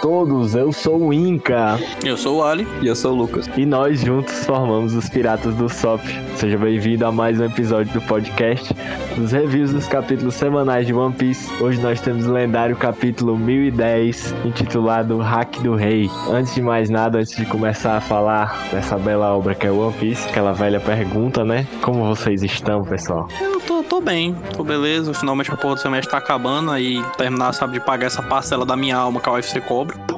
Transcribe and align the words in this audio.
todos, 0.00 0.54
eu 0.54 0.72
sou 0.72 1.08
o 1.08 1.12
Inca. 1.12 1.78
Eu 2.04 2.16
sou 2.16 2.38
o 2.38 2.42
Ali. 2.42 2.66
E 2.82 2.86
eu 2.86 2.96
sou 2.96 3.12
o 3.12 3.16
Lucas. 3.16 3.48
E 3.56 3.66
nós 3.66 4.00
juntos 4.00 4.44
formamos 4.44 4.94
os 4.94 5.08
Piratas 5.08 5.54
do 5.54 5.68
Sop. 5.68 6.00
Seja 6.36 6.56
bem-vindo 6.56 7.04
a 7.04 7.12
mais 7.12 7.38
um 7.38 7.44
episódio 7.44 7.92
do 7.92 8.00
podcast 8.06 8.74
dos 9.20 9.32
reviews 9.32 9.70
dos 9.70 9.86
capítulos 9.86 10.34
semanais 10.34 10.86
de 10.86 10.94
One 10.94 11.14
Piece. 11.14 11.52
Hoje 11.62 11.78
nós 11.80 12.00
temos 12.00 12.26
o 12.26 12.32
lendário 12.32 12.74
capítulo 12.74 13.36
1010, 13.36 14.34
intitulado 14.46 15.18
Hack 15.18 15.60
do 15.60 15.74
Rei. 15.74 16.10
Antes 16.30 16.54
de 16.54 16.62
mais 16.62 16.88
nada, 16.88 17.18
antes 17.18 17.36
de 17.36 17.44
começar 17.44 17.98
a 17.98 18.00
falar 18.00 18.68
dessa 18.70 18.96
bela 18.96 19.36
obra 19.36 19.54
que 19.54 19.66
é 19.66 19.70
One 19.70 19.92
Piece, 19.92 20.26
aquela 20.26 20.52
velha 20.52 20.80
pergunta, 20.80 21.44
né? 21.44 21.66
Como 21.82 22.02
vocês 22.04 22.42
estão, 22.42 22.82
pessoal? 22.82 23.28
Eu 23.42 23.60
tô, 23.60 23.82
tô 23.82 24.00
bem, 24.00 24.34
tô 24.56 24.64
beleza. 24.64 25.12
Finalmente 25.12 25.52
a 25.52 25.56
porra 25.56 25.74
do 25.74 25.80
semestre 25.80 26.10
tá 26.10 26.16
acabando, 26.16 26.70
aí 26.70 27.04
terminar, 27.18 27.52
sabe, 27.52 27.74
de 27.74 27.80
pagar 27.80 28.06
essa 28.06 28.22
parcela 28.22 28.64
da 28.64 28.74
minha 28.74 28.96
alma 28.96 29.20
que 29.20 29.28
a 29.28 29.32
UFC 29.32 29.60
cobra. 29.60 30.09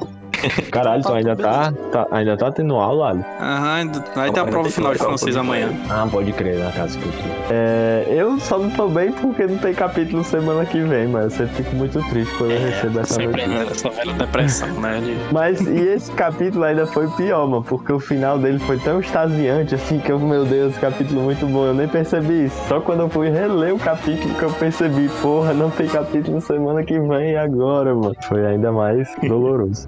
Caralho, 0.71 0.99
então 0.99 1.15
ainda 1.15 1.35
tá, 1.35 1.71
tá- 1.91 2.07
ainda 2.11 2.35
tá 2.37 2.51
tendo 2.51 2.75
aula, 2.75 3.09
Ali? 3.09 3.25
Aham, 3.39 3.73
ainda- 3.73 4.03
vai 4.15 4.31
ter 4.31 4.39
a 4.39 4.45
prova 4.45 4.69
final 4.69 4.91
de 4.93 4.99
francês 4.99 5.35
amanhã. 5.37 5.69
Ah, 5.89 6.07
pode 6.09 6.31
crer, 6.33 6.59
na 6.59 6.71
casa 6.71 6.97
que 6.97 7.05
eu 7.05 7.11
tô. 7.11 7.19
É, 7.51 8.05
eu 8.09 8.39
só 8.39 8.57
não 8.57 8.69
tô 8.71 8.87
bem 8.87 9.11
porque 9.11 9.45
não 9.45 9.57
tem 9.57 9.73
capítulo 9.73 10.23
semana 10.23 10.65
que 10.65 10.79
vem, 10.81 11.07
mas 11.07 11.23
eu 11.25 11.29
sempre 11.47 11.63
fico 11.63 11.75
muito 11.75 11.99
triste 12.09 12.33
quando 12.37 12.51
eu 12.51 12.59
recebo 12.61 12.99
essa 12.99 13.13
Sempre 13.15 13.27
notícia. 13.45 13.47
né, 13.49 13.67
essa 13.71 13.89
velha 13.89 14.13
depressão, 14.13 14.67
né? 14.79 14.99
de- 15.01 15.33
Mas 15.33 15.61
e 15.61 15.79
esse 15.79 16.11
capítulo 16.11 16.63
ainda 16.63 16.85
foi 16.87 17.07
pior, 17.09 17.47
mano, 17.47 17.63
porque 17.63 17.91
o 17.91 17.99
final 17.99 18.37
dele 18.37 18.59
foi 18.59 18.77
tão 18.79 18.99
extasiante 18.99 19.75
assim 19.75 19.99
que 19.99 20.11
eu, 20.11 20.19
meu 20.19 20.45
Deus, 20.45 20.77
capítulo 20.77 21.21
muito 21.21 21.45
bom, 21.45 21.65
eu 21.65 21.73
nem 21.73 21.87
percebi 21.87 22.45
isso. 22.45 22.55
Só 22.67 22.79
quando 22.81 23.01
eu 23.01 23.09
fui 23.09 23.29
reler 23.29 23.73
o 23.73 23.79
capítulo 23.79 24.33
que 24.35 24.43
eu 24.43 24.51
percebi, 24.51 25.09
porra, 25.21 25.53
não 25.53 25.69
tem 25.69 25.87
capítulo 25.87 26.41
semana 26.41 26.83
que 26.83 26.99
vem 26.99 27.31
e 27.31 27.37
agora, 27.37 27.93
mano. 27.93 28.15
Foi 28.23 28.45
ainda 28.45 28.71
mais 28.71 29.07
doloroso. 29.27 29.87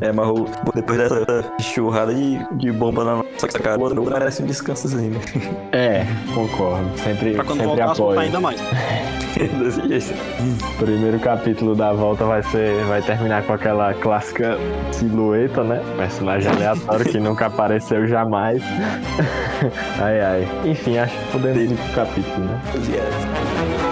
É, 0.00 0.12
mas 0.12 0.28
o- 0.28 0.46
depois 0.74 0.98
dessa 0.98 1.44
churrada 1.60 2.14
de, 2.14 2.38
de 2.56 2.70
bomba 2.72 3.02
na 3.04 3.16
nossa 3.16 3.48
cara, 3.58 3.78
o 3.78 3.82
outro 3.82 4.04
merece 4.04 4.42
um 4.42 4.46
descansozinho. 4.46 5.12
né? 5.12 5.20
É, 5.72 6.06
concordo. 6.34 6.86
Sempre, 6.98 7.32
Pra 7.34 7.44
quando 7.44 7.60
sempre 7.60 7.80
apoio. 7.80 8.18
ainda 8.18 8.40
mais. 8.40 8.60
Desse 9.36 9.86
jeito. 10.10 10.14
O 10.74 10.84
primeiro 10.84 11.18
capítulo 11.20 11.74
da 11.74 11.92
volta 11.92 12.24
vai 12.24 12.42
ser. 12.44 12.82
vai 12.84 13.02
terminar 13.02 13.42
com 13.42 13.52
aquela 13.52 13.92
clássica 13.94 14.56
silhueta, 14.92 15.62
né? 15.62 15.82
Personagem 15.96 16.50
aleatório 16.50 17.04
que 17.04 17.18
nunca 17.20 17.46
apareceu 17.46 18.06
jamais. 18.06 18.62
ai 20.00 20.20
ai. 20.20 20.48
Enfim, 20.64 20.96
acho 20.98 21.14
que 21.18 21.32
podemos 21.32 21.70
ir 21.70 21.74
pro 21.76 21.92
capítulo, 21.94 22.46
né? 22.46 22.60
Beleza. 22.72 23.85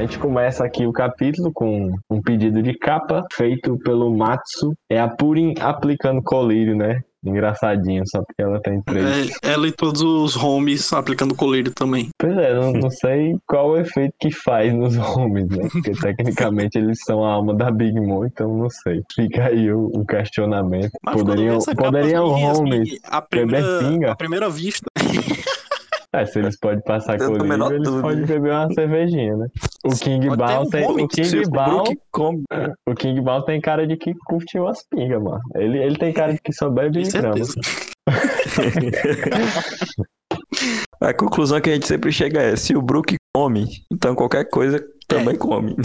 A 0.00 0.02
gente 0.02 0.18
começa 0.18 0.64
aqui 0.64 0.86
o 0.86 0.94
capítulo 0.94 1.52
com 1.52 1.94
um 2.08 2.22
pedido 2.22 2.62
de 2.62 2.72
capa 2.72 3.22
feito 3.34 3.76
pelo 3.84 4.10
Matsu. 4.16 4.72
É 4.88 4.98
a 4.98 5.06
Purin 5.06 5.52
aplicando 5.60 6.22
colírio, 6.22 6.74
né? 6.74 7.02
Engraçadinho, 7.22 8.02
só 8.06 8.22
porque 8.22 8.40
ela 8.40 8.58
tem 8.62 8.80
três. 8.80 9.30
É, 9.42 9.52
ela 9.52 9.68
e 9.68 9.72
todos 9.72 10.00
os 10.00 10.42
homies 10.42 10.90
aplicando 10.94 11.34
colírio 11.34 11.70
também. 11.74 12.08
Pois 12.18 12.34
é, 12.34 12.54
não, 12.54 12.72
não 12.72 12.88
sei 12.88 13.36
qual 13.46 13.72
o 13.72 13.76
efeito 13.76 14.14
que 14.18 14.30
faz 14.30 14.72
nos 14.72 14.96
homens, 14.96 15.50
né? 15.50 15.68
Porque 15.70 15.90
tecnicamente 16.00 16.78
eles 16.78 17.00
são 17.04 17.22
a 17.22 17.32
alma 17.32 17.54
da 17.54 17.70
Big 17.70 18.00
Mom, 18.00 18.24
então 18.24 18.56
não 18.56 18.70
sei. 18.70 19.02
Fica 19.14 19.48
aí 19.48 19.70
o, 19.70 19.84
o 19.94 20.06
questionamento. 20.06 20.92
Mas 21.04 21.16
poderiam 21.16 21.58
poderiam 21.58 22.34
assim, 22.34 22.44
homens 22.46 22.88
a 23.04 23.20
primeira, 23.20 24.12
a 24.12 24.16
primeira 24.16 24.48
vista. 24.48 24.86
É, 26.12 26.26
se 26.26 26.40
eles 26.40 26.58
podem 26.58 26.82
passar 26.82 27.14
a 27.14 27.18
colírio, 27.18 27.46
menor 27.46 27.72
eles 27.72 27.84
dúvida. 27.84 28.02
podem 28.02 28.26
beber 28.26 28.50
uma 28.50 28.68
cervejinha, 28.72 29.36
né? 29.36 29.46
O 29.84 29.90
King 29.90 30.28
um 30.28 30.36
tem, 30.68 30.84
homem 30.84 31.04
o 31.04 31.08
King 31.08 31.28
Se 31.28 31.38
o 31.38 31.50
Ball, 31.50 31.84
Brook 31.84 32.00
come, 32.10 32.42
o 32.88 32.94
King 32.94 33.20
Ball 33.20 33.44
tem 33.44 33.60
cara 33.60 33.86
de 33.86 33.96
que 33.96 34.12
curte 34.26 34.58
umas 34.58 34.84
pingas, 34.88 35.22
mano. 35.22 35.40
Ele, 35.54 35.78
ele 35.78 35.96
tem 35.96 36.12
cara 36.12 36.32
de 36.32 36.40
que 36.40 36.52
só 36.52 36.68
bebe 36.68 37.04
Com 37.04 37.10
grama. 37.10 37.36
a 41.00 41.14
conclusão 41.14 41.60
que 41.60 41.70
a 41.70 41.74
gente 41.74 41.86
sempre 41.86 42.10
chega 42.10 42.42
é: 42.42 42.56
se 42.56 42.76
o 42.76 42.82
Brook 42.82 43.14
come, 43.32 43.68
então 43.92 44.16
qualquer 44.16 44.50
coisa 44.50 44.84
também 45.06 45.36
come. 45.36 45.76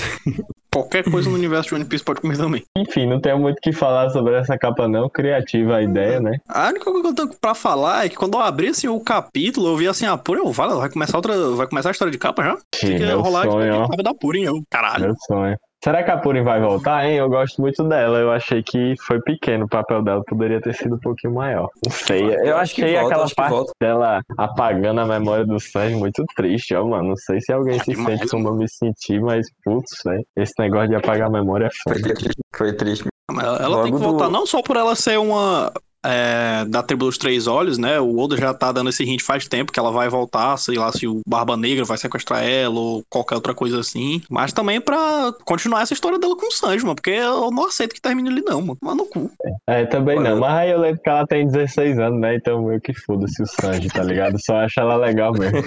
Qualquer 0.75 1.09
coisa 1.09 1.29
no 1.29 1.35
universo 1.39 1.69
de 1.69 1.75
One 1.75 1.85
Piece 1.85 2.03
pode 2.03 2.19
comer 2.19 2.37
também. 2.37 2.61
Enfim, 2.77 3.07
não 3.07 3.21
tenho 3.21 3.39
muito 3.39 3.59
o 3.59 3.61
que 3.61 3.71
falar 3.71 4.09
sobre 4.09 4.35
essa 4.35 4.57
capa 4.57 4.89
não, 4.89 5.09
criativa 5.09 5.77
a 5.77 5.81
ideia, 5.81 6.19
né? 6.19 6.37
A 6.49 6.67
única 6.67 6.83
coisa 6.83 7.01
que 7.01 7.07
eu 7.07 7.15
tenho 7.15 7.39
pra 7.39 7.55
falar 7.55 8.05
é 8.05 8.09
que 8.09 8.17
quando 8.17 8.33
eu 8.33 8.41
abri 8.41 8.67
assim, 8.67 8.89
o 8.89 8.99
capítulo, 8.99 9.69
eu 9.69 9.77
vi 9.77 9.87
assim, 9.87 10.05
ah, 10.05 10.17
Purim, 10.17 10.51
vai, 10.51 10.67
vai 10.67 10.89
começar 10.89 11.17
outra. 11.17 11.51
Vai 11.51 11.65
começar 11.67 11.89
a 11.89 11.91
história 11.91 12.11
de 12.11 12.17
capa 12.17 12.43
já? 12.43 12.57
Que 12.71 12.87
Fica 12.87 13.05
meu 13.05 13.21
rolar 13.21 13.49
sonho, 13.49 13.73
ó. 13.73 13.83
de 13.83 13.89
capa 13.91 14.03
da 14.03 14.13
Purim, 14.13 14.43
eu. 14.43 14.61
Caralho. 14.69 15.05
Meu 15.05 15.15
sonho. 15.25 15.57
Será 15.85 16.01
que 16.03 16.09
a 16.09 16.17
Purim 16.17 16.41
vai 16.41 16.59
voltar, 16.59 17.05
hein? 17.05 17.17
Eu 17.17 17.29
gosto 17.29 17.61
muito 17.61 17.83
dela. 17.83 18.17
Eu 18.17 18.31
achei 18.31 18.63
que 18.63 18.95
foi 19.05 19.21
pequeno 19.21 19.65
o 19.65 19.69
papel 19.69 20.01
dela, 20.01 20.23
poderia 20.25 20.59
ter 20.59 20.73
sido 20.73 20.95
um 20.95 20.99
pouquinho 20.99 21.35
maior. 21.35 21.69
Não 21.85 21.91
sei. 21.91 22.23
Eu 22.43 22.57
Acho 22.57 22.73
que 22.73 22.81
achei 22.83 22.95
volta, 22.95 23.07
aquela 23.09 23.25
acho 23.25 23.35
parte 23.35 23.51
volta. 23.51 23.71
dela 23.79 24.21
apagando 24.35 25.01
a 25.01 25.05
memória 25.05 25.45
do 25.45 25.59
Sanji 25.59 25.93
muito 25.93 26.23
triste, 26.35 26.73
ó, 26.73 26.83
mano. 26.83 27.09
Não 27.09 27.15
sei 27.15 27.39
se 27.39 27.53
alguém 27.53 27.77
se 27.77 27.91
demais, 27.91 28.17
sente 28.19 28.31
como 28.31 28.47
eu 28.47 28.55
me 28.55 28.65
senti, 28.67 29.19
mas 29.19 29.45
putz, 29.63 29.91
velho. 30.03 30.25
Esse 30.35 30.53
negócio 30.57 30.89
de 30.89 30.95
apagar 30.95 31.27
a 31.27 31.31
memória 31.31 31.67
é 31.67 31.69
Foi 31.87 32.01
foda. 32.01 32.13
triste. 32.15 32.41
Foi 32.55 32.73
triste. 32.73 33.05
Ela, 33.29 33.57
ela 33.57 33.83
tem 33.83 33.91
que 33.93 33.99
voltar 33.99 34.25
do- 34.25 34.31
não 34.31 34.45
só 34.47 34.63
por 34.63 34.77
ela 34.77 34.95
ser 34.95 35.19
uma. 35.19 35.71
É, 36.05 36.65
da 36.65 36.83
tribo 36.83 37.05
dos 37.05 37.17
três 37.17 37.47
olhos, 37.47 37.77
né? 37.77 37.99
O 37.99 38.17
Oda 38.17 38.37
já 38.37 38.53
tá 38.53 38.71
dando 38.71 38.89
esse 38.89 39.03
hint 39.03 39.21
faz 39.21 39.47
tempo 39.47 39.71
que 39.71 39.79
ela 39.79 39.91
vai 39.91 40.07
voltar, 40.09 40.57
sei 40.57 40.77
lá, 40.77 40.91
se 40.91 41.07
o 41.07 41.21
Barba 41.27 41.57
Negra 41.57 41.83
vai 41.85 41.97
sequestrar 41.97 42.43
ela 42.43 42.79
ou 42.79 43.03
qualquer 43.09 43.35
outra 43.35 43.53
coisa 43.53 43.79
assim. 43.79 44.21
Mas 44.29 44.53
também 44.53 44.79
pra 44.79 45.33
continuar 45.43 45.81
essa 45.81 45.93
história 45.93 46.19
dela 46.19 46.35
com 46.35 46.47
o 46.47 46.51
Sanji, 46.51 46.83
mano. 46.83 46.95
Porque 46.95 47.11
eu 47.11 47.49
não 47.51 47.67
aceito 47.67 47.93
que 47.93 48.01
termine 48.01 48.29
ali, 48.29 48.41
não, 48.41 48.61
mano. 48.61 48.77
Mano, 48.81 48.97
no 48.97 49.05
cu. 49.05 49.31
É, 49.67 49.85
também 49.85 50.17
Olha, 50.17 50.31
não. 50.31 50.39
Mas 50.39 50.53
aí 50.53 50.71
eu 50.71 50.79
lembro 50.79 51.01
que 51.01 51.09
ela 51.09 51.25
tem 51.25 51.47
16 51.47 51.99
anos, 51.99 52.19
né? 52.19 52.35
Então 52.35 52.63
meio 52.63 52.79
que 52.81 52.93
foda-se 52.93 53.41
o 53.41 53.45
Sanji, 53.47 53.87
tá 53.89 54.03
ligado? 54.03 54.37
Só 54.43 54.57
acho 54.57 54.79
ela 54.79 54.95
legal 54.95 55.33
mesmo. 55.33 55.63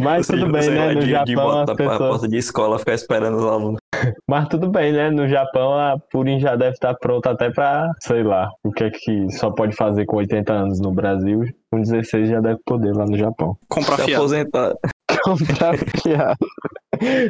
Mas 0.00 0.26
tudo 0.26 0.50
bem, 0.50 0.70
né? 0.70 0.92
No 0.92 1.00
de, 1.00 1.06
de 1.06 1.12
Japão 1.12 1.34
moto 1.34 1.70
as 1.70 1.76
pra 1.76 1.76
pessoas. 1.76 1.98
porta 1.98 2.28
de 2.28 2.36
escola 2.36 2.78
ficar 2.78 2.94
esperando 2.94 3.36
os 3.38 3.44
alunos. 3.44 3.80
Mas 4.28 4.48
tudo 4.48 4.68
bem, 4.70 4.92
né? 4.92 5.10
No 5.10 5.26
Japão 5.28 5.72
a 5.74 5.96
Purim 6.10 6.38
já 6.40 6.56
deve 6.56 6.72
estar 6.72 6.94
pronta 6.94 7.30
até 7.30 7.50
pra, 7.50 7.90
sei 8.00 8.22
lá, 8.22 8.48
o 8.64 8.70
que 8.72 8.84
é 8.84 8.90
que 8.90 9.30
só 9.32 9.50
pode 9.50 9.74
fazer 9.74 10.04
com 10.06 10.16
80 10.16 10.52
anos 10.52 10.80
no 10.80 10.92
Brasil. 10.92 11.44
Com 11.70 11.80
16 11.82 12.28
já 12.30 12.40
deve 12.40 12.58
poder 12.64 12.94
lá 12.94 13.04
no 13.04 13.16
Japão. 13.16 13.56
Comprar 13.68 13.96
Se 13.96 14.04
fiado. 14.04 14.22
aposentar. 14.22 14.74
Comprar 15.22 15.76
fiado. 16.02 16.36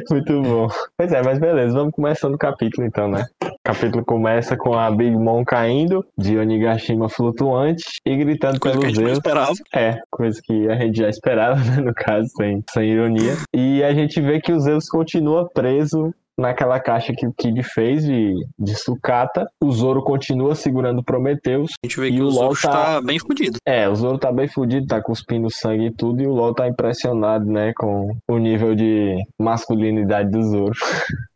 Muito 0.09 0.41
bom. 0.41 0.67
Pois 0.97 1.11
é, 1.11 1.21
mas 1.21 1.39
beleza, 1.39 1.73
vamos 1.73 1.93
começando 1.93 2.33
o 2.35 2.37
capítulo 2.37 2.87
então, 2.87 3.09
né? 3.09 3.25
O 3.43 3.55
capítulo 3.63 4.03
começa 4.05 4.55
com 4.57 4.73
a 4.73 4.89
Big 4.89 5.15
Mom 5.15 5.43
caindo 5.43 6.05
de 6.17 6.37
Onigashima 6.37 7.09
flutuante 7.09 7.83
e 8.05 8.15
gritando 8.15 8.59
Coisa 8.59 8.77
que 8.79 8.85
a 8.85 8.87
pelos 8.87 8.95
gente 8.95 8.99
não 9.03 9.07
Zeus. 9.07 9.17
esperava. 9.17 9.53
É, 9.75 9.99
coisa 10.09 10.39
que 10.43 10.69
a 10.69 10.75
gente 10.75 10.97
já 10.97 11.09
esperava, 11.09 11.55
né, 11.63 11.81
no 11.81 11.93
caso, 11.93 12.27
sem, 12.37 12.63
sem 12.71 12.89
ironia. 12.91 13.35
E 13.53 13.83
a 13.83 13.93
gente 13.93 14.19
vê 14.21 14.39
que 14.39 14.53
o 14.53 14.59
Zeus 14.59 14.87
continua 14.87 15.49
preso 15.53 16.13
naquela 16.39 16.79
caixa 16.79 17.13
que 17.13 17.27
o 17.27 17.33
Kid 17.33 17.61
fez 17.63 18.03
de, 18.05 18.33
de 18.57 18.75
sucata. 18.75 19.47
O 19.61 19.71
Zoro 19.71 20.01
continua 20.03 20.55
segurando 20.55 21.03
Prometheus. 21.03 21.71
A 21.83 21.85
gente 21.87 21.99
vê 21.99 22.07
E 22.07 22.11
que 22.13 22.21
o 22.21 22.25
o 22.27 22.31
Zoro 22.31 22.55
tá- 22.61 22.71
tá 22.71 23.01
bem 23.01 23.19
fudido. 23.19 23.57
É, 23.65 23.87
o 23.89 23.95
Zoro 23.95 24.17
tá 24.17 24.31
bem 24.31 24.47
fudido, 24.47 24.87
tá 24.87 25.01
cuspindo 25.01 25.49
sangue 25.51 25.87
e 25.87 25.91
tudo, 25.91 26.21
e 26.21 26.27
o 26.27 26.33
LOL 26.33 26.53
tá 26.53 26.67
impressionado, 26.67 27.45
né, 27.45 27.73
com 27.75 28.15
o 28.27 28.37
nível 28.37 28.73
de 28.75 29.15
masculinidade 29.37 30.29
do 30.31 30.41
Zoro. 30.43 30.73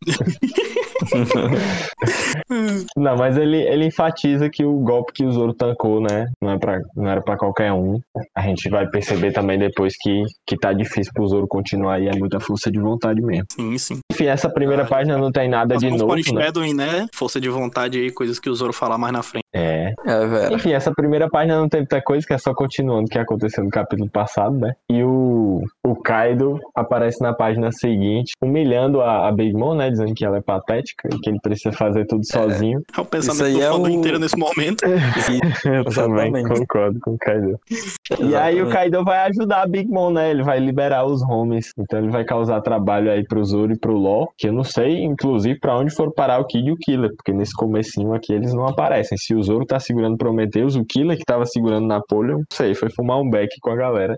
Não, 2.96 3.16
mas 3.16 3.38
ele, 3.38 3.58
ele 3.58 3.86
enfatiza 3.86 4.50
que 4.50 4.64
o 4.64 4.74
golpe 4.80 5.14
que 5.14 5.26
o 5.26 5.32
Zoro 5.32 5.54
tancou, 5.54 6.02
né, 6.02 6.28
não, 6.42 6.52
é 6.52 6.58
pra, 6.60 6.82
não 6.96 7.10
era 7.10 7.22
pra 7.22 7.38
qualquer 7.38 7.72
um. 7.72 8.00
A 8.36 8.42
gente 8.42 8.70
vai 8.70 8.88
perceber 8.88 9.32
também 9.32 9.58
depois 9.58 9.96
que, 10.00 10.24
que 10.46 10.58
tá 10.58 10.74
difícil 10.74 11.12
pro 11.14 11.28
Zoro 11.28 11.48
continuar 11.48 12.00
e 12.00 12.08
é 12.08 12.16
muita 12.16 12.40
força 12.40 12.72
de 12.72 12.80
vontade 12.80 13.22
mesmo. 13.22 13.46
Sim, 13.52 13.78
sim. 13.78 14.00
Enfim, 14.12 14.26
essa 14.26 14.50
primeira 14.50 14.84
Ah, 14.84 14.88
página 14.88 15.18
não 15.18 15.32
tem 15.32 15.50
nada 15.50 15.78
de 15.78 15.90
novo, 15.90 16.16
né? 16.34 16.52
Né? 16.74 17.08
Força 17.14 17.40
de 17.40 17.50
vontade 17.50 18.00
aí, 18.00 18.12
coisas 18.12 18.40
que 18.40 18.50
o 18.50 18.56
Zoro 18.56 18.74
falar 18.74 18.98
mais 18.98 19.14
na 19.14 19.24
frente. 19.24 19.44
É. 19.54 19.94
É, 20.06 20.26
velho. 20.26 20.56
Enfim, 20.56 20.74
essa 20.74 20.92
primeira 20.92 21.30
página 21.30 21.58
não 21.58 21.70
tem 21.70 21.82
muita 21.82 22.02
coisa, 22.02 22.26
que 22.26 22.34
é 22.34 22.38
só 22.38 22.54
continuando 22.54 23.06
o 23.06 23.10
que 23.10 23.18
aconteceu 23.18 23.64
no 23.64 23.70
capítulo 23.70 24.10
passado, 24.10 24.58
né? 24.58 24.74
E 24.90 25.04
o, 25.04 25.64
o 25.86 25.96
Kaido 25.96 26.58
aparece 26.76 27.22
na 27.22 27.34
página 27.34 27.70
seguinte, 27.72 28.32
humilhando 28.42 29.02
a, 29.02 29.28
a 29.28 29.32
Big 29.32 29.54
Mom, 29.54 29.76
né? 29.76 29.90
Dizendo 29.90 30.14
que 30.14 30.26
ela 30.26 30.38
é 30.38 30.42
patética 30.42 31.10
e 31.14 31.20
que 31.20 31.30
ele 31.30 31.40
precisa 31.42 31.76
fazer 31.76 32.06
tudo 32.06 32.22
sozinho. 32.26 32.82
É 32.98 33.02
o 33.02 33.06
pensamento 33.06 33.34
Isso 33.36 33.44
aí 33.46 33.54
do 33.54 33.62
é 33.62 33.72
o- 33.74 33.90
inteiro 33.90 34.20
nesse 34.20 34.38
momento. 34.38 34.84
Eu 35.66 35.84
também 35.86 36.28
Exatamente. 36.30 36.48
concordo 36.60 37.00
com 37.02 37.12
o 37.12 37.18
Kaido. 37.18 37.60
E 38.20 38.36
aí 38.36 38.62
o 38.62 38.70
Kaido 38.70 39.04
vai 39.04 39.20
ajudar 39.30 39.64
a 39.64 39.68
Big 39.68 39.90
Mom, 39.90 40.10
né? 40.12 40.32
Ele 40.32 40.42
vai 40.44 40.60
liberar 40.60 41.06
os 41.06 41.22
homies. 41.22 41.72
Então 41.78 42.00
ele 42.00 42.10
vai 42.10 42.24
causar 42.24 42.62
trabalho 42.62 43.12
aí 43.12 43.24
pro 43.26 43.44
Zoro 43.44 43.74
e 43.74 43.78
pro 43.78 43.94
LOL, 43.94 44.32
que 44.38 44.48
eu 44.48 44.54
não 44.54 44.64
sei, 44.64 45.04
inclusive, 45.04 45.60
pra 45.60 45.78
onde 45.78 45.94
foram 45.94 46.12
parar 46.12 46.40
o 46.40 46.46
Kid 46.46 46.68
e 46.68 46.72
o 46.72 46.78
Killer, 46.78 47.12
porque 47.16 47.34
nesse 47.34 47.54
comecinho 47.54 48.14
aqui 48.14 48.32
eles 48.34 48.54
não 48.54 48.66
aparecem. 48.68 49.18
Se 49.18 49.36
o 49.36 49.44
Zoro 49.44 49.66
tá 49.66 49.80
segurando 49.80 50.18
Prometheus, 50.18 50.76
o 50.76 50.86
Killer 50.86 51.18
que 51.18 51.26
tava 51.26 51.46
segurando 51.46 51.88
Napoleon, 51.88 52.38
não 52.38 52.46
sei, 52.52 52.74
foi 52.74 52.90
fumar 52.90 53.20
um 53.20 53.30
beck 53.30 53.50
com 53.62 53.72
a 53.72 53.76
galera. 53.76 54.16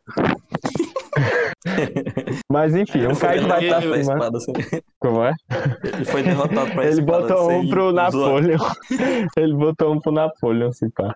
Mas 2.52 2.76
enfim, 2.76 3.06
o 3.06 3.16
Foi 3.16 3.28
Kaido 3.30 3.48
vai 3.48 3.64
estar 3.66 3.84
espada 3.98 4.40
sem- 4.40 4.54
Como 5.00 5.24
é? 5.24 5.34
Ele 5.84 6.06
foi 6.06 6.24
derrotado 6.24 6.72
pra 6.72 6.86
Ele 6.86 7.02
botou 7.02 7.52
um 7.52 7.68
pro. 7.70 7.92
Napoleon. 7.92 8.58
Ele 9.38 9.54
botou 9.56 9.94
um 9.94 10.00
pro 10.00 10.12
Napoleon, 10.12 10.72
se 10.72 10.90
pá. 10.92 11.14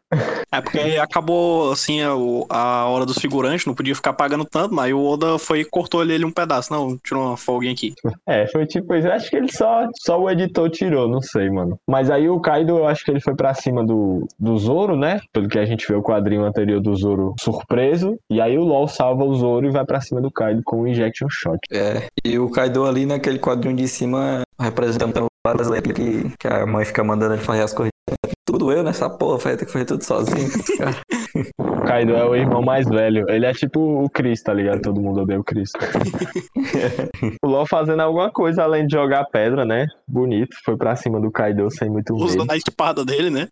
É 0.52 0.62
porque 0.62 0.80
acabou, 1.02 1.72
assim, 1.72 2.02
a, 2.02 2.16
o- 2.16 2.46
a 2.50 2.86
hora 2.88 3.06
dos 3.06 3.18
figurantes, 3.18 3.66
não 3.66 3.74
podia 3.74 3.96
ficar 3.96 4.14
pagando 4.14 4.46
tanto, 4.46 4.74
mas 4.74 4.94
o 4.94 5.04
Oda 5.04 5.38
foi 5.38 5.62
e 5.62 5.66
cortou 5.66 6.04
ele 6.04 6.26
um 6.26 6.32
pedaço. 6.32 6.72
Não, 6.74 6.98
tirou 6.98 7.28
uma 7.28 7.38
folguinha 7.38 7.74
aqui. 7.74 7.94
É, 8.28 8.48
foi 8.48 8.66
tipo 8.66 8.94
isso. 8.96 9.08
Eu 9.08 9.14
Acho 9.14 9.30
que 9.30 9.36
ele 9.36 9.52
só, 9.52 9.88
só 10.06 10.20
o 10.20 10.30
editor 10.30 10.70
tirou, 10.70 11.08
não 11.08 11.22
sei, 11.22 11.50
mano. 11.50 11.78
Mas 11.88 12.10
aí 12.10 12.30
o 12.30 12.40
Kaido, 12.40 12.78
eu 12.78 12.88
acho 12.88 13.04
que 13.04 13.12
ele 13.12 13.20
foi 13.20 13.36
pra 13.36 13.54
cima 13.54 13.86
do, 13.86 14.26
do 14.40 14.58
Zoro, 14.58 14.96
né? 14.96 15.20
Pelo 15.34 15.48
que 15.48 15.60
a 15.60 15.66
gente 15.66 15.86
vê 15.88 15.96
o 15.96 16.02
quadrinho 16.02 16.44
anterior 16.44 16.80
do 16.82 16.96
Zoro 16.96 17.34
surpreso. 17.40 18.16
E 18.30 18.40
aí 18.42 18.58
o 18.58 18.64
LOL 18.64 18.88
salva 18.88 19.24
o 19.26 19.36
Zoro 19.36 19.68
e 19.68 19.72
vai 19.72 19.86
pra 19.90 20.00
cima 20.00 20.22
do 20.22 20.30
Kaido 20.30 20.62
com 20.64 20.82
o 20.82 20.88
Injection 20.88 21.28
Shot. 21.28 21.60
É, 21.72 22.08
e 22.24 22.38
o 22.38 22.48
Kaido 22.52 22.86
ali 22.86 23.08
naquele 23.08 23.40
quadrinho 23.40 23.76
de 23.76 23.88
cima 23.88 24.44
representando 24.62 25.26
o 25.26 25.52
brasileiro 25.52 25.92
que, 25.92 26.30
que 26.38 26.48
a 26.48 26.64
mãe 26.68 26.86
fica 26.86 27.04
mandando 27.04 27.34
ele 27.34 27.42
fazer 27.42 27.64
as 27.64 27.74
corridas. 27.74 27.98
Tudo 28.46 28.72
eu 28.72 28.84
nessa 28.84 29.10
porra, 29.10 29.40
vai 29.40 29.58
ter 29.58 29.66
que 29.66 29.72
fazer 29.72 29.86
tudo 29.86 30.04
sozinho. 30.04 30.50
Kaido 31.90 32.16
é 32.16 32.24
o 32.24 32.36
irmão 32.36 32.62
mais 32.62 32.88
velho. 32.88 33.26
Ele 33.30 33.46
é 33.48 33.52
tipo 33.54 33.80
o 34.04 34.08
Chris, 34.10 34.44
tá 34.44 34.54
ligado? 34.54 34.80
Todo 34.82 35.02
mundo 35.02 35.22
odeia 35.22 35.40
o 35.40 35.44
Chris. 35.44 35.72
o 37.44 37.48
LOL 37.48 37.66
fazendo 37.66 38.02
alguma 38.02 38.30
coisa 38.32 38.64
além 38.64 38.86
de 38.86 38.94
jogar 38.96 39.26
pedra, 39.26 39.66
né? 39.66 39.88
Bonito. 40.08 40.56
Foi 40.64 40.78
pra 40.78 40.96
cima 40.96 41.20
do 41.20 41.32
Kaido 41.32 41.70
sem 41.72 41.90
muito 41.90 42.14
medo. 42.14 42.26
Usando 42.26 42.52
a 42.52 42.58
espada 42.58 43.04
dele, 43.04 43.30
né? 43.30 43.48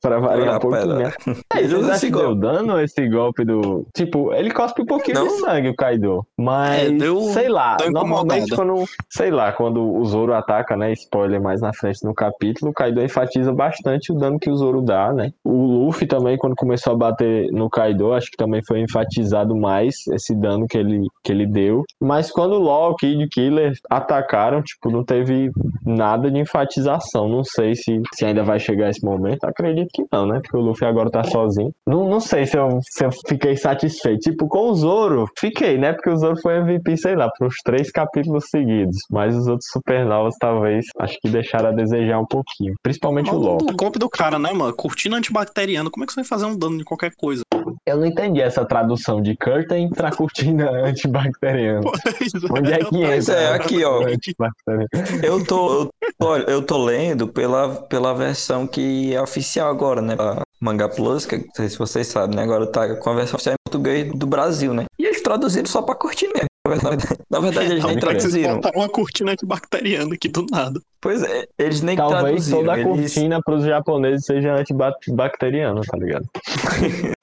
Pra 0.00 0.18
variar 0.18 0.56
um 0.56 0.58
pouquinho, 0.58 0.82
pedra. 0.82 0.98
né? 0.98 1.12
É, 1.54 1.60
Ele 1.62 1.74
usa 1.76 1.92
esse 1.94 2.10
deu 2.10 2.20
golpe. 2.20 2.40
dano 2.40 2.80
esse 2.80 3.08
golpe 3.08 3.44
do. 3.44 3.86
Tipo, 3.94 4.32
ele 4.34 4.50
cospe 4.50 4.82
um 4.82 4.86
pouquinho 4.86 5.18
Não. 5.18 5.26
de 5.26 5.32
sangue, 5.34 5.68
o 5.68 5.74
Kaido. 5.76 6.26
Mas, 6.38 6.88
É, 6.88 6.90
deu- 6.90 7.20
sei 7.32 7.48
lá, 7.48 7.76
normalmente 7.90 8.54
quando. 8.54 8.84
Sei 9.08 9.30
lá, 9.30 9.52
quando 9.52 9.80
o 9.82 10.04
Zoro 10.04 10.34
ataca, 10.34 10.76
né? 10.76 10.92
Spoiler 10.92 11.40
mais 11.40 11.60
na 11.60 11.72
frente 11.72 12.04
no 12.04 12.14
capítulo, 12.14 12.70
o 12.70 12.74
Kaido 12.74 13.02
enfatiza 13.02 13.52
bastante 13.52 14.12
o 14.12 14.16
dano 14.16 14.38
que 14.38 14.50
o 14.50 14.56
Zoro 14.56 14.80
dá, 14.82 15.12
né? 15.12 15.30
O 15.44 15.84
Luffy 15.86 16.06
também, 16.06 16.36
quando 16.36 16.54
começou 16.56 16.92
a 16.92 16.96
bater 16.96 17.50
no 17.60 17.70
Kaido, 17.70 18.12
acho 18.12 18.30
que 18.30 18.36
também 18.36 18.62
foi 18.66 18.80
enfatizado 18.80 19.54
mais 19.54 19.94
esse 20.12 20.34
dano 20.34 20.66
que 20.66 20.78
ele, 20.78 21.06
que 21.22 21.30
ele 21.30 21.46
deu. 21.46 21.84
Mas 22.00 22.30
quando 22.30 22.54
o 22.54 22.62
Law, 22.62 22.96
Kid 22.96 23.22
e 23.22 23.28
Killer 23.28 23.72
atacaram, 23.88 24.62
tipo, 24.62 24.90
não 24.90 25.04
teve 25.04 25.50
nada 25.84 26.30
de 26.30 26.38
enfatização. 26.38 27.28
Não 27.28 27.44
sei 27.44 27.74
se, 27.74 28.00
se 28.14 28.24
ainda 28.24 28.42
vai 28.42 28.58
chegar 28.58 28.88
esse 28.88 29.04
momento. 29.04 29.44
Acredito 29.44 29.88
que 29.92 30.04
não, 30.10 30.26
né? 30.26 30.40
Porque 30.40 30.56
o 30.56 30.60
Luffy 30.60 30.86
agora 30.86 31.10
tá 31.10 31.22
sozinho. 31.22 31.70
Não, 31.86 32.08
não 32.08 32.20
sei 32.20 32.46
se 32.46 32.56
eu, 32.56 32.78
se 32.82 33.04
eu 33.04 33.10
fiquei 33.28 33.56
satisfeito. 33.56 34.20
Tipo, 34.20 34.48
com 34.48 34.70
o 34.70 34.74
Zoro, 34.74 35.26
fiquei, 35.38 35.76
né? 35.76 35.92
Porque 35.92 36.10
o 36.10 36.16
Zoro 36.16 36.36
foi 36.40 36.56
MVP, 36.58 36.96
sei 36.96 37.14
lá, 37.14 37.28
pros 37.38 37.56
três 37.64 37.90
capítulos 37.90 38.44
seguidos. 38.48 38.96
Mas 39.10 39.36
os 39.36 39.46
outros 39.46 39.68
supernovas, 39.70 40.34
talvez, 40.40 40.86
acho 40.98 41.18
que 41.20 41.28
deixaram 41.28 41.68
a 41.68 41.72
desejar 41.72 42.18
um 42.18 42.26
pouquinho. 42.26 42.74
Principalmente 42.82 43.30
o 43.30 43.36
LoL. 43.36 43.58
O 43.62 43.76
golpe 43.76 43.98
do 43.98 44.08
cara, 44.08 44.38
né, 44.38 44.52
mano? 44.52 44.74
Cortina 44.74 45.18
antibacteriana. 45.18 45.90
Como 45.90 46.04
é 46.04 46.06
que 46.06 46.12
você 46.12 46.20
vai 46.20 46.28
fazer 46.28 46.46
um 46.46 46.56
dano 46.56 46.78
de 46.78 46.84
qualquer 46.84 47.12
coisa? 47.16 47.42
Eu 47.86 47.96
não 47.96 48.06
entendi 48.06 48.40
essa 48.40 48.64
tradução 48.64 49.20
de 49.20 49.36
curtain 49.36 49.88
pra 49.90 50.10
cortina 50.10 50.70
antibacteriana. 50.86 51.80
Onde 52.50 52.72
é 52.72 52.78
que 52.78 52.96
entra? 52.96 53.08
Pois 53.08 53.28
é, 53.28 53.54
aqui, 53.54 53.84
ó. 53.84 54.06
Antibacteriana. 54.06 54.88
Eu 55.22 55.44
tô, 55.44 55.82
eu 55.82 55.86
tô, 56.18 56.26
olha, 56.26 56.42
eu 56.44 56.62
tô 56.62 56.84
lendo 56.84 57.28
pela, 57.28 57.82
pela 57.82 58.14
versão 58.14 58.66
que 58.66 59.14
é 59.14 59.20
oficial 59.20 59.68
agora, 59.70 60.00
né? 60.00 60.14
A 60.18 60.42
Manga 60.60 60.88
Plus, 60.88 61.26
que 61.26 61.38
não 61.38 61.44
sei 61.54 61.68
se 61.68 61.78
vocês 61.78 62.06
sabem, 62.06 62.36
né? 62.36 62.42
Agora 62.42 62.70
tá 62.70 62.96
com 62.96 63.10
a 63.10 63.14
versão 63.14 63.36
oficial 63.36 63.54
em 63.54 63.70
português 63.70 64.12
do 64.12 64.26
Brasil, 64.26 64.74
né? 64.74 64.84
E 64.98 65.06
eles 65.06 65.22
traduziram 65.22 65.66
só 65.66 65.82
pra 65.82 65.94
curtir 65.94 66.28
mesmo. 66.28 66.49
Na 66.76 66.90
verdade, 66.90 67.18
na 67.30 67.40
verdade 67.40 67.72
eles 67.72 67.84
nem 67.84 67.94
Pode 67.94 68.00
crer. 68.06 68.20
Vocês 68.20 68.32
traduziram. 68.32 68.54
botaram 68.56 68.80
uma 68.80 68.88
cortina 68.88 69.32
antibacteriana 69.32 70.14
aqui 70.14 70.28
do 70.28 70.46
nada. 70.50 70.80
Pois 71.00 71.22
é, 71.22 71.46
eles 71.58 71.80
nem 71.82 71.96
Talvez 71.96 72.22
traduziram. 72.22 72.58
toda 72.60 72.72
a 72.72 72.78
eles... 72.80 72.86
cortina 73.14 73.40
pros 73.44 73.64
japoneses 73.64 74.24
seja 74.26 74.54
antibacteriana, 74.54 75.80
tá 75.82 75.96
ligado? 75.96 76.26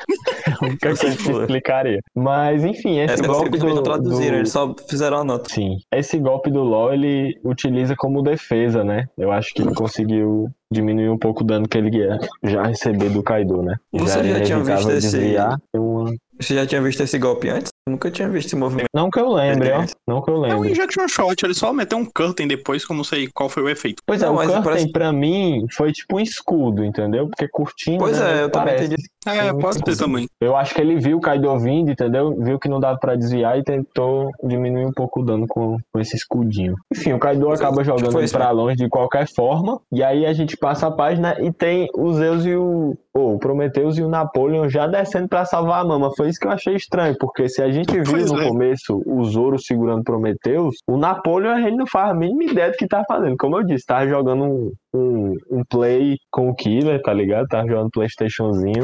É 0.62 0.66
o 0.66 0.78
que 0.78 0.88
a 0.88 0.94
gente 0.94 1.30
explicaria. 1.30 2.00
Mas, 2.16 2.64
enfim, 2.64 3.00
esse 3.00 3.16
Essa 3.16 3.28
golpe 3.28 3.58
do, 3.58 3.68
não 3.76 3.84
traduziram, 3.84 4.32
do- 4.32 4.38
eles 4.38 4.52
só 4.52 4.74
fizeram 4.90 5.18
a 5.18 5.24
nota. 5.24 5.54
Sim. 5.54 5.78
Esse 5.94 6.18
golpe 6.18 6.50
do 6.50 6.64
LoL, 6.64 6.94
ele 6.94 7.38
utiliza 7.44 7.96
como 7.98 8.24
defesa, 8.24 8.84
né? 8.84 9.08
Eu 9.18 9.32
acho 9.32 9.54
que 9.54 9.62
ele 9.62 9.76
conseguiu 9.76 10.50
diminuir 10.72 11.10
um 11.10 11.18
pouco 11.18 11.44
o 11.44 11.46
dano 11.46 11.68
que 11.68 11.78
ele 11.78 11.96
ia 11.98 12.18
já 12.44 12.64
receber 12.64 13.10
do 13.10 13.22
Kaido, 13.22 13.62
né? 13.62 13.76
Você 13.94 14.20
era 14.20 14.28
já 14.40 14.42
tinha 14.42 14.60
visto 14.64 14.90
esse- 14.92 15.18
desviar. 15.20 15.60
Uma- 15.76 16.16
Você 16.40 16.54
já 16.56 16.66
tinha 16.66 16.82
visto 16.82 17.02
esse 17.02 17.18
golpe 17.18 17.50
antes? 17.50 17.70
Nunca 17.90 18.12
tinha 18.12 18.28
visto 18.28 18.48
esse 18.48 18.56
movimento. 18.56 18.88
Não 18.94 19.10
que 19.10 19.18
eu 19.20 19.30
lembre, 19.32 19.72
ó. 19.72 19.86
Não 20.08 20.22
que 20.22 20.30
eu 20.30 20.36
É 20.46 20.50
um 20.54 20.60
lembre. 20.60 20.72
injection 20.72 21.08
shot, 21.08 21.42
ele 21.46 21.54
só 21.54 21.72
meteu 21.72 21.98
um 21.98 22.06
curtain 22.06 22.46
depois, 22.48 22.86
que 22.86 22.92
eu 22.92 22.98
não 22.98 23.04
sei 23.04 23.30
qual 23.34 23.48
foi 23.48 23.64
o 23.64 23.70
efeito. 23.70 24.04
Pois 24.06 24.22
é, 24.22 24.26
Não, 24.26 24.34
o 24.34 24.36
mas 24.36 24.48
Curtain 24.48 24.64
parece- 24.64 24.92
pra 24.92 25.14
mim 25.14 25.66
foi 25.72 25.92
tipo 25.94 26.18
um 26.18 26.20
escudo, 26.20 26.84
entendeu? 26.84 27.28
Porque 27.30 27.48
curtindo. 27.48 28.00
Pois 28.00 28.20
né, 28.20 28.40
é, 28.40 28.44
eu 28.44 28.50
também 28.52 28.68
parece. 28.76 28.86
entendi. 28.94 29.04
É, 29.26 29.52
Sim, 29.52 29.60
pode 29.60 29.80
ter 29.82 29.98
também. 29.98 30.28
Eu 30.40 30.56
acho 30.56 30.74
que 30.76 30.80
ele 30.82 30.98
viu 31.00 31.18
o 31.18 31.22
Kaido 31.22 31.58
vindo, 31.60 31.92
entendeu? 31.92 32.36
Viu 32.40 32.60
que 32.60 32.70
não 32.70 32.80
dava 32.80 32.98
pra 32.98 33.16
desviar 33.16 33.58
e 33.60 33.64
tentou 33.64 34.30
diminuir 34.44 34.86
um 34.86 34.92
pouco 34.94 35.22
o 35.22 35.24
dano 35.26 35.46
com, 35.48 35.78
com 35.92 36.00
esse 36.00 36.16
escudinho. 36.16 36.76
Enfim, 36.94 37.14
o 37.14 37.20
Kaido 37.20 37.46
Pois 37.46 37.60
é, 37.60 37.64
acaba 37.64 37.84
jogando 37.84 38.12
foi 38.12 38.22
ele 38.22 38.26
isso 38.26 38.38
pra 38.38 38.52
longe 38.52 38.76
de 38.78 38.88
qualquer 38.90 39.28
forma. 39.28 39.82
E 39.92 40.04
aí 40.04 40.26
a 40.26 40.34
gente 40.34 40.56
passa 40.58 40.88
a 40.88 40.92
página 40.92 41.36
e 41.42 41.52
tem 41.52 41.90
o 41.96 42.14
Zeus 42.14 42.46
e 42.46 42.56
o. 42.56 42.98
Ou 43.18 43.34
o 43.34 43.40
Prometheus 43.40 43.98
e 43.98 44.04
o 44.04 44.08
Napoleon 44.08 44.70
já 44.70 44.86
descendo 44.86 45.28
pra 45.28 45.44
salvar 45.44 45.82
a 45.82 45.88
mama. 45.88 46.12
Foi 46.16 46.30
isso 46.30 46.40
que 46.40 46.46
eu 46.46 46.52
achei 46.52 46.76
estranho, 46.76 47.16
porque 47.20 47.50
se 47.50 47.64
a 47.64 47.72
gente 47.72 47.92
viu 47.92 48.12
Pois 48.12 48.32
no 48.32 48.40
é. 48.40 48.48
começo 48.48 49.02
o 49.08 49.24
Zoro 49.24 49.58
segurando 49.58 50.04
Prometheus, 50.04 50.76
o 50.88 50.98
Napoleon 50.98 51.50
a 51.52 51.62
gente 51.62 51.78
não 51.78 51.88
faz 51.88 52.12
a 52.12 52.14
mínima 52.14 52.44
ideia 52.44 52.70
do 52.70 52.78
que 52.78 52.88
tá 52.88 53.04
fazendo. 53.08 53.36
Como 53.36 53.58
eu 53.58 53.64
disse, 53.64 53.88
tava 53.88 54.08
jogando 54.08 54.44
um, 54.44 54.72
um, 54.94 55.34
um 55.50 55.64
play 55.68 56.18
com 56.30 56.50
o 56.50 56.56
Killer, 56.56 57.02
tá 57.02 57.12
ligado? 57.12 57.48
Tava 57.48 57.68
jogando 57.68 57.90
Playstationzinho. 57.90 58.84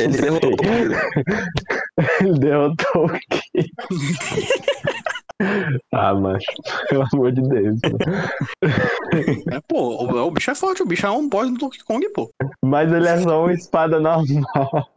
Ele 0.00 0.18
derrotou. 0.18 0.50
Ele 2.20 2.38
derrotou 2.40 3.04
o 3.04 3.18
Killer. 3.30 3.70
Ah, 5.92 6.14
macho, 6.14 6.46
pelo 6.88 7.04
amor 7.12 7.32
de 7.32 7.42
Deus. 7.42 7.80
É, 9.50 9.60
pô, 9.66 10.04
o, 10.04 10.26
o 10.26 10.30
bicho 10.30 10.50
é 10.50 10.54
forte, 10.54 10.82
o 10.82 10.86
bicho 10.86 11.06
é 11.06 11.10
um 11.10 11.28
boss 11.28 11.50
do 11.50 11.58
Donkey 11.58 11.82
Kong, 11.84 12.08
pô. 12.10 12.30
Mas 12.64 12.92
ele 12.92 13.08
é 13.08 13.18
só 13.18 13.44
uma 13.44 13.52
espada 13.52 14.00
normal. 14.00 14.88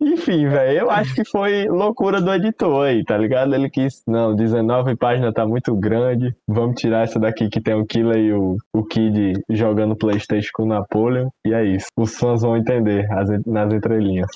Enfim, 0.00 0.48
velho, 0.48 0.78
eu 0.80 0.90
acho 0.90 1.14
que 1.14 1.24
foi 1.24 1.66
loucura 1.66 2.20
do 2.20 2.32
editor 2.32 2.86
aí, 2.86 3.04
tá 3.04 3.16
ligado? 3.16 3.54
Ele 3.54 3.70
quis, 3.70 4.02
não, 4.06 4.34
19 4.34 4.96
páginas 4.96 5.32
tá 5.34 5.46
muito 5.46 5.74
grande, 5.74 6.34
vamos 6.46 6.80
tirar 6.80 7.04
essa 7.04 7.18
daqui 7.18 7.48
que 7.48 7.60
tem 7.60 7.74
o 7.74 7.86
Killer 7.86 8.18
e 8.18 8.32
o, 8.32 8.56
o 8.72 8.84
Kid 8.84 9.40
jogando 9.50 9.96
Playstation 9.96 10.50
com 10.54 10.64
o 10.64 10.68
Napoleon, 10.68 11.28
e 11.46 11.52
é 11.52 11.64
isso. 11.64 11.86
Os 11.96 12.16
fãs 12.16 12.42
vão 12.42 12.56
entender 12.56 13.10
as, 13.12 13.28
nas 13.46 13.72
entrelinhas. 13.72 14.30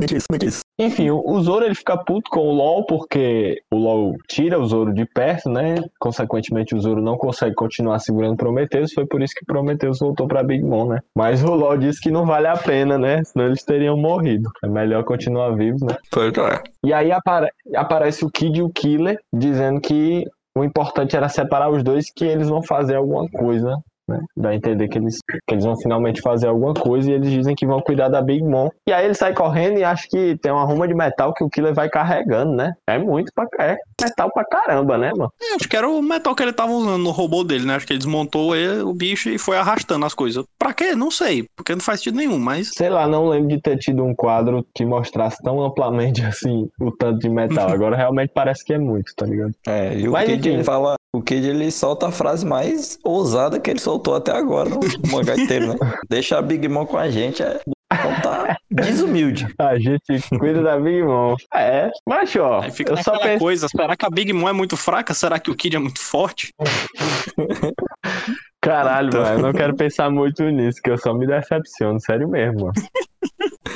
Muito 0.00 0.16
isso, 0.16 0.26
muito 0.30 0.46
isso. 0.46 0.60
Enfim, 0.80 1.10
o 1.10 1.40
Zoro 1.40 1.64
ele 1.64 1.74
fica 1.74 1.96
puto 1.96 2.30
com 2.30 2.40
o 2.40 2.52
LoL 2.52 2.86
porque 2.86 3.60
o 3.72 3.76
LoL 3.76 4.14
tira 4.28 4.56
o 4.58 4.64
Zoro 4.64 4.94
de 4.94 5.04
perto, 5.04 5.50
né? 5.50 5.74
Consequentemente, 5.98 6.72
o 6.74 6.80
Zoro 6.80 7.02
não 7.02 7.16
consegue 7.18 7.54
continuar 7.56 7.98
segurando 7.98 8.36
Prometheus. 8.36 8.92
Foi 8.92 9.04
por 9.04 9.20
isso 9.20 9.34
que 9.36 9.44
Prometheus 9.44 9.98
voltou 9.98 10.28
pra 10.28 10.44
Big 10.44 10.62
Mom, 10.62 10.86
né? 10.88 11.00
Mas 11.16 11.42
o 11.42 11.52
LoL 11.52 11.76
disse 11.78 12.00
que 12.00 12.12
não 12.12 12.24
vale 12.24 12.46
a 12.46 12.56
pena, 12.56 12.96
né? 12.96 13.24
Senão 13.24 13.46
eles 13.46 13.64
teriam 13.64 13.96
morrido. 13.96 14.48
É 14.62 14.68
melhor 14.68 15.02
continuar 15.02 15.50
vivos, 15.56 15.82
né? 15.82 15.96
Foi, 16.14 16.28
é. 16.28 16.62
E 16.86 16.92
aí 16.92 17.10
apare- 17.10 17.50
aparece 17.74 18.24
o 18.24 18.30
Kid 18.30 18.56
e 18.58 18.62
o 18.62 18.70
Killer 18.70 19.18
dizendo 19.34 19.80
que 19.80 20.24
o 20.56 20.62
importante 20.64 21.16
era 21.16 21.28
separar 21.28 21.70
os 21.70 21.82
dois 21.82 22.10
que 22.14 22.24
eles 22.24 22.48
vão 22.48 22.62
fazer 22.62 22.94
alguma 22.96 23.28
coisa. 23.30 23.76
Né? 24.08 24.20
Dá 24.36 24.48
a 24.50 24.54
entender 24.54 24.88
que 24.88 24.98
eles, 24.98 25.18
que 25.46 25.54
eles 25.54 25.64
vão 25.64 25.76
finalmente 25.76 26.22
fazer 26.22 26.48
alguma 26.48 26.72
coisa 26.72 27.10
e 27.10 27.14
eles 27.14 27.30
dizem 27.30 27.54
que 27.54 27.66
vão 27.66 27.80
cuidar 27.80 28.08
da 28.08 28.22
Big 28.22 28.42
Mom. 28.42 28.70
E 28.86 28.92
aí 28.92 29.04
ele 29.04 29.14
sai 29.14 29.34
correndo 29.34 29.78
e 29.78 29.84
acha 29.84 30.06
que 30.08 30.36
tem 30.38 30.50
uma 30.50 30.64
ruma 30.64 30.88
de 30.88 30.94
metal 30.94 31.34
que 31.34 31.44
o 31.44 31.50
Killer 31.50 31.74
vai 31.74 31.90
carregando, 31.90 32.52
né? 32.52 32.72
É 32.86 32.98
muito 32.98 33.30
pra, 33.34 33.46
é 33.60 33.76
metal 34.00 34.30
pra 34.32 34.44
caramba, 34.44 34.96
né, 34.98 35.12
mano? 35.16 35.32
É, 35.40 35.54
acho 35.54 35.68
que 35.68 35.76
era 35.76 35.88
o 35.88 36.02
metal 36.02 36.34
que 36.34 36.42
ele 36.42 36.52
tava 36.52 36.72
usando 36.72 36.98
no 36.98 37.10
robô 37.10 37.44
dele, 37.44 37.66
né? 37.66 37.76
Acho 37.76 37.86
que 37.86 37.92
ele 37.92 37.98
desmontou 37.98 38.54
ele, 38.54 38.82
o 38.82 38.92
bicho 38.92 39.28
e 39.28 39.38
foi 39.38 39.56
arrastando 39.56 40.06
as 40.06 40.14
coisas. 40.14 40.44
Pra 40.58 40.72
quê? 40.72 40.94
Não 40.94 41.10
sei, 41.10 41.46
porque 41.56 41.72
não 41.72 41.80
faz 41.80 42.00
sentido 42.00 42.16
nenhum, 42.16 42.38
mas. 42.38 42.70
Sei 42.74 42.88
lá, 42.88 43.06
não 43.06 43.28
lembro 43.28 43.48
de 43.48 43.60
ter 43.60 43.78
tido 43.78 44.04
um 44.04 44.14
quadro 44.14 44.64
que 44.74 44.84
mostrasse 44.84 45.42
tão 45.42 45.62
amplamente 45.62 46.22
assim 46.24 46.68
o 46.80 46.90
tanto 46.90 47.18
de 47.18 47.28
metal. 47.28 47.68
Agora 47.68 47.96
realmente 47.96 48.30
parece 48.34 48.64
que 48.64 48.72
é 48.72 48.78
muito, 48.78 49.14
tá 49.14 49.26
ligado? 49.26 49.52
É, 49.66 49.98
e 49.98 50.08
o 50.08 50.12
Mas, 50.12 50.28
Kid 50.28 50.48
ele 50.48 50.64
fala. 50.64 50.94
O 51.14 51.22
Kid 51.22 51.48
ele 51.48 51.70
solta 51.70 52.08
a 52.08 52.12
frase 52.12 52.44
mais 52.44 52.98
ousada 53.02 53.58
que 53.58 53.70
ele 53.70 53.80
soltou 53.80 54.14
até 54.14 54.30
agora 54.30 54.68
no 54.68 54.78
mangá 55.10 55.34
inteiro, 55.34 55.68
né? 55.68 55.74
Deixa 56.08 56.36
a 56.36 56.42
Big 56.42 56.68
Mom 56.68 56.84
com 56.84 56.98
a 56.98 57.08
gente 57.08 57.42
é. 57.42 57.58
Então 57.92 58.20
tá 58.20 58.56
desumilde. 58.70 59.46
A 59.58 59.78
gente 59.78 60.20
cuida 60.38 60.62
da 60.62 60.78
Big 60.78 61.02
Mom. 61.02 61.36
É, 61.54 61.90
mas 62.06 62.34
ó, 62.36 62.60
Aí 62.60 62.70
fica 62.70 62.92
eu 62.92 63.02
só 63.02 63.18
penso. 63.18 63.38
coisa, 63.38 63.68
será 63.68 63.96
que 63.96 64.04
a 64.04 64.10
Big 64.10 64.32
Mom 64.32 64.48
é 64.48 64.52
muito 64.52 64.76
fraca? 64.76 65.14
Será 65.14 65.38
que 65.38 65.50
o 65.50 65.56
Kid 65.56 65.76
é 65.76 65.78
muito 65.78 66.00
forte? 66.00 66.52
Caralho, 68.68 69.08
Então. 69.08 69.22
mano, 69.22 69.38
eu 69.38 69.42
não 69.42 69.52
quero 69.52 69.74
pensar 69.76 70.10
muito 70.10 70.42
nisso, 70.44 70.80
que 70.82 70.90
eu 70.90 70.98
só 70.98 71.12
me 71.14 71.26
decepciono, 71.26 72.00
sério 72.00 72.28
mesmo, 72.28 72.60
mano. 72.66 72.72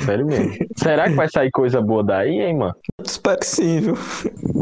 Sério 0.03 0.25
mesmo. 0.25 0.51
Será 0.75 1.07
que 1.09 1.15
vai 1.15 1.29
sair 1.29 1.51
coisa 1.51 1.79
boa 1.81 2.03
daí, 2.03 2.39
hein, 2.41 2.57
mano? 2.57 2.75
Espero 3.03 3.39
que 3.39 3.45
sim, 3.45 3.79
viu? 3.79 3.93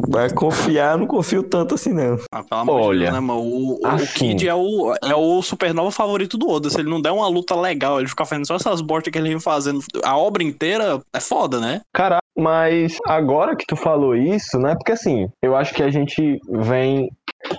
Vai 0.10 0.30
confiar, 0.30 0.98
não 0.98 1.08
confio 1.08 1.42
tanto 1.42 1.76
assim, 1.76 1.94
não. 1.94 2.18
Ah, 2.32 2.44
pelo 2.44 2.62
amor 2.62 2.80
de 2.82 2.88
Olha, 2.88 3.00
Deus, 3.00 3.14
né, 3.14 3.20
mano? 3.20 3.40
O, 3.42 3.74
o- 3.76 3.80
o 3.82 3.88
assim. 3.88 4.30
Kid 4.36 4.48
é 4.48 4.54
o, 4.54 4.94
é 5.04 5.16
o 5.16 5.42
supernova 5.42 5.90
favorito 5.92 6.38
do 6.38 6.50
Oda. 6.50 6.70
Se 6.70 6.80
ele 6.80 6.90
não 6.90 7.02
der 7.02 7.12
uma 7.12 7.28
luta 7.28 7.56
legal, 7.56 8.00
ele 8.00 8.10
ficar 8.10 8.26
fazendo 8.26 8.46
só 8.46 8.56
essas 8.56 8.82
bostas 8.82 9.12
que 9.12 9.18
ele 9.18 9.30
vem 9.30 9.40
fazendo 9.40 9.80
a 10.04 10.18
obra 10.18 10.44
inteira, 10.44 11.02
é 11.14 11.20
foda, 11.20 11.60
né? 11.60 11.82
Caraca, 11.94 12.22
mas 12.38 12.98
agora 13.08 13.56
que 13.56 13.66
tu 13.66 13.76
falou 13.76 14.16
isso, 14.16 14.60
né? 14.60 14.76
Porque 14.76 14.92
assim, 14.92 15.28
eu 15.42 15.56
acho 15.56 15.74
que 15.74 15.82
a 15.82 15.90
gente 15.90 16.40
vem 16.50 17.10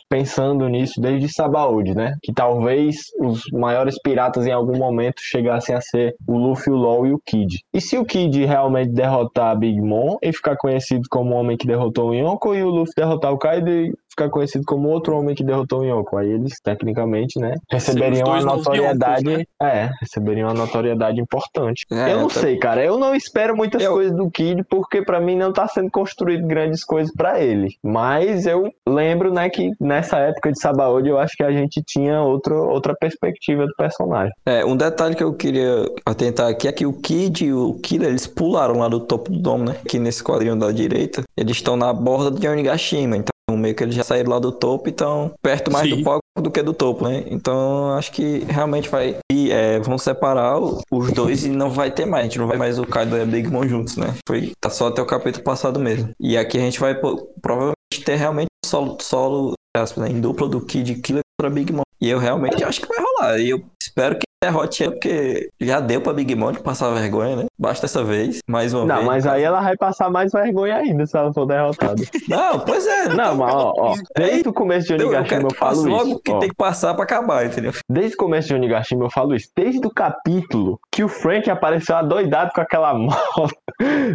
pensando 0.08 0.68
nisso 0.68 1.00
desde 1.00 1.32
Sabaody, 1.32 1.94
né? 1.94 2.14
Que 2.22 2.32
talvez 2.32 2.96
os 3.20 3.42
maiores 3.52 3.96
piratas 4.02 4.46
em 4.46 4.52
algum 4.52 4.76
momento 4.78 5.20
chegassem 5.20 5.74
a 5.74 5.80
ser 5.80 6.14
o 6.26 6.36
Luffy, 6.36 6.72
o 6.72 6.76
LOL 6.76 7.06
e 7.06 7.12
o 7.12 7.20
Kid. 7.24 7.58
E 7.72 7.80
se 7.80 7.96
o 7.98 8.04
Kid 8.04 8.44
realmente 8.44 8.90
derrotar 8.92 9.50
a 9.50 9.54
Big 9.54 9.80
Mom 9.80 10.16
e 10.22 10.32
ficar 10.32 10.56
conhecido 10.56 11.02
como 11.10 11.34
o 11.34 11.38
homem 11.38 11.56
que 11.56 11.66
derrotou 11.66 12.10
o 12.10 12.14
Yonko 12.14 12.54
e 12.54 12.62
o 12.62 12.68
Luffy 12.68 12.92
derrotar 12.96 13.32
o 13.32 13.38
Kaido 13.38 13.70
e 13.70 13.92
ficar 14.10 14.28
conhecido 14.28 14.64
como 14.66 14.88
outro 14.90 15.16
homem 15.18 15.34
que 15.34 15.42
derrotou 15.42 15.80
o 15.80 15.84
Yonko, 15.84 16.18
aí 16.18 16.28
eles 16.30 16.60
tecnicamente, 16.62 17.40
né, 17.40 17.54
receberiam 17.70 18.26
uma 18.28 18.42
notoriedade, 18.42 19.26
Yonkos, 19.26 19.44
né? 19.60 19.68
é, 19.70 19.90
receberiam 20.02 20.48
uma 20.48 20.54
notoriedade 20.54 21.18
importante. 21.18 21.86
É, 21.90 22.12
eu 22.12 22.20
não 22.20 22.28
tá- 22.28 22.40
sei, 22.40 22.58
cara. 22.58 22.84
Eu 22.84 22.98
não 22.98 23.14
espero 23.14 23.56
muitas 23.56 23.82
Eu- 23.82 23.92
coisas 23.94 24.14
do 24.14 24.30
Kid, 24.30 24.64
porque 24.68 25.00
pra 25.02 25.18
mim 25.18 25.34
não 25.36 25.50
tá 25.50 25.66
sendo 25.66 25.90
construído 25.90 26.46
grandes 26.46 26.84
coisas 26.84 27.10
pra 27.14 27.40
ele. 27.42 27.68
Mas 27.82 28.44
eu 28.44 28.70
lembro, 28.86 29.32
né, 29.32 29.48
que 29.48 29.70
nessa 29.80 30.18
época 30.18 30.52
de 30.52 30.60
Sabaody 30.60 31.08
eu 31.08 31.18
acho 31.18 31.36
que 31.36 31.42
a 31.42 31.52
gente 31.52 31.82
tinha 31.86 32.20
outro, 32.20 32.56
outra 32.68 32.94
perspectiva 32.94 33.66
do 33.66 33.74
personagem. 33.76 34.32
É, 34.46 34.64
um 34.64 34.76
detalhe 34.76 35.14
que 35.14 35.24
eu 35.24 35.32
queria 35.32 35.86
atentar 36.04 36.48
aqui 36.48 36.68
é 36.68 36.72
que 36.72 36.86
o 36.86 36.92
Kid 36.92 37.44
e 37.44 37.52
o 37.52 37.74
Killer, 37.82 38.08
eles 38.08 38.26
pularam 38.26 38.78
lá 38.78 38.88
do 38.88 39.00
topo 39.00 39.30
do 39.30 39.38
domo, 39.38 39.64
né? 39.64 39.76
Aqui 39.84 39.98
nesse 39.98 40.22
quadrinho 40.22 40.56
da 40.56 40.70
direita, 40.70 41.22
eles 41.36 41.56
estão 41.56 41.76
na 41.76 41.92
borda 41.92 42.30
de 42.30 42.48
Onigashima, 42.48 43.16
então 43.16 43.32
meio 43.56 43.74
que 43.74 43.82
eles 43.82 43.94
já 43.94 44.04
saíram 44.04 44.30
lá 44.30 44.38
do 44.38 44.52
topo 44.52 44.88
e 44.88 44.90
estão 44.90 45.32
perto 45.42 45.70
mais 45.70 45.88
Sim. 45.88 45.96
do 45.96 46.04
palco 46.04 46.22
do 46.40 46.50
que 46.50 46.62
do 46.62 46.72
topo, 46.72 47.04
né? 47.06 47.24
Então 47.26 47.92
acho 47.94 48.12
que 48.12 48.38
realmente 48.48 48.88
vai 48.88 49.16
e, 49.30 49.50
é, 49.50 49.78
vão 49.80 49.98
separar 49.98 50.58
os 50.58 51.12
dois 51.12 51.44
e 51.44 51.50
não 51.50 51.70
vai 51.70 51.90
ter 51.90 52.06
mais, 52.06 52.22
a 52.22 52.28
gente 52.28 52.38
não 52.38 52.46
vai 52.46 52.56
mais 52.56 52.78
o 52.78 52.86
Kaido 52.86 53.16
e 53.16 53.20
a 53.20 53.26
Big 53.26 53.48
Mom 53.48 53.66
juntos, 53.66 53.96
né? 53.96 54.14
Foi 54.26 54.52
tá 54.60 54.70
só 54.70 54.88
até 54.88 55.02
o 55.02 55.06
capítulo 55.06 55.44
passado 55.44 55.78
mesmo. 55.78 56.10
E 56.18 56.36
aqui 56.36 56.56
a 56.56 56.60
gente 56.60 56.80
vai 56.80 56.94
provavelmente 56.94 57.74
ter 58.04 58.16
realmente 58.16 58.48
solo 58.64 58.96
solo 59.00 59.52
aspas, 59.74 60.04
né, 60.04 60.10
em 60.10 60.20
dupla 60.20 60.48
do 60.48 60.60
Kid 60.60 60.96
Killer 60.96 61.22
contra 61.38 61.54
Big 61.54 61.72
Mom. 61.72 61.82
E 62.02 62.10
eu 62.10 62.18
realmente 62.18 62.64
acho 62.64 62.80
que 62.80 62.88
vai 62.88 62.98
rolar. 62.98 63.38
E 63.38 63.50
eu 63.50 63.62
espero 63.80 64.16
que 64.16 64.24
derrote 64.42 64.82
ela, 64.82 64.92
porque 64.92 65.48
já 65.60 65.78
deu 65.78 66.00
pra 66.00 66.12
Big 66.12 66.34
Mom 66.34 66.52
passar 66.54 66.90
vergonha, 66.90 67.36
né? 67.36 67.44
Basta 67.56 67.86
essa 67.86 68.02
vez, 68.02 68.40
mais 68.50 68.74
uma 68.74 68.84
Não, 68.84 68.96
vez. 68.96 69.06
mas 69.06 69.26
aí 69.28 69.44
ela 69.44 69.60
vai 69.60 69.76
passar 69.76 70.10
mais 70.10 70.32
vergonha 70.32 70.74
ainda 70.78 71.06
se 71.06 71.16
ela 71.16 71.32
for 71.32 71.46
derrotada. 71.46 72.02
Não, 72.28 72.58
pois 72.58 72.84
é. 72.84 73.10
Não, 73.10 73.36
mas 73.36 73.54
ó, 73.54 73.72
ó, 73.76 73.94
desde 74.16 74.48
o 74.48 74.52
começo 74.52 74.88
de 74.88 74.94
Eu, 74.94 74.98
eu 74.98 75.06
Onigashima 75.06 75.42
eu 75.42 75.56
passe 75.56 75.82
falo 75.84 75.88
logo 75.96 76.08
isso. 76.08 76.20
que 76.24 76.32
ó. 76.32 76.38
tem 76.40 76.48
que 76.48 76.56
passar 76.56 76.92
pra 76.94 77.04
acabar, 77.04 77.46
entendeu? 77.46 77.70
Desde 77.88 78.14
o 78.14 78.18
começo 78.18 78.48
de 78.48 78.54
Onigashima 78.54 79.04
eu 79.04 79.10
falo 79.10 79.32
isso. 79.36 79.48
Desde 79.56 79.86
o 79.86 79.90
capítulo 79.90 80.80
que 80.90 81.04
o 81.04 81.08
Frank 81.08 81.48
apareceu 81.48 81.94
adoidado 81.94 82.50
com 82.52 82.60
aquela 82.60 82.92
moto 82.98 83.46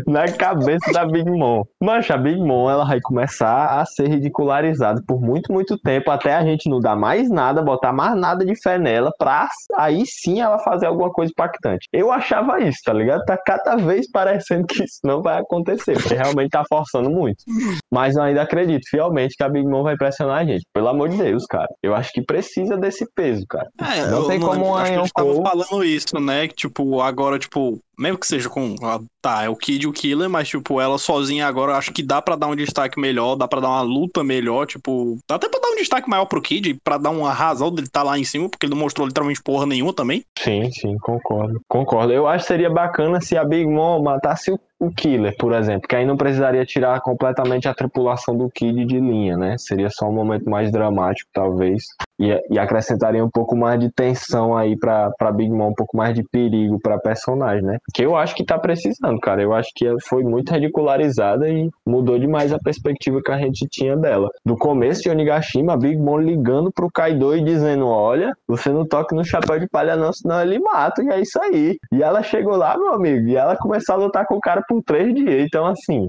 na 0.05 0.25
cabeça 0.25 0.91
da 0.91 1.05
Big 1.05 1.29
Mom. 1.31 1.63
Mancha, 1.81 2.15
a 2.15 2.17
Big 2.17 2.37
Mom 2.41 2.69
ela 2.69 2.83
vai 2.83 2.99
começar 3.01 3.79
a 3.79 3.85
ser 3.85 4.09
ridicularizada 4.09 5.01
por 5.07 5.21
muito, 5.21 5.53
muito 5.53 5.77
tempo, 5.77 6.11
até 6.11 6.35
a 6.35 6.43
gente 6.43 6.69
não 6.69 6.81
dar 6.81 6.97
mais 6.97 7.29
nada, 7.29 7.61
botar 7.61 7.76
mais 7.93 8.15
nada 8.17 8.45
de 8.45 8.55
fé 8.61 8.77
nela, 8.77 9.11
pra 9.17 9.47
aí 9.75 10.03
sim 10.05 10.39
ela 10.41 10.59
fazer 10.59 10.85
alguma 10.87 11.11
coisa 11.11 11.31
impactante. 11.31 11.87
Eu 11.93 12.11
achava 12.11 12.59
isso, 12.61 12.79
tá 12.83 12.93
ligado? 12.93 13.23
Tá 13.25 13.37
cada 13.37 13.75
vez 13.75 14.09
parecendo 14.11 14.65
que 14.67 14.83
isso 14.83 14.99
não 15.03 15.21
vai 15.21 15.39
acontecer, 15.39 15.93
porque 15.93 16.13
realmente 16.15 16.49
tá 16.49 16.63
forçando 16.67 17.09
muito. 17.09 17.43
Mas 17.91 18.15
eu 18.15 18.23
ainda 18.23 18.41
acredito 18.41 18.87
fielmente 18.89 19.35
que 19.37 19.43
a 19.43 19.49
Big 19.49 19.67
Mom 19.67 19.83
vai 19.83 19.95
pressionar 19.95 20.39
a 20.41 20.45
gente. 20.45 20.63
Pelo 20.73 20.87
amor 20.89 21.09
de 21.09 21.17
Deus, 21.17 21.45
cara. 21.45 21.67
Eu 21.81 21.95
acho 21.95 22.11
que 22.11 22.21
precisa 22.21 22.77
desse 22.77 23.05
peso, 23.15 23.45
cara. 23.49 23.67
É, 23.79 24.05
Não 24.07 24.19
eu 24.23 24.27
tem 24.27 24.39
como 24.39 24.75
a 24.75 24.83
estavam 25.03 25.31
Yonkou- 25.33 25.43
falando 25.43 25.83
isso, 25.83 26.19
né? 26.19 26.47
Que, 26.47 26.55
tipo, 26.55 27.01
agora, 27.01 27.39
tipo, 27.39 27.79
mesmo 27.97 28.17
que 28.17 28.27
seja 28.27 28.49
com. 28.49 28.75
ah, 28.83 28.99
Tá, 29.19 29.43
é 29.43 29.49
o 29.49 29.55
Kid 29.57 29.83
e 29.83 29.87
o 29.87 29.91
Killer, 29.91 30.29
mas, 30.29 30.47
tipo, 30.47 30.79
ela 30.79 30.97
sozinha 30.97 31.47
agora, 31.47 31.75
acho 31.75 31.91
que 31.91 32.01
dá 32.01 32.21
pra 32.21 32.37
dar 32.37 32.47
um 32.47 32.55
destaque 32.55 32.97
melhor, 32.97 33.35
dá 33.35 33.45
pra 33.45 33.59
dar 33.59 33.67
uma 33.67 33.81
luta 33.81 34.23
melhor, 34.23 34.65
tipo. 34.65 35.17
Dá 35.27 35.35
até 35.35 35.49
pra 35.49 35.59
dar 35.59 35.69
um 35.69 35.75
destaque 35.75 36.09
maior 36.09 36.23
pro 36.25 36.41
Kid, 36.41 36.77
pra 36.81 36.97
dar 36.97 37.09
uma 37.09 37.33
razão 37.33 37.66
dele 37.71 37.87
estar 37.87 38.03
lá 38.03 38.17
em 38.17 38.23
cima, 38.23 38.49
porque 38.49 38.65
ele 38.65 38.73
não 38.73 38.81
mostrou 38.81 39.07
literalmente 39.07 39.41
porra 39.41 39.65
nenhuma 39.65 39.93
também. 39.93 40.23
Sim, 40.37 40.69
sim, 40.71 40.97
concordo. 40.97 41.59
Concordo. 41.67 42.13
Eu 42.13 42.27
acho 42.27 42.45
que 42.45 42.47
seria 42.47 42.69
bacana 42.69 43.21
se 43.21 43.37
a 43.37 43.43
Big 43.43 43.67
Mom 43.67 44.01
matasse 44.01 44.51
o, 44.51 44.59
o 44.79 44.91
Killer, 44.91 45.35
por 45.37 45.53
exemplo, 45.53 45.87
que 45.87 45.95
aí 45.95 46.05
não 46.05 46.17
precisaria 46.17 46.65
tirar 46.65 47.01
completamente 47.01 47.67
a 47.67 47.73
tripulação 47.73 48.37
do 48.37 48.49
Kid 48.49 48.85
de 48.85 48.99
linha, 48.99 49.37
né? 49.37 49.57
Seria 49.57 49.89
só 49.89 50.07
um 50.07 50.13
momento 50.13 50.49
mais 50.49 50.71
dramático, 50.71 51.29
talvez. 51.33 51.83
E, 52.19 52.35
e 52.49 52.57
acrescentaria 52.57 53.23
um 53.23 53.29
pouco 53.29 53.55
mais 53.55 53.79
de 53.79 53.91
tensão 53.91 54.57
aí 54.57 54.77
pra, 54.77 55.11
pra 55.17 55.31
Big 55.31 55.51
Mom, 55.51 55.69
um 55.69 55.73
pouco 55.73 55.95
mais 55.95 56.15
de 56.15 56.23
perigo 56.23 56.79
pra 56.81 56.97
personagem, 56.97 57.63
né? 57.63 57.77
Que 57.93 58.03
eu 58.03 58.15
acho 58.15 58.35
que 58.35 58.45
tá 58.45 58.57
precisando, 58.57 59.19
cara. 59.19 59.41
Eu 59.41 59.53
acho 59.53 59.69
que 59.75 59.85
ela 59.85 59.97
foi 60.07 60.23
muito 60.23 60.51
ridicularizada 60.51 61.47
e 61.47 61.69
mudou 61.85 62.17
demais 62.17 62.51
a 62.51 62.59
perspectiva 62.59 63.21
que 63.23 63.31
a 63.31 63.37
gente 63.37 63.67
tinha 63.69 63.95
dela. 63.95 64.29
Do 64.45 64.55
começo 64.57 65.01
de 65.03 65.09
Onigashima, 65.09 65.73
a 65.73 65.77
Big 65.77 65.97
Mom 65.97 66.17
ligando 66.17 66.71
pro 66.71 66.91
Kaido 66.91 67.35
e 67.35 67.43
dizendo: 67.43 67.87
Olha, 67.87 68.33
você 68.47 68.69
não 68.69 68.85
toca 68.85 69.15
no 69.15 69.23
chapéu 69.23 69.59
de 69.59 69.67
palha, 69.67 69.95
não, 69.95 70.11
senão 70.11 70.41
ele 70.41 70.59
mata, 70.59 71.03
e 71.03 71.09
é 71.09 71.21
isso 71.21 71.39
aí. 71.41 71.77
E 71.91 72.01
ela 72.01 72.23
chegou 72.23 72.55
lá, 72.55 72.77
meu 72.77 72.93
amigo, 72.93 73.27
e 73.27 73.35
ela 73.35 73.55
começou 73.55 73.95
a 73.95 73.97
lutar 73.97 74.25
com 74.25 74.35
o 74.35 74.41
cara 74.41 74.61
por 74.67 74.81
três 74.83 75.13
dias. 75.13 75.45
Então, 75.45 75.65
assim, 75.65 76.07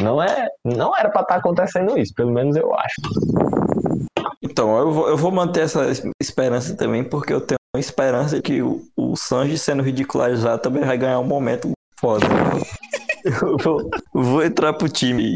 não 0.00 0.22
é, 0.22 0.48
não 0.64 0.96
era 0.96 1.08
pra 1.10 1.22
estar 1.22 1.36
acontecendo 1.36 1.98
isso, 1.98 2.12
pelo 2.14 2.32
menos 2.32 2.56
eu 2.56 2.74
acho. 2.74 4.15
Então, 4.56 4.74
eu 4.78 4.90
vou, 4.90 5.08
eu 5.10 5.16
vou 5.18 5.30
manter 5.30 5.64
essa 5.64 5.84
es- 5.90 6.02
esperança 6.18 6.74
também, 6.74 7.04
porque 7.04 7.30
eu 7.30 7.42
tenho 7.42 7.58
esperança 7.76 8.40
que 8.40 8.62
o, 8.62 8.80
o 8.96 9.14
Sanji 9.14 9.58
sendo 9.58 9.82
ridicularizado 9.82 10.62
também 10.62 10.82
vai 10.82 10.96
ganhar 10.96 11.18
um 11.20 11.24
momento 11.26 11.72
foda. 12.00 12.24
Eu 13.24 13.56
vou, 13.58 13.90
vou 14.14 14.42
entrar 14.42 14.72
pro 14.74 14.88
time. 14.88 15.34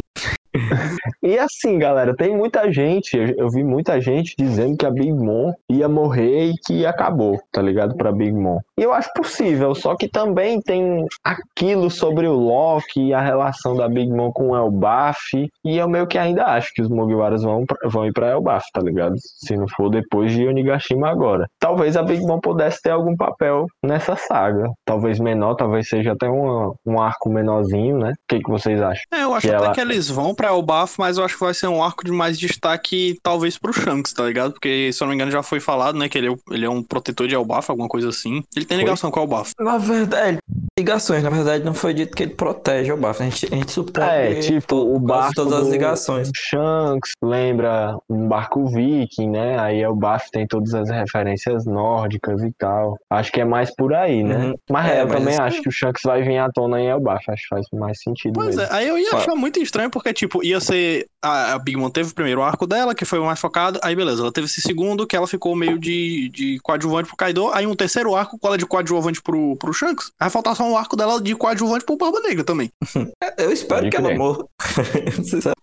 E 1.23 1.39
assim, 1.39 1.79
galera, 1.79 2.15
tem 2.17 2.35
muita 2.37 2.73
gente, 2.73 3.15
eu, 3.37 3.49
vi 3.51 3.63
muita 3.63 4.01
gente 4.01 4.35
dizendo 4.39 4.77
que 4.77 4.87
a 4.87 4.91
Big 4.91 5.13
Mom 5.13 5.53
ia 5.69 5.89
morrer 5.89 6.47
e 6.51 6.55
que 6.67 6.87
acabou, 6.87 7.39
tá 7.53 7.61
ligado? 7.61 7.95
Pra 7.95 8.11
Big 8.11 8.33
Mom. 8.33 8.59
E 8.79 8.83
eu 8.83 8.93
acho 8.93 9.11
possível, 9.15 9.75
só 9.75 9.95
que 9.95 10.09
também 10.09 10.61
tem 10.63 11.05
aquilo 11.23 11.91
sobre 11.91 12.27
o 12.27 12.33
Loki 12.33 13.09
e 13.09 13.15
a 13.15 13.21
relação 13.21 13.77
da 13.77 13.87
Big 13.89 14.11
Mom 14.11 14.33
com 14.33 14.49
o 14.51 14.57
Elbaf, 14.57 15.19
e 15.65 15.77
eu 15.77 15.89
meio 15.89 16.07
que 16.07 16.17
ainda 16.19 16.45
acho 16.47 16.73
que 16.75 16.81
os 16.83 16.89
Mugiwaras 16.89 17.43
vão, 17.43 17.65
pra- 17.67 17.89
vão 17.89 18.07
ir 18.07 18.13
pra 18.13 18.31
Elbaf, 18.31 18.65
tá 18.73 18.81
ligado? 18.81 19.15
Se 19.19 19.55
não 19.57 19.69
for 19.69 19.91
depois 19.91 20.33
de 20.33 20.47
Onigashima 20.47 21.09
agora. 21.11 21.47
Talvez 21.61 21.97
a 21.97 22.03
Big 22.03 22.23
Mom 22.27 22.41
pudesse 22.41 22.81
ter 22.83 22.91
algum 22.91 23.15
papel 23.15 23.67
nessa 23.85 24.17
saga. 24.17 24.65
Talvez 24.87 25.21
menor, 25.21 25.55
talvez 25.55 25.89
seja 25.89 26.13
até 26.13 26.29
uma- 26.29 26.73
um 26.87 26.99
arco 27.01 27.29
menorzinho, 27.29 27.99
né? 27.99 28.13
O 28.13 28.15
que, 28.27 28.41
que 28.41 28.51
vocês 28.51 28.81
acham? 28.81 29.03
É, 29.13 29.23
eu 29.23 29.35
acho 29.35 29.47
E 29.47 29.51
até 29.51 29.65
ela- 29.67 29.75
que 29.75 29.81
eles 29.81 30.09
vão 30.09 30.35
pra 30.41 30.49
Elbaf, 30.49 30.95
mas 30.99 31.19
eu 31.19 31.25
acho 31.25 31.35
que 31.35 31.45
vai 31.45 31.53
ser 31.53 31.67
um 31.67 31.85
arco 31.85 32.03
de 32.03 32.11
mais 32.11 32.39
destaque, 32.39 33.19
talvez 33.23 33.59
pro 33.59 33.75
Shanks, 33.75 34.15
tá 34.15 34.25
ligado? 34.25 34.53
Porque, 34.53 34.91
se 34.91 35.03
eu 35.03 35.05
não 35.05 35.11
me 35.11 35.15
engano, 35.17 35.31
já 35.31 35.43
foi 35.43 35.61
falado, 35.61 35.99
né, 35.99 36.09
que 36.09 36.17
ele 36.17 36.29
é, 36.29 36.31
o- 36.31 36.41
ele 36.51 36.65
é 36.65 36.71
um 36.71 36.83
protetor 36.83 37.29
de 37.29 37.35
Elbaf, 37.35 37.71
alguma 37.71 37.89
coisa 37.89 38.09
assim. 38.09 38.43
Ele 38.57 38.65
tem 38.65 38.79
Foi? 38.79 38.85
ligação 38.85 39.11
com 39.11 39.21
Elbaf. 39.21 39.53
Na 39.61 39.77
verdade, 39.77 40.39
ligações, 40.79 41.23
na 41.23 41.29
verdade, 41.31 41.63
não 41.65 41.75
foi 41.75 41.93
dito 41.93 42.17
que 42.17 42.23
ele 42.23 42.35
protege 42.35 42.91
o 42.91 42.97
bafo. 42.97 43.23
A 43.23 43.27
gente, 43.27 43.47
a 43.53 43.57
gente 43.57 43.71
supõe 43.73 44.03
É, 44.05 44.35
que 44.35 44.41
tipo, 44.41 44.77
o 44.77 44.99
barco 44.99 45.35
todas 45.35 45.61
as 45.65 45.69
ligações. 45.69 46.31
Shanks 46.35 47.13
lembra 47.23 47.97
um 48.09 48.27
barco 48.27 48.67
viking, 48.67 49.29
né? 49.29 49.59
Aí 49.61 49.85
o 49.87 49.95
Baf 49.95 50.31
tem 50.31 50.47
todas 50.47 50.73
as 50.73 50.89
referências 50.89 51.67
nórdicas 51.67 52.43
e 52.43 52.51
tal. 52.59 52.97
Acho 53.11 53.31
que 53.31 53.41
é 53.41 53.45
mais 53.45 53.75
por 53.75 53.93
aí, 53.93 54.23
né? 54.23 54.37
Uhum. 54.47 54.55
Mas 54.71 54.91
É, 54.91 55.03
eu 55.03 55.07
mas 55.09 55.19
também 55.19 55.39
acho 55.39 55.61
que 55.61 55.69
o 55.69 55.73
Shanks 55.73 56.03
vai 56.05 56.23
vir 56.23 56.39
à 56.39 56.49
tona 56.51 56.81
em 56.81 56.87
Elbaf. 56.89 57.31
Acho 57.31 57.43
que 57.43 57.49
faz 57.49 57.67
mais 57.75 58.01
sentido 58.03 58.33
Pois 58.33 58.57
mesmo. 58.57 58.63
é, 58.63 58.69
aí 58.75 58.89
eu 58.89 58.99
ia 58.99 59.11
Fa- 59.11 59.19
achar 59.19 59.35
muito 59.35 59.61
estranho, 59.61 59.91
porque, 59.91 60.13
tipo, 60.15 60.43
ia 60.43 60.61
ser. 60.61 61.07
A, 61.23 61.53
a 61.55 61.59
Big 61.59 61.77
Mom 61.77 61.91
teve 61.91 62.11
o 62.11 62.15
primeiro 62.15 62.43
arco 62.43 62.67
dela, 62.67 62.95
que 62.95 63.05
foi 63.05 63.19
o 63.19 63.27
mais 63.27 63.39
focado. 63.39 63.79
Aí, 63.83 63.95
beleza, 63.95 64.23
ela 64.23 64.33
teve 64.33 64.47
esse 64.47 64.63
segundo, 64.63 65.07
que 65.07 65.15
ela 65.15 65.27
ficou 65.27 65.55
meio 65.55 65.79
de, 65.79 66.31
de 66.31 66.59
coadjuvante 66.63 67.09
pro 67.09 67.17
Kaido. 67.17 67.49
Aí, 67.53 67.67
um 67.67 67.75
terceiro 67.75 68.15
arco, 68.17 68.39
com 68.39 68.49
ela 68.49 68.57
de 68.57 68.65
coadjuvante 68.65 69.21
pro, 69.21 69.55
pro 69.57 69.73
Shanks. 69.75 70.07
Aí, 70.19 70.25
vai 70.25 70.31
faltar 70.31 70.57
só 70.57 70.65
um 70.65 70.70
arco 70.77 70.97
dela 70.97 71.21
de 71.21 71.35
coadjuvante 71.35 71.85
pro 71.85 71.97
Barba 71.97 72.21
Negra 72.21 72.45
também. 72.45 72.71
Eu 73.39 73.53
espero 73.53 73.83
Pode 73.83 73.91
que 73.91 73.97
ela 73.97 74.09
crer. 74.09 74.19
morra. 74.19 74.45
Você 75.17 75.41
sabe. 75.41 75.55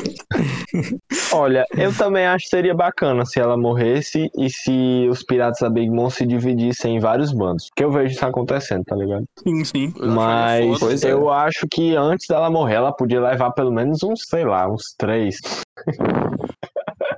Olha, 1.32 1.64
eu 1.76 1.94
também 1.96 2.26
acho 2.26 2.44
que 2.44 2.50
seria 2.50 2.74
bacana 2.74 3.24
se 3.24 3.38
ela 3.38 3.56
morresse 3.56 4.30
e 4.36 4.48
se 4.50 5.06
os 5.10 5.22
piratas 5.22 5.60
da 5.60 5.68
Big 5.68 5.90
Mom 5.90 6.08
se 6.08 6.24
dividissem 6.26 6.96
em 6.96 7.00
vários 7.00 7.32
bandos. 7.32 7.66
Porque 7.68 7.84
eu 7.84 7.90
vejo 7.90 8.14
isso 8.14 8.24
acontecendo, 8.24 8.84
tá 8.84 8.96
ligado? 8.96 9.24
Sim, 9.42 9.64
sim. 9.64 9.92
Eu 9.96 10.10
Mas. 10.10 10.78
Pois 10.78 11.04
é. 11.04 11.12
eu 11.12 11.30
acho 11.30 11.66
que 11.70 11.94
antes 11.96 12.26
dela 12.28 12.50
morrer, 12.50 12.74
ela 12.74 12.92
podia 12.92 13.20
levar 13.20 13.50
pelo 13.52 13.70
menos 13.70 14.02
uns, 14.02 14.22
sei 14.28 14.44
lá, 14.44 14.68
uns 14.70 14.94
três. 14.98 15.36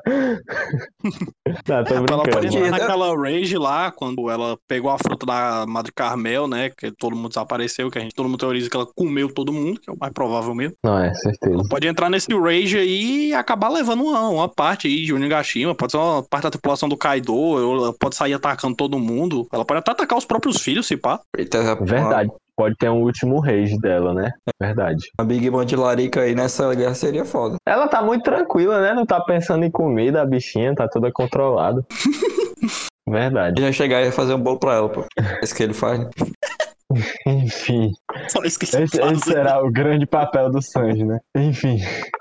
Não, 1.69 1.85
tô 1.85 1.95
Ela 1.95 2.07
pode 2.07 2.31
brincando. 2.31 2.47
entrar 2.47 2.61
mano. 2.61 2.71
naquela 2.71 3.17
rage 3.17 3.57
lá, 3.57 3.91
quando 3.93 4.31
ela 4.31 4.57
pegou 4.67 4.91
a 4.91 4.99
fruta 4.99 5.27
da 5.27 5.65
Madre 5.67 5.93
Carmel, 5.93 6.47
né? 6.47 6.71
Que 6.71 6.91
todo 6.93 7.15
mundo 7.17 7.29
desapareceu, 7.29 7.91
que 7.91 7.99
a 7.99 8.01
gente 8.03 8.15
todo 8.15 8.29
mundo 8.29 8.39
teoriza 8.39 8.69
que 8.69 8.77
ela 8.77 8.87
comeu 8.95 9.33
todo 9.33 9.53
mundo, 9.53 9.81
que 9.81 9.91
é 9.91 9.93
o 9.93 9.97
mais 9.99 10.13
provável 10.13 10.55
mesmo. 10.55 10.77
Não, 10.85 10.99
é 10.99 11.13
certeza. 11.15 11.63
Pode 11.69 11.87
entrar 11.87 12.11
nesse 12.11 12.33
rage 12.35 12.79
aí 12.79 13.29
e 13.29 13.35
acabar 13.35 13.69
levando 13.69 14.03
uma, 14.03 14.29
uma 14.29 14.49
parte 14.49 14.87
aí 14.89 15.05
de 15.05 15.13
Onigashima, 15.15 15.75
pode 15.75 15.93
ser 15.93 15.99
uma 15.99 16.23
parte 16.23 16.45
da 16.45 16.51
tripulação 16.51 16.89
do 16.89 16.97
Kaido, 16.97 17.35
ela 17.59 17.95
pode 17.99 18.17
sair 18.17 18.35
atacando 18.35 18.77
todo 18.77 18.99
mundo. 18.99 19.47
Ela 19.53 19.65
pode 19.65 19.79
até 19.79 19.93
atacar 19.93 20.19
os 20.19 20.25
próprios 20.25 20.61
filhos, 20.61 20.87
se 20.87 20.97
pá. 20.97 21.21
Eita, 21.37 21.77
Verdade. 21.77 22.31
Pode 22.63 22.77
ter 22.77 22.89
um 22.89 23.03
último 23.03 23.41
rage 23.41 23.77
dela, 23.77 24.15
né? 24.15 24.31
Verdade. 24.61 25.11
Uma 25.19 25.27
Big 25.27 25.51
Mom 25.51 25.65
de 25.65 25.75
Larica 25.75 26.21
aí 26.21 26.33
nessa 26.33 26.73
guerra 26.77 26.95
seria 26.95 27.25
foda. 27.25 27.57
Ela 27.67 27.89
tá 27.89 28.01
muito 28.01 28.23
tranquila, 28.23 28.81
né? 28.81 28.95
Não 28.95 29.05
tá 29.05 29.21
pensando 29.21 29.65
em 29.65 29.71
comida, 29.71 30.23
a 30.23 30.25
bichinha 30.25 30.73
tá 30.73 30.87
toda 30.87 31.11
controlada. 31.11 31.85
Verdade. 33.05 33.61
Já 33.61 33.73
chegar 33.73 34.01
e 34.03 34.13
fazer 34.13 34.35
um 34.35 34.39
bolo 34.39 34.61
pra 34.61 34.75
ela, 34.75 34.89
pô. 34.89 35.05
É 35.19 35.41
isso 35.43 35.57
que 35.57 35.65
ele 35.65 35.75
faz. 35.75 36.07
Enfim, 37.27 37.91
Só 38.35 38.43
esse, 38.45 38.65
esse 38.65 39.21
será 39.25 39.63
o 39.63 39.71
grande 39.71 40.07
papel 40.07 40.51
do 40.51 40.63
Sanji, 40.63 41.05
né? 41.05 41.19
Enfim. 41.37 41.79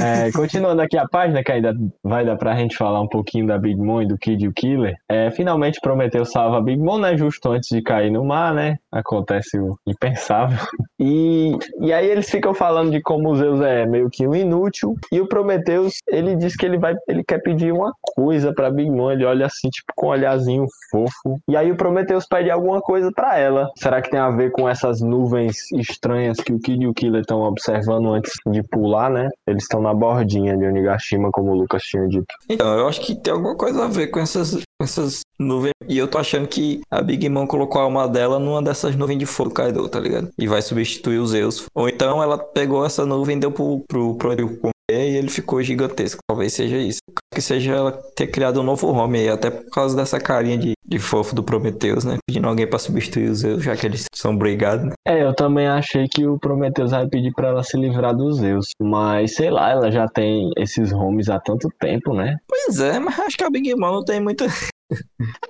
É, 0.00 0.32
continuando 0.32 0.80
aqui 0.80 0.96
a 0.96 1.06
página, 1.06 1.44
que 1.44 1.52
ainda 1.52 1.74
vai 2.02 2.24
dar 2.24 2.36
pra 2.36 2.56
gente 2.56 2.76
falar 2.76 3.00
um 3.00 3.06
pouquinho 3.06 3.46
da 3.46 3.58
Big 3.58 3.78
Mom 3.78 4.02
e 4.02 4.06
do 4.06 4.16
Kid 4.16 4.44
e 4.44 4.48
o 4.48 4.52
Killer. 4.52 4.96
É, 5.08 5.30
finalmente 5.30 5.78
Prometeu 5.80 6.24
salva 6.24 6.58
a 6.58 6.60
Big 6.60 6.80
Mom, 6.82 6.98
né? 6.98 7.16
Justo 7.16 7.50
antes 7.50 7.68
de 7.68 7.82
cair 7.82 8.10
no 8.10 8.24
mar, 8.24 8.54
né? 8.54 8.78
Acontece 8.90 9.58
o 9.58 9.78
impensável. 9.86 10.58
E, 11.02 11.56
e 11.80 11.94
aí 11.94 12.06
eles 12.06 12.28
ficam 12.28 12.52
falando 12.52 12.90
de 12.90 13.00
como 13.00 13.30
o 13.30 13.34
Zeus 13.36 13.62
é 13.62 13.86
meio 13.86 14.10
que 14.10 14.26
um 14.26 14.34
inútil. 14.34 14.94
E 15.10 15.18
o 15.18 15.26
Prometheus, 15.26 15.94
ele 16.06 16.36
diz 16.36 16.54
que 16.54 16.66
ele 16.66 16.76
vai, 16.76 16.94
ele 17.08 17.24
quer 17.24 17.38
pedir 17.38 17.72
uma 17.72 17.90
coisa 18.14 18.52
pra 18.52 18.70
Big 18.70 18.90
Mom. 18.90 19.10
Ele 19.10 19.24
olha 19.24 19.46
assim, 19.46 19.70
tipo, 19.70 19.94
com 19.96 20.08
um 20.08 20.10
olhazinho 20.10 20.66
fofo. 20.90 21.40
E 21.48 21.56
aí 21.56 21.72
o 21.72 21.76
Prometheus 21.76 22.26
pede 22.26 22.50
alguma 22.50 22.82
coisa 22.82 23.10
pra 23.10 23.38
ela. 23.38 23.70
Será 23.76 24.02
que 24.02 24.10
tem 24.10 24.20
a 24.20 24.28
ver 24.28 24.52
com 24.52 24.68
essas 24.68 25.00
nuvens 25.00 25.59
estranhas 25.72 26.38
que 26.38 26.52
o 26.52 26.58
Kid 26.58 26.84
e 26.84 26.86
o 26.86 26.94
Killer 26.94 27.20
estão 27.20 27.42
observando 27.42 28.12
antes 28.12 28.32
de 28.46 28.62
pular, 28.62 29.10
né? 29.10 29.28
Eles 29.46 29.64
estão 29.64 29.80
na 29.80 29.94
bordinha 29.94 30.56
de 30.56 30.64
Onigashima, 30.64 31.30
como 31.32 31.52
o 31.52 31.54
Lucas 31.54 31.82
tinha 31.82 32.06
dito. 32.08 32.26
Então, 32.48 32.78
eu 32.78 32.88
acho 32.88 33.00
que 33.00 33.14
tem 33.14 33.32
alguma 33.32 33.56
coisa 33.56 33.84
a 33.84 33.88
ver 33.88 34.08
com 34.08 34.20
essas, 34.20 34.54
com 34.54 34.84
essas 34.84 35.22
nuvens. 35.38 35.72
E 35.88 35.98
eu 35.98 36.08
tô 36.08 36.18
achando 36.18 36.46
que 36.46 36.80
a 36.90 37.00
Big 37.02 37.28
Mom 37.28 37.46
colocou 37.46 37.80
a 37.80 37.84
alma 37.84 38.08
dela 38.08 38.38
numa 38.38 38.62
dessas 38.62 38.94
nuvens 38.96 39.18
de 39.18 39.26
fogo 39.26 39.50
do 39.50 39.54
Kaido, 39.54 39.88
tá 39.88 39.98
ligado? 39.98 40.30
E 40.38 40.46
vai 40.46 40.62
substituir 40.62 41.18
os 41.18 41.30
Zeus. 41.30 41.66
Ou 41.74 41.88
então 41.88 42.22
ela 42.22 42.38
pegou 42.38 42.84
essa 42.84 43.04
nuvem 43.04 43.36
e 43.36 43.40
deu 43.40 43.50
pro, 43.50 43.84
pro, 43.88 44.14
pro 44.14 44.58
comer 44.58 44.72
e 44.92 45.16
ele 45.16 45.28
ficou 45.28 45.62
gigantesco. 45.62 46.20
Talvez 46.28 46.52
seja 46.52 46.76
isso. 46.76 46.98
Que 47.32 47.40
seja 47.40 47.72
ela 47.72 47.92
ter 48.16 48.26
criado 48.26 48.60
um 48.60 48.64
novo 48.64 48.88
home 48.88 49.18
aí, 49.18 49.28
até 49.28 49.50
por 49.50 49.70
causa 49.70 49.96
dessa 49.96 50.18
carinha 50.18 50.58
de, 50.58 50.72
de 50.84 50.98
fofo 50.98 51.34
do 51.34 51.42
Prometheus, 51.42 52.04
né? 52.04 52.18
Pedindo 52.26 52.48
alguém 52.48 52.66
pra 52.66 52.78
substituir 52.78 53.30
os 53.30 53.38
Zeus, 53.38 53.62
já 53.62 53.76
que 53.76 53.86
eles 53.86 54.06
são 54.14 54.36
brigados, 54.36 54.86
né? 54.86 54.92
É, 55.06 55.22
eu 55.22 55.34
também 55.34 55.68
achei 55.68 56.06
que 56.08 56.26
o 56.26 56.38
Prometheus 56.38 56.90
vai 56.90 57.06
pedir 57.06 57.32
pra 57.32 57.48
ela 57.48 57.62
se 57.62 57.76
livrar 57.76 58.14
dos 58.14 58.38
Zeus. 58.38 58.66
Mas, 58.82 59.34
sei 59.34 59.50
lá, 59.50 59.70
ela 59.70 59.90
já 59.90 60.06
tem 60.08 60.50
esses 60.56 60.92
homes 60.92 61.28
há 61.28 61.38
tanto 61.38 61.68
tempo, 61.78 62.12
né? 62.14 62.36
Pois 62.48 62.80
é, 62.80 62.98
mas 62.98 63.18
acho 63.20 63.36
que 63.36 63.44
a 63.44 63.50
Big 63.50 63.74
Mom 63.74 63.92
não 63.92 64.04
tem 64.04 64.20
muita. 64.20 64.46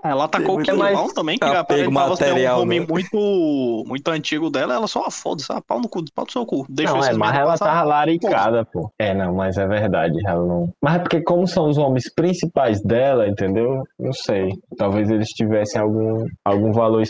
Ela 0.03 0.25
atacou 0.25 0.59
o 0.59 0.63
Kilão 0.63 1.09
também, 1.13 1.39
que 1.39 1.45
apego 1.45 1.61
aparentava 1.61 2.17
ser 2.17 2.25
um 2.25 2.29
material, 2.29 2.59
nome 2.61 2.81
né? 2.81 2.87
muito, 2.89 3.85
muito 3.87 4.09
antigo 4.11 4.51
dela. 4.51 4.75
Ela 4.75 4.87
só, 4.87 5.11
foda-se, 5.11 5.53
ah, 5.53 5.61
pau 5.61 5.81
no 5.81 5.89
cu, 5.89 6.05
pau 6.15 6.25
no 6.25 6.31
seu 6.31 6.47
cu. 6.47 6.67
Deixa 6.69 6.93
não, 6.93 7.01
é, 7.01 7.07
esses 7.07 7.17
mas 7.17 7.35
ela 7.37 7.51
passar. 7.53 7.67
tava 7.67 7.83
laricada, 7.85 8.65
pô. 8.65 8.93
É, 8.99 9.15
não, 9.15 9.35
mas 9.35 9.57
é 9.57 9.67
verdade, 9.67 10.19
ela 10.27 10.45
não. 10.45 10.73
Mas 10.83 10.95
é 10.97 10.99
porque, 10.99 11.23
como 11.23 11.47
são 11.47 11.69
os 11.69 11.79
homens 11.79 12.13
principais 12.15 12.83
dela, 12.83 13.29
entendeu? 13.29 13.83
Não 13.99 14.13
sei. 14.13 14.51
Talvez 14.77 15.11
eles 15.11 15.29
tivessem 15.29 15.81
algum, 15.81 16.27
algum 16.45 16.73
valor 16.73 17.03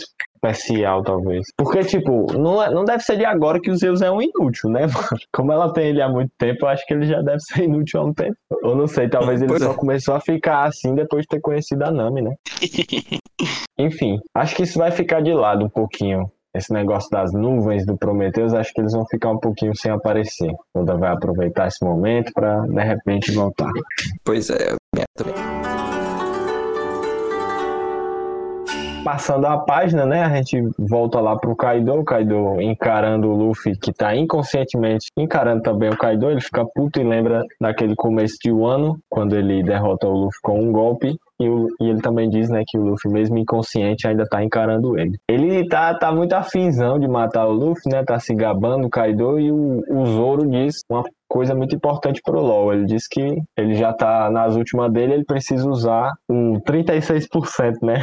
especial, 0.43 1.03
talvez. 1.03 1.45
Porque, 1.57 1.79
tipo, 1.81 2.25
não, 2.37 2.61
é- 2.61 2.71
não 2.73 2.83
deve 2.83 3.03
ser 3.03 3.17
de 3.17 3.25
agora 3.25 3.59
que 3.59 3.69
o 3.69 3.75
Zeus 3.75 4.01
é 4.01 4.09
um 4.11 4.21
inútil, 4.21 4.69
né, 4.69 4.81
mano? 4.87 5.21
Como 5.31 5.51
ela 5.51 5.71
tem 5.71 5.87
ele 5.89 6.01
há 6.01 6.09
muito 6.09 6.31
tempo, 6.37 6.65
eu 6.65 6.69
acho 6.69 6.85
que 6.85 6.93
ele 6.93 7.05
já 7.05 7.21
deve 7.21 7.39
ser 7.39 7.63
inútil 7.63 8.01
há 8.01 8.05
um 8.05 8.13
tempo. 8.13 8.35
Ou 8.63 8.75
não 8.75 8.87
sei, 8.87 9.07
talvez 9.09 9.41
ele 9.41 9.49
Pois 9.49 9.63
só 9.63 9.71
é. 9.71 9.75
começou 9.75 10.15
a 10.15 10.19
ficar 10.19 10.63
assim 10.67 10.95
depois 10.95 11.21
de 11.23 11.27
ter 11.27 11.41
conhecido 11.41 11.83
a 11.83 11.91
Nami, 11.91 12.21
né? 12.21 12.35
Enfim, 13.77 14.19
acho 14.35 14.55
que 14.55 14.63
isso 14.63 14.77
vai 14.77 14.91
ficar 14.91 15.21
de 15.21 15.33
lado 15.33 15.65
um 15.65 15.69
pouquinho. 15.69 16.29
Esse 16.53 16.73
negócio 16.73 17.09
das 17.09 17.31
nuvens 17.31 17.85
do 17.85 17.97
Prometheus, 17.97 18.53
acho 18.53 18.73
que 18.73 18.81
eles 18.81 18.91
vão 18.91 19.05
ficar 19.05 19.31
um 19.31 19.39
pouquinho 19.39 19.73
sem 19.75 19.89
aparecer. 19.89 20.51
Oda 20.75 20.97
vai 20.97 21.09
aproveitar 21.11 21.67
esse 21.67 21.83
momento 21.83 22.31
pra 22.33 22.59
de 22.67 22.83
repente 22.83 23.31
voltar. 23.31 23.71
Pois 24.25 24.49
é, 24.49 24.75
também. 25.15 25.80
Passando 29.03 29.47
a 29.47 29.57
página, 29.57 30.05
né? 30.05 30.23
A 30.23 30.29
gente 30.35 30.61
volta 30.77 31.19
lá 31.19 31.35
pro 31.35 31.55
Kaido, 31.55 31.93
o 31.93 32.03
Kaido 32.05 32.61
encarando 32.61 33.29
o 33.29 33.35
Luffy, 33.35 33.75
que 33.75 33.91
tá 33.91 34.15
inconscientemente 34.15 35.07
encarando 35.17 35.63
também 35.63 35.89
o 35.89 35.97
Kaido. 35.97 36.29
Ele 36.29 36.39
fica 36.39 36.63
puto 36.75 37.01
e 37.01 37.03
lembra 37.03 37.43
daquele 37.59 37.95
começo 37.95 38.35
de 38.43 38.51
Wano, 38.51 38.97
quando 39.09 39.35
ele 39.35 39.63
derrota 39.63 40.07
o 40.07 40.11
Luffy 40.13 40.39
com 40.43 40.59
um 40.59 40.71
golpe. 40.71 41.15
E, 41.39 41.49
o- 41.49 41.67
e 41.81 41.89
ele 41.89 41.99
também 42.01 42.29
diz, 42.29 42.51
né, 42.51 42.61
que 42.67 42.77
o 42.77 42.83
Luffy, 42.83 43.11
mesmo 43.11 43.39
inconsciente, 43.39 44.07
ainda 44.07 44.23
tá 44.29 44.43
encarando 44.43 44.95
ele. 44.99 45.17
Ele 45.27 45.67
tá, 45.67 45.91
tá 45.97 46.11
muito 46.11 46.33
afinzão 46.33 46.99
de 46.99 47.07
matar 47.07 47.47
o 47.47 47.51
Luffy, 47.51 47.91
né? 47.91 48.03
Tá 48.05 48.19
se 48.19 48.35
gabando 48.35 48.85
o 48.85 48.89
Kaido 48.91 49.39
e 49.39 49.51
o, 49.51 49.81
o 49.89 50.05
Zoro 50.05 50.47
diz 50.47 50.75
uma 50.87 51.01
coisa 51.31 51.55
muito 51.55 51.73
importante 51.73 52.21
pro 52.21 52.41
LoL. 52.41 52.73
Ele 52.73 52.85
diz 52.85 53.07
que 53.07 53.41
ele 53.57 53.75
já 53.75 53.93
tá 53.93 54.29
nas 54.29 54.55
últimas 54.57 54.91
dele, 54.91 55.13
ele 55.13 55.23
precisa 55.23 55.67
usar 55.69 56.11
um 56.29 56.59
36%, 56.59 57.75
né? 57.81 57.95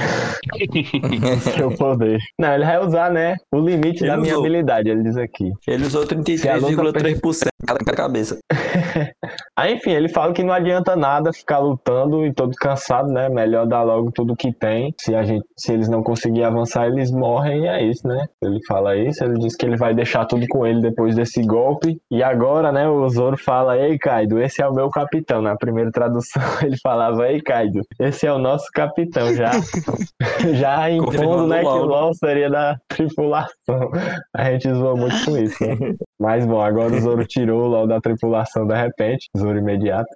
Seu 1.54 1.70
poder. 1.76 2.18
Não, 2.40 2.54
ele 2.54 2.64
vai 2.64 2.78
usar, 2.78 3.12
né? 3.12 3.36
O 3.52 3.60
limite 3.60 4.02
Ele 4.02 4.10
da 4.10 4.16
minha 4.16 4.32
usou. 4.32 4.44
habilidade, 4.44 4.88
ele 4.88 5.02
diz 5.02 5.16
aqui. 5.18 5.52
Ele 5.66 5.84
usou 5.84 6.06
Se 6.06 6.48
a 6.48 6.56
luta 6.56 6.92
33,3% 6.92 7.48
cada 7.66 7.78
cada 7.84 7.96
cabeça. 7.96 8.38
Aí, 9.56 9.74
enfim, 9.74 9.90
ele 9.90 10.08
fala 10.08 10.32
que 10.32 10.42
não 10.42 10.54
adianta 10.54 10.96
nada 10.96 11.32
ficar 11.32 11.58
lutando 11.58 12.24
e 12.24 12.32
todo 12.32 12.54
cansado, 12.54 13.08
né? 13.08 13.28
Melhor 13.28 13.66
dar 13.66 13.82
logo 13.82 14.10
tudo 14.12 14.36
que 14.36 14.52
tem. 14.52 14.94
Se, 15.00 15.14
a 15.14 15.22
gente, 15.22 15.44
se 15.56 15.72
eles 15.72 15.88
não 15.88 16.02
conseguirem 16.02 16.44
avançar, 16.44 16.86
eles 16.86 17.10
morrem 17.10 17.64
e 17.64 17.66
é 17.66 17.82
isso, 17.82 18.06
né? 18.06 18.26
Ele 18.42 18.58
fala 18.66 18.96
isso, 18.96 19.22
ele 19.24 19.34
diz 19.34 19.56
que 19.56 19.66
ele 19.66 19.76
vai 19.76 19.94
deixar 19.94 20.24
tudo 20.24 20.46
com 20.48 20.66
ele 20.66 20.80
depois 20.80 21.14
desse 21.14 21.42
golpe. 21.42 22.00
E 22.10 22.22
agora, 22.22 22.72
né, 22.72 22.88
o 22.88 23.04
Zoro 23.18 23.36
fala, 23.36 23.76
ei, 23.76 23.98
Kaido, 23.98 24.40
esse 24.40 24.62
é 24.62 24.68
o 24.68 24.72
meu 24.72 24.88
capitão. 24.90 25.42
Na 25.42 25.56
primeira 25.56 25.90
tradução, 25.90 26.40
ele 26.62 26.76
falava, 26.80 27.28
ei, 27.28 27.42
Kaido, 27.42 27.80
esse 27.98 28.28
é 28.28 28.32
o 28.32 28.38
nosso 28.38 28.66
capitão. 28.72 29.34
Já, 29.34 29.50
já 30.54 30.88
impondo, 30.88 31.48
né, 31.48 31.60
que 31.60 31.66
o. 31.66 31.84
LOL 31.84 32.14
seria 32.14 32.48
da 32.48 32.78
tripulação. 32.86 33.90
A 34.36 34.52
gente 34.52 34.72
zoa 34.72 34.94
muito 34.94 35.24
com 35.24 35.36
isso, 35.36 35.66
né? 35.66 35.76
Mas 36.20 36.46
bom, 36.46 36.60
agora 36.60 36.94
o 36.94 37.00
Zoro 37.00 37.26
tirou 37.26 37.64
o 37.64 37.66
LOL 37.66 37.86
da 37.88 38.00
tripulação 38.00 38.66
de 38.66 38.76
repente. 38.76 39.28
Zoro 39.36 39.58
imediato. 39.58 40.08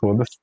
Foda-se. 0.00 0.36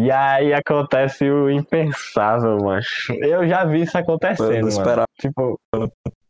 e 0.00 0.10
aí 0.10 0.52
acontece 0.52 1.28
o 1.28 1.50
impensável, 1.50 2.58
macho. 2.58 3.12
Eu 3.14 3.46
já 3.46 3.64
vi 3.64 3.82
isso 3.82 3.96
acontecendo, 3.98 4.68
mano. 4.72 5.04
Tipo, 5.20 5.58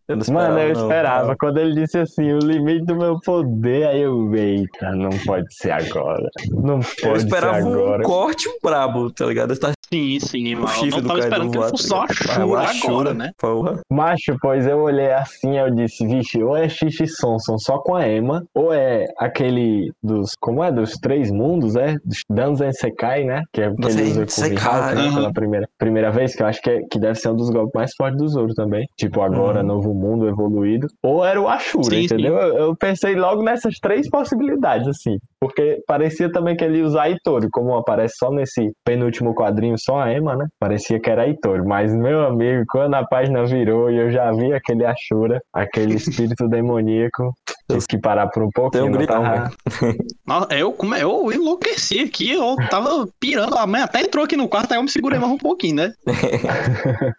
Eu 0.09 0.17
não 0.17 0.23
esperava, 0.23 0.49
mano, 0.53 0.61
eu 0.61 0.75
não. 0.75 0.83
esperava. 0.83 1.37
Quando 1.39 1.59
ele 1.59 1.75
disse 1.75 1.99
assim, 1.99 2.33
o 2.33 2.39
limite 2.39 2.85
do 2.85 2.97
meu 2.97 3.19
poder, 3.21 3.87
aí 3.89 4.03
eu, 4.03 4.35
eita, 4.35 4.91
não 4.93 5.11
pode 5.25 5.47
ser 5.55 5.71
agora. 5.71 6.29
Não 6.51 6.81
pode 6.81 7.07
Eu 7.07 7.17
ser 7.21 7.27
esperava 7.27 7.59
um 7.67 7.73
agora. 7.75 8.03
corte 8.05 8.49
brabo, 8.63 9.11
tá 9.11 9.25
ligado? 9.27 9.53
Eu 9.53 9.61
tava 9.61 9.75
Sim, 9.93 10.19
sim, 10.19 10.55
mas 10.57 10.81
eu 10.83 10.91
não 11.03 11.03
tava 11.09 11.19
esperando 11.21 11.51
que 11.51 11.57
ele 11.57 11.59
voar, 11.59 11.71
fosse 11.71 11.89
tá 11.89 11.95
só 11.95 12.03
a? 12.03 12.13
Shura 12.13 12.61
Ah, 12.63 12.71
agora, 12.89 13.15
né? 13.15 13.31
Porra. 13.39 13.81
Macho, 13.93 14.37
pois 14.41 14.67
eu 14.67 14.79
olhei 14.79 15.13
assim 15.13 15.57
eu 15.57 15.71
disse, 15.71 16.05
vixe, 16.07 16.43
ou 16.43 16.57
é 16.57 16.69
Xixi 16.69 17.07
Sonson 17.07 17.59
só 17.59 17.79
com 17.79 17.95
a 17.95 18.09
Emma, 18.09 18.43
ou 18.55 18.73
é 18.73 19.07
aquele 19.19 19.93
dos, 20.03 20.33
como 20.41 20.65
é, 20.65 20.73
dos 20.73 20.95
três 20.95 21.31
mundos, 21.31 21.77
é? 21.77 21.97
Dos 22.05 22.23
Danzen 22.29 22.73
Sekai, 22.73 23.25
né? 23.25 23.43
Que 23.53 23.63
é 23.63 23.69
o 23.69 23.77
que 23.77 23.87
ele 23.89 24.03
usa 24.03 24.27
Sekai, 24.27 24.51
Mihawk, 24.51 24.95
né? 24.97 25.15
Pela 25.15 25.33
primeira, 25.33 25.69
primeira 25.79 26.11
vez, 26.11 26.35
que 26.35 26.43
eu 26.43 26.47
acho 26.47 26.61
que, 26.61 26.71
é, 26.71 26.81
que 26.91 26.99
deve 26.99 27.15
ser 27.17 27.29
um 27.29 27.37
dos 27.37 27.51
golpes 27.51 27.73
mais 27.75 27.91
fortes 27.97 28.19
do 28.19 28.27
Zoro 28.29 28.55
também. 28.55 28.89
Tipo, 28.97 29.21
agora, 29.23 29.61
Uhum. 29.61 29.67
novo 29.67 29.94
mundo 29.95 30.29
evoluído. 30.29 30.87
Ou 31.03 31.25
era 31.25 31.41
o 31.41 31.49
Ashura, 31.49 31.85
Sim, 31.85 32.05
entendeu? 32.05 32.35
Eu, 32.35 32.57
eu 32.57 32.77
pensei 32.77 33.15
logo 33.15 33.43
nessas 33.43 33.79
três 33.79 34.09
possibilidades, 34.09 34.89
assim. 34.89 35.19
Porque 35.45 35.79
parecia 35.87 36.31
também 36.31 36.57
que 36.57 36.65
ele 36.65 36.79
ia 36.79 36.85
usar 36.85 37.03
a 37.05 37.11
Itori, 37.11 37.49
como 37.51 37.75
aparece 37.77 38.15
só 38.19 38.31
nesse 38.31 38.73
penúltimo 38.85 39.35
quadrinho, 39.35 39.77
só 39.79 40.01
a 40.01 40.13
Emma, 40.13 40.35
né? 40.37 40.47
Parecia 40.59 40.99
que 41.01 41.11
era 41.11 41.23
a 41.23 41.29
Itori. 41.29 41.63
Mas, 41.63 41.95
meu 41.95 42.25
amigo, 42.27 42.65
quando 42.69 42.95
a 42.95 43.07
página 43.07 43.45
virou 43.45 43.91
e 43.91 43.97
eu 43.99 44.11
já 44.11 44.33
vi 44.33 44.53
aquele 44.53 44.85
Ashura, 44.85 45.41
aquele 45.53 45.95
espírito 45.95 46.47
demoníaco, 46.49 47.33
tive 47.71 47.87
que 47.87 47.99
parar 47.99 48.27
por 48.29 48.43
um 48.43 48.51
pouquinho. 48.51 48.87
Um 48.99 49.07
tava- 49.07 49.51
Nossa, 50.27 50.55
Eu, 50.55 50.73
como 50.73 50.95
eu 50.97 51.31
enlouqueci 51.33 52.01
aqui, 52.01 52.33
eu 52.33 52.57
tava 52.71 53.07
pirando. 53.21 53.57
A 53.57 53.67
mãe 53.67 53.83
até 53.83 54.01
entrou 54.01 54.25
aqui 54.25 54.37
no 54.37 54.49
quarto, 54.49 54.73
aí 54.73 54.79
eu 54.79 54.83
me 54.83 54.91
segurei 54.91 55.19
mais 55.19 55.31
um 55.33 55.39
pouquinho, 55.39 55.77
né? 55.77 55.93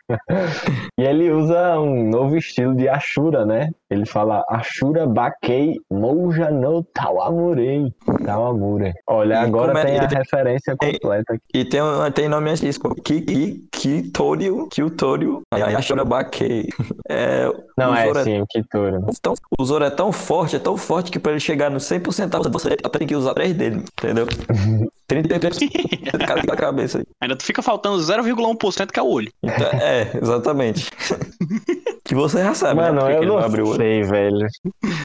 E 0.98 1.04
ele 1.04 1.32
usa 1.32 1.80
um 1.80 2.10
novo 2.10 2.26
novo 2.26 2.38
estilo 2.38 2.74
de 2.76 2.90
Ashura, 2.90 3.46
né? 3.46 3.70
Ele 3.90 4.06
fala 4.06 4.44
Ashura 4.50 5.06
Bakei 5.06 5.76
Mouja 5.92 6.50
no 6.50 6.84
Tawamurei. 6.84 7.92
Tawamure. 8.24 8.94
Olha, 9.08 9.34
E 9.34 9.38
agora 9.38 9.80
é- 9.80 9.86
tem 9.86 10.00
a 10.00 10.04
e 10.04 10.08
tem- 10.08 10.18
referência 10.18 10.76
completa 10.78 11.34
aqui. 11.34 11.42
E 11.54 11.66
tem, 11.66 11.82
tem 12.14 12.28
nome 12.30 12.50
artístico. 12.52 12.94
Ki- 12.96 13.68
Kitório, 13.72 14.68
Kitório, 14.70 15.42
Ashurabake. 15.52 16.68
É, 17.08 17.48
Não, 17.78 17.96
é 17.96 18.08
Zoro 18.08 18.24
sim, 18.24 18.42
o 18.42 18.48
Kituro. 18.48 19.06
tão, 19.22 19.36
o 19.60 19.64
Zoro 19.66 19.84
é 19.86 19.90
tão 19.92 20.12
forte, 20.12 20.56
é 20.56 20.60
tão 20.60 20.76
forte 20.76 21.12
que 21.12 21.20
pra 21.20 21.32
ele 21.34 21.40
chegar 21.40 21.70
no 21.70 21.80
100% 21.80 22.50
você 22.52 22.76
tem 22.98 23.08
que 23.08 23.16
usar 23.16 23.34
três 23.36 23.54
dele, 23.54 23.84
entendeu? 24.00 24.26
33% 25.08 26.18
de 26.18 26.26
cada 26.26 26.56
cabeça. 26.56 27.04
Ainda 27.22 27.38
fica 27.40 27.62
faltando 27.62 28.00
0,1% 28.00 28.92
que 28.92 29.00
é 29.00 29.04
o 29.04 29.08
olho. 29.08 29.32
Então, 29.44 29.68
é, 29.80 30.18
exatamente. 30.20 30.90
que 32.06 32.14
você 32.16 32.44
já 32.44 32.54
sabe, 32.54 32.80
né? 32.80 32.92
Mano, 32.92 33.00
Porque 33.02 33.14
eu 33.14 33.18
que 33.20 33.26
ele 33.26 33.32
não 33.32 33.40
abre 33.40 33.62
o 33.62 33.68
olho. 33.68 33.76
sei, 33.78 34.04
velho. 34.04 34.48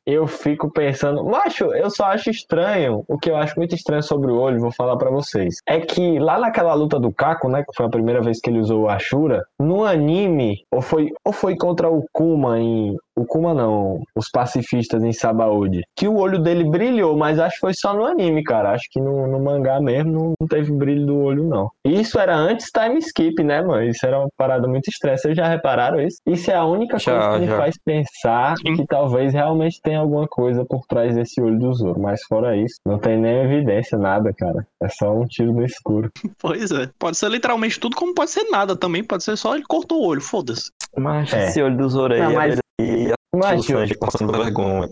Eu 0.07 0.27
fico 0.27 0.71
pensando. 0.71 1.25
Macho, 1.25 1.65
eu 1.75 1.91
só 1.91 2.05
acho 2.05 2.31
estranho. 2.31 3.03
O 3.09 3.19
que 3.19 3.31
eu 3.31 3.37
acho 3.37 3.55
muito 3.57 3.75
estranho 3.75 4.03
sobre 4.03 4.31
o 4.31 4.39
olho, 4.39 4.61
vou 4.61 4.71
falar 4.73 4.97
pra 4.97 5.11
vocês. 5.11 5.57
É 5.67 5.81
que 5.81 6.19
lá 6.19 6.39
naquela 6.39 6.75
luta 6.75 7.01
do 7.01 7.13
Kako, 7.13 7.49
né? 7.49 7.65
Que 7.65 7.75
foi 7.75 7.87
a 7.87 7.91
primeira 7.91 8.21
vez 8.21 8.39
que 8.41 8.51
ele 8.51 8.61
usou 8.61 8.83
o 8.83 8.89
Ashura, 8.89 9.43
no 9.59 9.85
anime, 9.85 10.63
ou 10.73 10.83
foi, 10.83 11.11
ou 11.25 11.33
foi 11.33 11.57
contra 11.57 11.91
o 11.91 12.05
Kuma 12.13 12.59
em. 12.61 12.97
O 13.21 13.27
Kuma 13.27 13.53
não, 13.53 14.03
os 14.17 14.31
pacifistas 14.31 15.03
em 15.05 15.13
Sabaody. 15.13 15.83
Que 15.97 16.09
o 16.09 16.17
olho 16.17 16.39
dele 16.39 16.65
brilhou, 16.71 17.17
mas 17.17 17.39
acho 17.39 17.57
que 17.57 17.61
foi 17.61 17.75
só 17.75 17.93
no 17.93 18.05
anime, 18.05 18.43
cara. 18.43 18.71
Acho 18.73 18.85
que 18.91 19.01
no, 19.01 19.27
no 19.27 19.39
mangá 19.41 19.81
mesmo 19.81 20.11
não, 20.13 20.33
não 20.41 20.49
teve 20.49 20.73
brilho 20.73 21.07
do 21.07 21.19
olho, 21.19 21.45
não. 21.45 21.71
E 21.85 22.01
isso 22.01 22.19
era 22.19 22.35
antes 22.35 22.71
time 22.71 22.99
skip, 22.99 23.43
né, 23.43 23.61
mano? 23.63 23.83
Isso 23.85 24.07
era 24.07 24.19
uma 24.21 24.29
parada 24.39 24.67
muito 24.67 24.89
estranha. 24.89 25.17
Vocês 25.19 25.37
já 25.37 25.47
repararam 25.47 26.01
isso? 26.01 26.17
Isso 26.27 26.51
é 26.51 26.55
a 26.55 26.65
única 26.65 26.99
Já, 26.99 27.13
coisa 27.13 27.35
que 27.35 27.41
me 27.41 27.47
já. 27.49 27.57
faz 27.59 27.75
pensar 27.85 28.57
Sim. 28.57 28.75
que 28.77 28.87
talvez 28.87 29.33
realmente 29.35 29.81
tenha 29.83 29.99
alguma 30.01 30.27
coisa 30.27 30.65
por 30.65 30.87
trás 30.87 31.15
desse 31.15 31.41
olho 31.43 31.59
do 31.59 31.73
Zoro. 31.75 32.01
Mas 32.01 32.23
fora 32.29 32.57
isso, 32.57 32.77
não 32.87 32.99
tem 32.99 33.19
nem 33.19 33.43
evidência, 33.45 33.99
nada, 33.99 34.33
cara. 34.33 34.67
É 34.83 34.89
só 34.89 35.13
um 35.13 35.27
tiro 35.27 35.53
no 35.53 35.65
escuro. 35.65 36.11
Pois 36.41 36.71
é. 36.73 36.89
Pode 36.99 37.17
ser 37.19 37.29
literalmente 37.31 37.79
tudo, 37.79 37.95
como 37.97 38.15
pode 38.15 38.31
ser 38.31 38.45
nada 38.51 38.75
também. 38.75 39.05
Pode 39.05 39.23
ser 39.25 39.37
só 39.37 39.55
ele 39.55 39.65
cortou 39.69 40.01
o 40.03 40.07
olho, 40.07 40.21
foda-se. 40.23 40.71
Mas 40.97 41.33
É. 41.33 41.45
esse 41.49 41.63
olho 41.63 41.77
do 41.77 41.89
Zoro 41.89 42.15
aí 42.15 42.21
Não, 42.21 42.31
é 42.31 42.35
mas- 42.35 42.59
e 42.81 43.20
Sanji 43.43 43.99
passando 43.99 44.33
vergonha. 44.33 44.89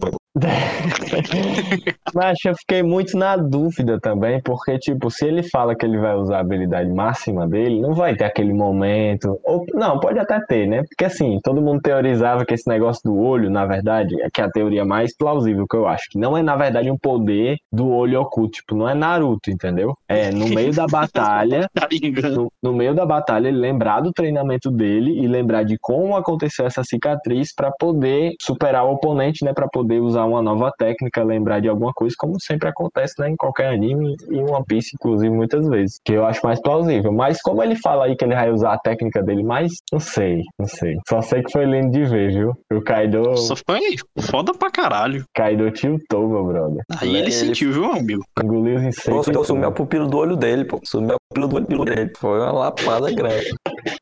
Mas 2.15 2.39
eu 2.45 2.55
fiquei 2.55 2.83
muito 2.83 3.17
na 3.17 3.37
dúvida 3.37 3.99
também, 4.01 4.41
porque, 4.43 4.79
tipo, 4.79 5.11
se 5.11 5.27
ele 5.27 5.43
fala 5.43 5.75
que 5.75 5.85
ele 5.85 5.99
vai 5.99 6.15
usar 6.15 6.39
a 6.39 6.41
habilidade 6.41 6.91
máxima 6.91 7.47
dele, 7.47 7.81
não 7.81 7.95
vai 7.95 8.15
ter 8.15 8.25
aquele 8.25 8.53
momento. 8.53 9.39
Ou, 9.45 9.65
não, 9.75 9.99
pode 9.99 10.19
até 10.19 10.41
ter, 10.41 10.67
né? 10.67 10.83
Porque, 10.89 11.05
assim, 11.05 11.39
todo 11.43 11.61
mundo 11.61 11.81
teorizava 11.83 12.45
que 12.45 12.55
esse 12.55 12.69
negócio 12.69 13.03
do 13.05 13.19
olho, 13.19 13.51
na 13.51 13.67
verdade, 13.67 14.21
é 14.23 14.29
que 14.31 14.41
é 14.41 14.45
a 14.45 14.51
teoria 14.51 14.85
mais 14.85 15.17
plausível 15.17 15.67
que 15.69 15.77
eu 15.77 15.87
acho, 15.87 16.05
que 16.11 16.19
não 16.19 16.37
é, 16.37 16.43
na 16.43 16.57
verdade, 16.57 16.91
um 16.91 16.99
poder 16.99 17.57
do 17.73 17.89
olho 17.89 18.21
oculto. 18.21 18.59
Tipo, 18.59 18.75
não 18.75 18.89
é 18.89 18.95
Naruto, 18.95 19.51
entendeu? 19.51 19.95
É, 20.09 20.31
no 20.31 20.49
meio 20.49 20.73
da 20.73 20.87
batalha, 20.89 21.69
Tá 21.75 21.89
no, 22.31 22.53
no 22.63 22.73
meio 22.73 22.95
da 22.95 23.05
batalha, 23.05 23.49
ele 23.49 23.59
lembrar 23.59 24.01
do 24.01 24.13
treinamento 24.13 24.71
dele 24.71 25.19
e 25.19 25.27
lembrar 25.27 25.65
de 25.65 25.77
como 25.81 26.17
aconteceu 26.17 26.67
essa 26.67 26.83
cicatriz 26.83 27.55
pra 27.55 27.71
poder 27.79 28.35
superar 28.41 28.85
o 28.87 28.93
oponente, 28.93 29.45
né? 29.45 29.53
Pra 29.53 29.69
poder 29.69 30.01
usar 30.01 30.25
uma 30.25 30.41
nova 30.43 30.73
técnica, 30.79 31.23
lembrar 31.23 31.61
de 31.61 31.69
alguma 31.69 31.93
coisa, 31.93 32.15
como 32.19 32.41
sempre 32.41 32.69
acontece, 32.69 33.15
né? 33.19 33.31
Em 33.31 33.37
qualquer 33.37 33.69
anime 33.73 34.15
e 34.31 34.37
em 34.37 34.45
One 34.51 34.65
Piece, 34.67 34.91
inclusive, 34.95 35.35
muitas 35.35 35.67
vezes. 35.69 35.99
Que 36.05 36.13
eu 36.15 36.25
acho 36.25 36.41
mais 36.45 36.61
plausível. 36.61 37.13
Mas 37.13 37.41
como 37.43 37.63
ele 37.63 37.77
fala 37.77 38.05
aí 38.07 38.17
que 38.17 38.25
ele 38.25 38.35
vai 38.35 38.51
usar 38.51 38.73
a 38.75 38.79
técnica 38.79 39.23
dele 39.23 39.43
mais, 39.43 39.73
não 39.93 40.01
sei, 40.01 40.43
não 40.59 40.67
sei. 40.67 40.97
Só 41.09 41.21
sei 41.23 41.43
que 41.43 41.53
foi 41.53 41.65
lindo 41.65 41.91
de 41.91 42.05
ver, 42.05 42.31
viu? 42.33 42.53
O 42.73 42.81
Kaido, 42.83 43.23
Nossa, 43.23 43.55
foi 43.67 43.81
foda 44.23 44.53
pra 44.55 44.71
caralho. 44.71 45.25
Kaido 45.35 45.71
tiltou, 45.71 46.29
meu 46.29 46.45
brother. 46.45 46.83
Aí 47.01 47.09
ele, 47.11 47.19
Ele- 47.19 47.33
sentiu, 47.33 47.73
viu, 47.73 47.85
amigo? 47.93 48.23
Engoliu 48.43 48.77
os 48.77 48.83
Pô, 48.83 48.89
inceitos. 48.89 49.29
eu 49.29 49.45
sumiu 49.45 49.69
a 49.69 49.73
pupila 49.73 50.07
do 50.07 50.17
olho 50.17 50.37
dele, 50.37 50.65
pô. 50.65 50.81
Sumiu 50.85 51.15
a 51.17 51.19
pupila 51.29 51.49
do 51.49 51.57
olho 51.57 51.67
do 51.67 51.81
olho 51.83 51.95
dele. 51.95 52.13
Foi 52.17 52.39
uma 52.39 52.53
lapada 52.53 53.11
grande. 53.13 53.51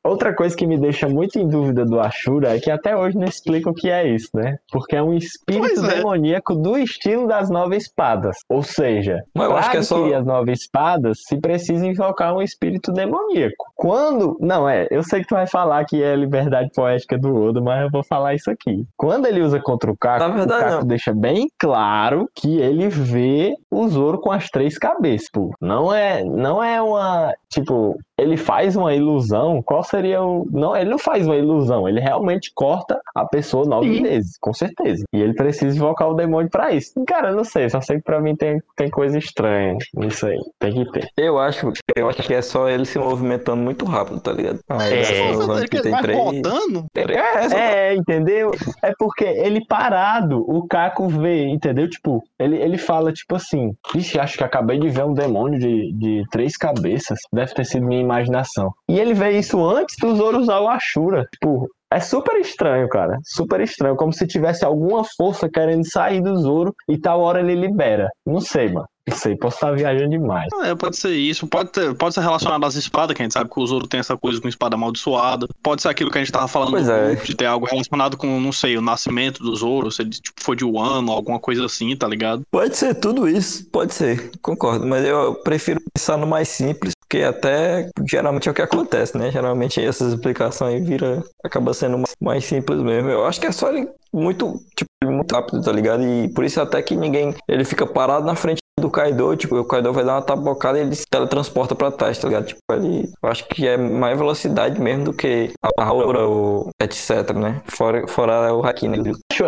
Outra 0.05 0.35
coisa 0.35 0.57
que 0.57 0.67
me 0.67 0.79
deixa 0.79 1.09
muito 1.09 1.39
em 1.39 1.49
dúvida 1.49 1.85
do 1.85 2.01
Ashura 2.01 2.57
é 2.57 2.61
que 2.61 2.71
até 2.71 2.97
hoje 2.97 3.17
não 3.17 3.25
explica 3.27 3.71
o 3.71 3.75
que 3.75 3.91
é 3.91 4.07
isso, 4.09 4.29
né? 4.35 4.57
Porque 4.71 4.97
é 4.97 5.03
um 5.03 5.15
espírito 5.15 5.67
Pois 5.75 5.85
é. 5.85 5.97
demoníaco 5.97 6.55
do 6.55 6.77
estilo 6.79 7.27
das 7.27 7.51
nove 7.51 7.77
espadas. 7.77 8.37
Ou 8.49 8.63
seja, 8.63 9.23
Mas 9.35 9.49
eu 9.51 9.57
acho 9.57 9.71
que 9.71 9.77
é 9.79 9.83
só- 9.83 10.15
as 10.15 10.25
nove 10.25 10.53
espadas, 10.53 11.19
se 11.27 11.37
precisa 11.41 11.87
invocar 11.87 12.35
um 12.35 12.43
espírito 12.43 12.93
demoníaco. 12.93 13.65
Quando. 13.75 14.37
Não, 14.41 14.69
é, 14.69 14.87
eu 14.91 15.03
sei 15.03 15.21
que 15.21 15.27
tu 15.29 15.35
vai 15.35 15.47
falar 15.47 15.85
que 15.85 16.03
é 16.03 16.15
liberdade 16.17 16.71
poética 16.75 17.19
do 17.19 17.35
Oda, 17.35 17.61
mas 17.61 17.83
eu 17.83 17.91
vou 17.91 18.03
falar 18.05 18.35
isso 18.35 18.51
aqui. 18.51 18.85
Quando 18.97 19.27
ele 19.27 19.43
usa 19.43 19.61
contra 19.61 19.91
o 19.91 19.97
Na 20.03 20.29
verdade, 20.29 20.63
o 20.65 20.67
Kako 20.69 20.81
não. 20.81 20.87
deixa 20.87 21.13
bem 21.15 21.47
claro 21.59 22.29
que 22.35 22.59
ele 22.61 22.89
vê 22.89 23.53
o 23.71 23.87
Zoro 23.89 24.19
com 24.21 24.33
as 24.33 24.47
três 24.49 24.79
cabeças, 24.79 25.29
pô. 25.33 25.51
Não 25.61 25.93
é, 25.93 26.25
não 26.25 26.63
é 26.63 26.81
uma. 26.81 27.33
Tipo, 27.51 27.97
ele 28.19 28.37
faz 28.37 28.77
uma 28.77 28.95
ilusão, 28.95 29.63
qual 29.77 29.85
seria 29.85 30.23
o. 30.23 30.47
Não, 30.51 30.75
ele 30.77 30.89
não 30.91 30.99
faz 30.99 31.27
uma 31.27 31.37
ilusão, 31.37 31.87
ele 31.89 32.01
realmente 32.01 32.51
corta 32.55 32.99
a 33.15 33.25
pessoa 33.27 33.67
nove 33.67 33.95
Sim. 33.97 34.03
vezes, 34.03 34.39
com 34.41 34.53
certeza. 34.55 35.05
E 35.13 35.21
ele 35.21 35.35
precisa 35.35 35.77
invocar 35.77 36.09
o 36.09 36.15
demônio 36.15 36.49
pra 36.51 36.73
isso. 36.73 36.93
Cara, 37.07 37.31
eu 37.31 37.37
não 37.37 37.45
sei, 37.45 37.69
só 37.69 37.81
sei 37.81 37.97
que 37.99 38.03
pra 38.05 38.21
mim 38.21 38.35
tem, 38.35 38.59
tem 38.75 38.89
coisa 38.89 39.19
estranha 39.19 39.77
nisso 39.95 40.27
aí. 40.27 40.39
Tem 40.59 40.73
que 40.73 40.91
ter. 40.93 41.09
Eu 41.17 41.39
acho, 41.39 41.71
eu 41.95 42.09
acho 42.09 42.23
que 42.23 42.33
é 42.35 42.41
só 42.43 42.69
ele 42.69 42.85
se 42.87 42.99
movimentando 42.99 43.63
muito 43.63 43.85
rápido, 43.85 44.19
tá 44.21 44.33
ligado? 44.33 44.61
Aí, 44.69 44.95
É. 44.95 45.29
ele 45.29 45.47
vai 45.47 46.03
três. 46.03 46.19
rodando. 46.19 46.85
É, 46.95 47.39
essa- 47.45 47.57
É, 47.59 47.95
entendeu? 47.95 48.53
É 48.83 48.93
porque 48.99 49.25
ele 49.25 49.65
parado, 49.67 50.41
o 50.49 50.67
Caco 50.67 51.09
vê, 51.09 51.47
entendeu? 51.49 51.89
Tipo, 51.89 52.23
ele, 52.39 52.57
ele 52.57 52.79
fala, 52.79 53.13
tipo 53.13 53.35
assim, 53.37 53.73
Vixe, 53.93 54.19
acho 54.19 54.39
que 54.39 54.45
acabei 54.45 54.79
de 54.79 54.89
ver 54.89 55.05
um 55.05 55.13
demônio 55.15 55.59
de, 55.59 55.93
de 55.93 56.23
três 56.31 56.57
cabeças. 56.57 57.19
Deve 57.33 57.53
ter 57.55 57.65
sido 57.65 57.87
minha 57.87 58.01
imaginação. 58.01 58.71
E 58.89 58.99
ele 58.99 59.15
vê 59.15 59.31
isso 59.39 59.56
antes 59.65 59.97
do 60.01 60.15
Zoro 60.17 60.39
usar 60.39 60.61
o 60.61 60.69
Ashura. 60.69 61.27
Tipo, 61.33 61.69
é 61.91 62.01
super 62.01 62.37
estranho, 62.41 62.89
cara. 62.89 63.19
Super 63.25 63.61
estranho. 63.61 63.97
Como 63.97 64.13
se 64.13 64.27
tivesse 64.27 64.65
alguma 64.65 65.05
força 65.17 65.49
querendo 65.49 65.89
sair 65.89 66.21
do 66.21 66.37
Zoro 66.37 66.75
e 66.89 66.99
tal 66.99 67.21
hora 67.21 67.41
ele 67.41 67.55
libera. 67.55 68.09
Não 68.27 68.41
sei, 68.41 68.69
mano. 68.69 68.87
Não 69.09 69.17
sei, 69.17 69.37
posso 69.37 69.57
estar 69.59 69.71
viajando 69.71 70.11
demais. 70.11 70.49
É, 70.65 70.75
pode 70.75 70.97
ser 70.97 71.13
isso. 71.13 71.47
Pode, 71.47 71.71
ter, 71.71 71.95
pode 71.95 72.13
ser 72.13 72.23
relacionado 72.23 72.65
às 72.67 72.75
espadas, 72.75 73.15
que 73.15 73.23
a 73.23 73.25
gente 73.25 73.35
sabe 73.35 73.49
que 73.49 73.61
o 73.61 73.65
Zoro 73.65 73.87
tem 73.87 74.01
essa 74.01 74.17
coisa 74.17 74.41
com 74.41 74.49
espada 74.49 74.75
amaldiçoada. 74.75 75.47
Pode 75.63 75.83
ser 75.83 75.89
aquilo 75.89 76.11
que 76.11 76.19
a 76.19 76.21
gente 76.21 76.33
tava 76.33 76.49
falando 76.49 76.77
é. 76.77 77.15
De 77.15 77.37
ter 77.37 77.47
algo 77.47 77.67
relacionado 77.67 78.17
com, 78.17 78.41
não 78.41 78.51
sei, 78.51 78.77
o 78.77 78.83
nascimento 78.83 79.45
do 79.45 79.55
Zoro, 79.55 79.93
se 79.93 80.03
ele 80.03 80.11
tipo, 80.11 80.43
foi 80.43 80.57
de 80.57 80.65
Wano, 80.65 81.13
alguma 81.13 81.39
coisa 81.39 81.65
assim, 81.67 81.95
tá 81.95 82.09
ligado? 82.09 82.43
Pode 82.51 82.77
ser 82.77 82.97
tudo 82.97 83.29
isso, 83.29 83.65
pode 83.71 83.95
ser, 83.95 84.33
concordo. 84.43 84.85
Mas 84.85 85.05
eu 85.05 85.37
prefiro 85.37 85.81
pensar 85.95 86.17
no 86.17 86.27
mais 86.27 86.49
simples, 86.49 86.96
porque 87.17 87.23
até 87.23 87.89
geralmente 88.09 88.49
é 88.49 88.53
o 88.53 88.55
que 88.55 88.63
acontece, 88.63 89.17
né? 89.17 89.31
Geralmente 89.31 89.83
essas 89.83 90.13
explicações 90.13 90.87
vira, 90.87 91.23
acaba 91.43 91.73
sendo 91.73 91.97
mais, 91.99 92.15
mais 92.21 92.45
simples 92.45 92.81
mesmo. 92.81 93.09
Eu 93.09 93.25
acho 93.25 93.41
que 93.41 93.47
é 93.47 93.53
só 93.53 93.71
ele 93.71 93.89
muito, 94.13 94.61
tipo, 94.77 94.91
muito 95.05 95.33
rápido, 95.35 95.63
tá 95.63 95.73
ligado? 95.73 96.03
E 96.03 96.29
por 96.35 96.45
isso 96.45 96.61
até 96.61 96.83
que 96.83 96.95
ninguém, 96.95 97.35
ele 97.49 97.65
fica 97.65 97.87
parado 97.87 98.27
na 98.27 98.35
frente 98.35 98.59
do 98.79 98.91
Kaido, 98.91 99.35
tipo, 99.37 99.57
o 99.57 99.65
Kaido 99.65 99.91
vai 99.91 100.05
dar 100.05 100.17
uma 100.17 100.23
tabocada 100.23 100.79
e 100.79 100.83
ele 100.83 100.95
se 100.95 101.07
teletransporta 101.11 101.75
pra 101.75 101.91
trás, 101.91 102.19
tá 102.19 102.29
ligado? 102.29 102.47
Tipo, 102.47 102.61
ele, 102.73 103.09
eu 103.23 103.29
acho 103.31 103.49
que 103.49 103.67
é 103.67 103.77
mais 103.79 104.19
velocidade 104.19 104.79
mesmo 104.79 105.05
do 105.07 105.13
que 105.15 105.51
a 105.79 105.85
aura 105.85 106.27
ou 106.27 106.71
etc, 106.81 107.33
né? 107.35 107.63
Fora, 107.65 108.07
fora 108.07 108.53
o 108.55 108.65
Haki, 108.65 108.87
né? 108.89 108.99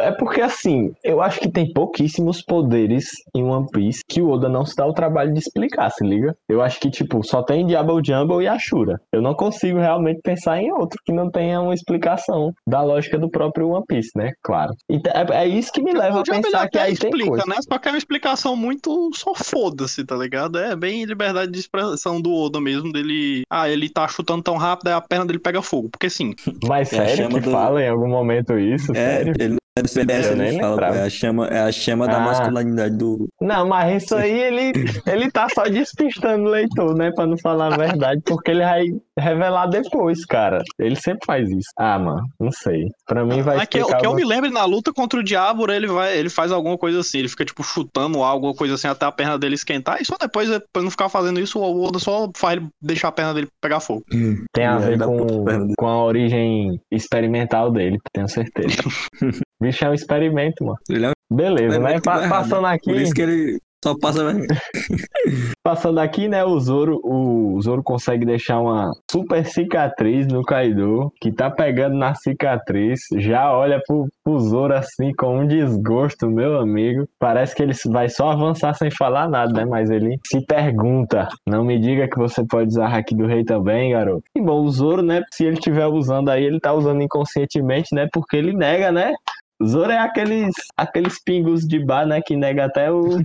É 0.00 0.12
porque 0.12 0.40
assim, 0.40 0.92
eu 1.04 1.20
acho 1.20 1.40
que 1.40 1.50
tem 1.50 1.70
pouquíssimos 1.74 2.40
poderes 2.42 3.04
em 3.34 3.44
One 3.44 3.66
Piece 3.70 4.00
que 4.08 4.22
o 4.22 4.30
Oda 4.30 4.48
não 4.48 4.64
se 4.64 4.74
dá 4.74 4.86
o 4.86 4.94
trabalho 4.94 5.32
de 5.32 5.40
explicar, 5.40 5.90
se 5.90 6.04
liga? 6.04 6.34
Eu 6.48 6.62
acho 6.62 6.80
que, 6.80 6.90
tipo, 6.90 7.22
só 7.22 7.42
tem 7.42 7.66
Diablo 7.66 8.00
Jumble 8.02 8.42
e 8.44 8.48
Ashura. 8.48 8.98
Eu 9.12 9.20
não 9.20 9.34
consigo 9.34 9.78
realmente 9.78 10.20
pensar 10.22 10.58
em 10.58 10.72
outro 10.72 10.98
que 11.04 11.12
não 11.12 11.30
tenha 11.30 11.60
uma 11.60 11.74
explicação 11.74 12.52
da 12.66 12.82
lógica 12.82 13.18
do 13.18 13.28
próprio 13.28 13.68
One 13.68 13.84
Piece, 13.86 14.10
né? 14.16 14.32
Claro. 14.42 14.72
Então, 14.88 15.12
é, 15.14 15.44
é 15.44 15.46
isso 15.46 15.70
que 15.70 15.82
me 15.82 15.92
leva 15.92 16.18
a 16.18 16.20
O 16.20 16.24
pensar 16.24 16.68
que 16.70 16.78
aí 16.78 16.96
tem 16.96 17.10
explica, 17.10 17.28
coisa. 17.28 17.44
né? 17.46 17.56
Só 17.70 17.78
que 17.78 17.88
é 17.88 17.92
uma 17.92 17.98
explicação 17.98 18.56
muito 18.56 19.10
só 19.18 19.35
foda-se, 19.35 20.04
tá 20.04 20.16
ligado? 20.16 20.59
É 20.59 20.74
bem 20.74 21.04
liberdade 21.04 21.50
de 21.52 21.59
expressão 21.59 22.20
do 22.20 22.33
Oda 22.33 22.61
mesmo, 22.61 22.92
dele. 22.92 23.42
Ah, 23.50 23.68
ele 23.68 23.88
tá 23.88 24.07
chutando 24.09 24.42
tão 24.42 24.57
rápido, 24.57 24.88
aí 24.88 24.94
a 24.94 25.00
perna 25.00 25.26
dele 25.26 25.38
pega 25.38 25.61
fogo. 25.61 25.88
Porque 25.90 26.09
sim. 26.09 26.35
Mas 26.66 26.92
É 26.92 27.07
sério 27.07 27.28
que 27.28 27.40
do- 27.40 27.50
fala 27.50 27.83
em 27.83 27.88
algum 27.88 28.09
momento 28.09 28.59
isso? 28.59 28.92
É, 28.92 28.94
sério? 29.24 29.35
ele 29.38 29.57
Eu 29.78 30.36
nem 30.36 30.48
ele 30.48 30.60
fala, 30.60 30.86
é 30.96 31.02
a 31.04 31.10
chama, 31.10 31.46
é 31.46 31.60
a 31.60 31.72
chama 31.72 32.06
da 32.06 32.16
Ah. 32.16 32.20
masculinidade 32.20 32.96
do. 32.96 33.28
Não, 33.40 33.66
mas 33.68 34.02
isso 34.02 34.14
aí 34.14 34.38
ele, 34.40 34.72
ele 35.06 35.30
tá 35.30 35.46
só 35.54 35.64
despistando 35.64 36.44
o 36.44 36.50
leitor, 36.50 36.96
né? 36.96 37.10
Pra 37.12 37.26
não 37.26 37.38
falar 37.38 37.72
a 37.74 37.76
verdade, 37.76 38.20
porque 38.24 38.50
ele 38.50 38.62
vai, 38.64 38.84
revelar 39.18 39.66
depois, 39.66 40.24
cara. 40.24 40.62
Ele 40.78 40.96
sempre 40.96 41.24
faz 41.26 41.50
isso. 41.50 41.68
Ah, 41.78 41.98
mano, 41.98 42.22
não 42.40 42.52
sei. 42.52 42.86
Pra 43.06 43.24
mim 43.24 43.42
vai 43.42 43.56
Mas 43.56 43.68
que, 43.68 43.78
explicar 43.78 44.00
que 44.00 44.06
eu 44.06 44.14
me 44.14 44.24
lembro, 44.24 44.50
na 44.50 44.64
luta 44.64 44.92
contra 44.92 45.18
o 45.20 45.22
Diabo, 45.22 45.70
ele 45.70 45.86
vai, 45.86 46.16
ele 46.16 46.30
faz 46.30 46.52
alguma 46.52 46.78
coisa 46.78 47.00
assim, 47.00 47.18
ele 47.18 47.28
fica 47.28 47.44
tipo 47.44 47.62
chutando 47.62 48.18
algo, 48.22 48.28
alguma 48.38 48.54
coisa 48.54 48.74
assim, 48.74 48.88
até 48.88 49.04
a 49.06 49.12
perna 49.12 49.38
dele 49.38 49.54
esquentar, 49.54 50.00
e 50.00 50.04
só 50.04 50.16
depois, 50.20 50.48
depois 50.48 50.84
não 50.84 50.90
ficar 50.90 51.08
fazendo 51.08 51.40
isso, 51.40 51.58
o 51.58 51.84
Oda 51.84 51.98
só 51.98 52.30
faz 52.36 52.56
ele 52.58 52.68
deixar 52.80 53.08
a 53.08 53.12
perna 53.12 53.34
dele 53.34 53.48
pegar 53.60 53.80
fogo. 53.80 54.04
Tem 54.52 54.66
a 54.66 54.78
ver 54.78 54.98
com, 54.98 55.44
pra 55.44 55.58
com 55.76 55.86
a 55.86 56.04
origem 56.04 56.80
experimental 56.90 57.70
dele, 57.72 57.98
tenho 58.12 58.28
certeza. 58.28 58.76
Bicho 59.61 59.85
é 59.85 59.90
um 59.90 59.94
experimento, 59.94 60.64
mano. 60.64 60.79
É 60.90 61.09
um 61.09 61.12
Beleza, 61.31 61.79
né? 61.79 62.01
Pa- 62.01 62.18
errado, 62.18 62.31
passando 62.31 62.66
aqui, 62.66 62.90
Por 62.90 62.97
isso 62.97 63.12
que 63.12 63.23
ele 63.23 63.59
só 63.85 63.97
passa 63.97 64.25
passando 65.62 66.01
aqui, 66.01 66.27
né? 66.27 66.44
O 66.44 66.59
Zoro, 66.59 67.01
o 67.05 67.61
Zoro 67.61 67.83
consegue 67.83 68.25
deixar 68.25 68.59
uma 68.61 68.90
super 69.11 69.44
cicatriz 69.44 70.27
no 70.27 70.42
Kaido, 70.42 71.12
que 71.21 71.31
tá 71.31 71.51
pegando 71.51 71.97
na 71.97 72.14
cicatriz, 72.14 73.01
já 73.16 73.53
olha 73.53 73.81
pro, 73.87 74.09
pro 74.25 74.40
Zoro 74.40 74.75
assim 74.75 75.12
com 75.14 75.40
um 75.40 75.47
desgosto, 75.47 76.29
meu 76.29 76.59
amigo. 76.59 77.07
Parece 77.21 77.55
que 77.55 77.62
ele 77.62 77.75
vai 77.87 78.09
só 78.09 78.31
avançar 78.31 78.75
sem 78.75 78.90
falar 78.90 79.29
nada, 79.29 79.53
né? 79.53 79.64
Mas 79.64 79.90
ele 79.90 80.18
se 80.27 80.44
pergunta: 80.44 81.29
não 81.47 81.62
me 81.62 81.79
diga 81.79 82.09
que 82.09 82.18
você 82.18 82.44
pode 82.44 82.68
usar 82.68 82.88
Haki 82.88 83.14
do 83.14 83.27
Rei 83.27 83.44
também, 83.44 83.92
garoto. 83.92 84.25
E 84.35 84.40
bom, 84.40 84.62
o 84.62 84.71
Zoro, 84.71 85.03
né? 85.03 85.23
Se 85.33 85.44
ele 85.44 85.55
estiver 85.55 85.87
usando 85.87 86.31
aí, 86.31 86.44
ele 86.44 86.59
tá 86.59 86.73
usando 86.73 87.03
inconscientemente, 87.03 87.94
né? 87.94 88.09
Porque 88.12 88.37
ele 88.37 88.53
nega, 88.53 88.90
né? 88.90 89.12
Zoro 89.64 89.90
é 89.90 89.99
aqueles, 89.99 90.55
aqueles 90.77 91.23
pingos 91.23 91.66
de 91.66 91.79
bar, 91.79 92.07
né? 92.07 92.21
Que 92.25 92.37
nega 92.37 92.64
até 92.66 92.90
o, 92.92 93.18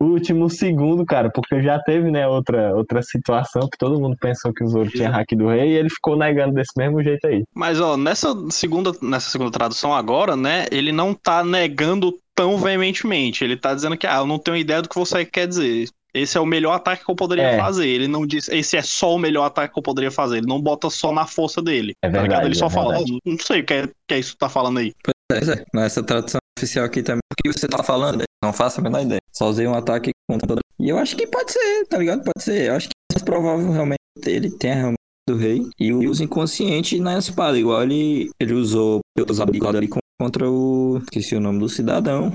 o 0.00 0.04
último 0.04 0.50
segundo, 0.50 1.04
cara. 1.04 1.30
Porque 1.30 1.62
já 1.62 1.78
teve, 1.80 2.10
né, 2.10 2.26
outra, 2.26 2.74
outra 2.74 3.02
situação 3.02 3.62
que 3.70 3.78
todo 3.78 4.00
mundo 4.00 4.16
pensou 4.20 4.52
que 4.52 4.64
o 4.64 4.68
Zoro 4.68 4.90
tinha 4.90 5.10
hack 5.10 5.28
do 5.36 5.48
rei 5.48 5.70
e 5.70 5.76
ele 5.76 5.88
ficou 5.90 6.16
negando 6.16 6.54
desse 6.54 6.72
mesmo 6.76 7.02
jeito 7.02 7.26
aí. 7.26 7.44
Mas, 7.54 7.80
ó, 7.80 7.96
nessa 7.96 8.34
segunda, 8.50 8.92
nessa 9.00 9.30
segunda 9.30 9.50
tradução 9.50 9.94
agora, 9.94 10.34
né, 10.36 10.66
ele 10.72 10.90
não 10.92 11.14
tá 11.14 11.44
negando 11.44 12.16
tão 12.34 12.58
veementemente. 12.58 13.44
Ele 13.44 13.56
tá 13.56 13.72
dizendo 13.74 13.96
que, 13.96 14.06
ah, 14.06 14.16
eu 14.18 14.26
não 14.26 14.38
tenho 14.38 14.56
ideia 14.56 14.82
do 14.82 14.88
que 14.88 14.96
você 14.98 15.24
quer 15.24 15.46
dizer. 15.46 15.88
Esse 16.12 16.38
é 16.38 16.40
o 16.40 16.46
melhor 16.46 16.72
ataque 16.72 17.04
que 17.04 17.10
eu 17.10 17.14
poderia 17.14 17.44
É. 17.44 17.56
fazer. 17.58 17.86
Ele 17.88 18.08
não 18.08 18.26
diz, 18.26 18.48
esse 18.48 18.76
é 18.76 18.82
só 18.82 19.14
o 19.14 19.18
melhor 19.18 19.44
ataque 19.44 19.72
que 19.74 19.78
eu 19.78 19.82
poderia 19.82 20.10
fazer. 20.10 20.38
Ele 20.38 20.46
não 20.46 20.60
bota 20.60 20.88
só 20.90 21.12
na 21.12 21.26
força 21.26 21.60
dele. 21.62 21.92
É 22.02 22.08
tá 22.10 22.18
verdade, 22.20 22.46
Ele 22.46 22.54
só 22.54 22.66
é 22.66 22.70
fala, 22.70 22.94
verdade. 22.94 23.18
"Oh, 23.24 23.30
não 23.30 23.38
sei 23.38 23.60
o 23.60 23.64
que 23.64 23.74
é, 23.74 23.86
que 24.08 24.14
é 24.14 24.18
isso 24.18 24.32
que 24.32 24.38
tá 24.38 24.48
falando 24.48 24.78
aí. 24.78 24.92
Pois 25.30 25.48
é, 25.48 25.64
nessa 25.74 26.02
tradução 26.02 26.38
oficial 26.58 26.84
aqui 26.84 27.02
também. 27.02 27.20
O 27.32 27.42
que 27.42 27.52
você 27.52 27.68
tá 27.68 27.82
falando? 27.82 28.22
Não 28.42 28.52
faço 28.52 28.80
a 28.80 28.82
menor 28.82 29.02
ideia. 29.02 29.20
Só 29.32 29.48
usei 29.48 29.66
um 29.66 29.74
ataque 29.74 30.10
contra 30.28 30.46
toda. 30.46 30.60
E 30.78 30.88
eu 30.88 30.98
acho 30.98 31.16
que 31.16 31.26
pode 31.26 31.52
ser, 31.52 31.86
tá 31.86 31.98
ligado? 31.98 32.22
Pode 32.22 32.42
ser. 32.42 32.68
Eu 32.68 32.74
acho 32.74 32.88
que 32.88 32.92
é 33.12 33.14
mais 33.14 33.24
provável 33.24 33.70
realmente 33.72 33.98
ele 34.24 34.50
tenha 34.50 34.74
realmente 34.74 34.96
do 35.28 35.36
rei 35.36 35.62
e 35.78 35.92
usa 35.92 36.24
inconsciente 36.24 37.00
na 37.00 37.18
espada. 37.18 37.58
Igual 37.58 37.82
ele, 37.82 38.30
ele 38.40 38.54
usou 38.54 39.00
habilidades 39.40 39.76
ali 39.76 39.88
contra 40.20 40.48
o. 40.48 40.98
Esqueci 41.02 41.34
o 41.34 41.40
nome 41.40 41.58
do 41.58 41.68
cidadão. 41.68 42.32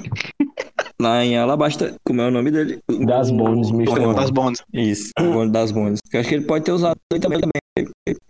Lá 1.01 1.25
em 1.25 1.35
Alabasta, 1.35 1.95
como 2.05 2.21
é 2.21 2.27
o 2.27 2.31
nome 2.31 2.51
dele? 2.51 2.79
Das 3.07 3.31
Bones, 3.31 3.71
Mr. 3.71 3.85
Bom, 3.99 4.05
One. 4.09 4.15
Das 4.15 4.29
bondes. 4.29 4.63
Isso, 4.71 5.11
das 5.51 5.71
bondes. 5.71 5.99
Eu 6.13 6.19
acho 6.19 6.29
que 6.29 6.35
ele 6.35 6.45
pode 6.45 6.63
ter 6.65 6.71
usado 6.73 6.95
ele 7.11 7.19
também. 7.19 7.39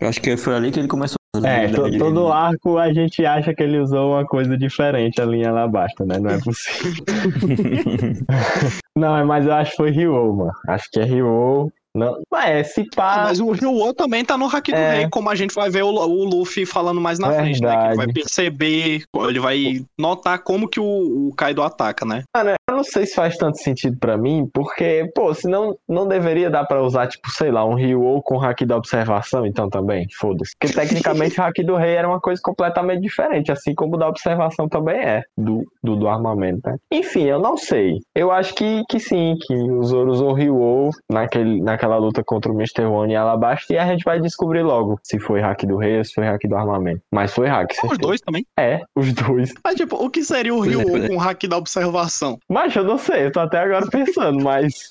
Eu 0.00 0.08
acho 0.08 0.20
que 0.22 0.36
foi 0.36 0.54
ali 0.54 0.70
que 0.70 0.78
ele 0.78 0.88
começou 0.88 1.16
a 1.34 1.38
usar 1.38 1.48
É, 1.48 1.68
to- 1.68 1.98
todo 1.98 2.28
arco 2.28 2.78
a 2.78 2.92
gente 2.92 3.26
acha 3.26 3.52
que 3.52 3.62
ele 3.62 3.78
usou 3.78 4.12
uma 4.12 4.24
coisa 4.24 4.56
diferente 4.56 5.20
ali 5.20 5.38
em 5.42 5.46
Alabasta, 5.46 6.04
né? 6.06 6.18
Não 6.18 6.30
é 6.30 6.38
possível. 6.38 7.04
Não, 8.96 9.26
mas 9.26 9.46
eu 9.46 9.52
acho 9.52 9.72
que 9.72 9.76
foi 9.76 9.90
Ryo, 9.90 10.32
mano. 10.34 10.52
Acho 10.68 10.88
que 10.90 11.00
é 11.00 11.04
Ryo. 11.04 11.70
Não, 11.94 12.18
é, 12.34 12.62
se 12.64 12.84
pá. 12.94 13.24
Mas 13.24 13.38
o 13.38 13.50
Ryo 13.50 13.92
também 13.92 14.24
tá 14.24 14.38
no 14.38 14.46
Haki 14.46 14.72
do 14.72 14.78
É. 14.78 14.96
Rei, 14.96 15.08
como 15.10 15.28
a 15.28 15.34
gente 15.34 15.54
vai 15.54 15.68
ver 15.68 15.82
o, 15.82 15.88
o 15.88 16.24
Luffy 16.24 16.64
falando 16.64 17.00
mais 17.00 17.18
na 17.18 17.32
frente, 17.32 17.60
né? 17.60 17.70
Que 17.70 17.76
ele 17.76 17.96
vai 17.96 17.96
Verdade. 17.96 18.12
perceber, 18.12 19.02
ele 19.28 19.40
vai 19.40 19.84
notar 19.98 20.42
como 20.42 20.68
que 20.68 20.80
o, 20.80 21.28
o 21.28 21.34
Kaido 21.36 21.62
ataca, 21.62 22.06
né? 22.06 22.22
Cara, 22.34 22.54
eu 22.68 22.76
não 22.76 22.84
sei 22.84 23.04
se 23.04 23.14
faz 23.14 23.36
tanto 23.36 23.58
sentido 23.58 23.96
pra 23.98 24.16
mim, 24.16 24.48
porque, 24.52 25.10
pô, 25.14 25.34
senão 25.34 25.76
não 25.88 26.08
deveria 26.08 26.48
dar 26.48 26.64
pra 26.64 26.82
usar, 26.82 27.08
tipo, 27.08 27.30
sei 27.30 27.50
lá, 27.50 27.64
um 27.64 27.74
Ryo 27.74 28.20
com 28.24 28.38
hack 28.38 28.62
da 28.64 28.76
observação, 28.76 29.46
então 29.46 29.68
também, 29.68 30.06
foda-se. 30.18 30.52
Porque 30.58 30.74
tecnicamente 30.74 31.38
o 31.40 31.42
hack 31.42 31.58
do 31.62 31.76
rei 31.76 31.94
era 31.94 32.08
uma 32.08 32.20
coisa 32.20 32.40
completamente 32.42 33.02
diferente, 33.02 33.52
assim 33.52 33.74
como 33.74 33.96
o 33.96 33.98
da 33.98 34.08
observação 34.08 34.68
também 34.68 34.96
é, 34.98 35.22
do, 35.36 35.62
do, 35.82 35.96
do 35.96 36.08
armamento, 36.08 36.60
né? 36.64 36.76
Enfim, 36.90 37.24
eu 37.24 37.38
não 37.38 37.56
sei. 37.56 37.98
Eu 38.14 38.30
acho 38.30 38.54
que, 38.54 38.82
que 38.88 38.98
sim, 38.98 39.36
que 39.40 39.54
o 39.54 39.82
Zoro 39.82 40.10
usou 40.10 40.30
o 40.30 40.34
Ryo 40.34 40.90
naquele, 41.10 41.60
naquela 41.82 41.96
luta 41.96 42.22
contra 42.22 42.50
o 42.50 42.54
Mr. 42.54 42.84
One 42.84 43.12
e 43.12 43.16
Alabasta, 43.16 43.74
e 43.74 43.78
a 43.78 43.86
gente 43.86 44.04
vai 44.04 44.20
descobrir 44.20 44.62
logo 44.62 45.00
se 45.02 45.18
foi 45.18 45.40
hack 45.40 45.64
do 45.64 45.76
rei 45.76 45.98
ou 45.98 46.04
se 46.04 46.14
foi 46.14 46.24
hack 46.24 46.40
do 46.48 46.56
armamento. 46.56 47.02
Mas 47.10 47.34
foi 47.34 47.48
hack, 47.48 47.70
Os 47.70 47.76
certeza. 47.76 48.00
dois 48.00 48.20
também. 48.20 48.46
É, 48.58 48.82
os 48.94 49.12
dois. 49.12 49.52
Mas, 49.64 49.74
tipo, 49.74 49.96
o 49.96 50.08
que 50.08 50.22
seria 50.22 50.54
o 50.54 50.62
Pois 50.62 50.76
é, 50.76 51.04
é. 51.04 51.08
com 51.08 51.16
o 51.16 51.20
Haki 51.20 51.48
da 51.48 51.56
observação? 51.56 52.38
Mas 52.48 52.74
eu 52.76 52.84
não 52.84 52.98
sei, 52.98 53.26
eu 53.26 53.32
tô 53.32 53.40
até 53.40 53.58
agora 53.58 53.86
pensando, 53.88 54.42
mas 54.42 54.88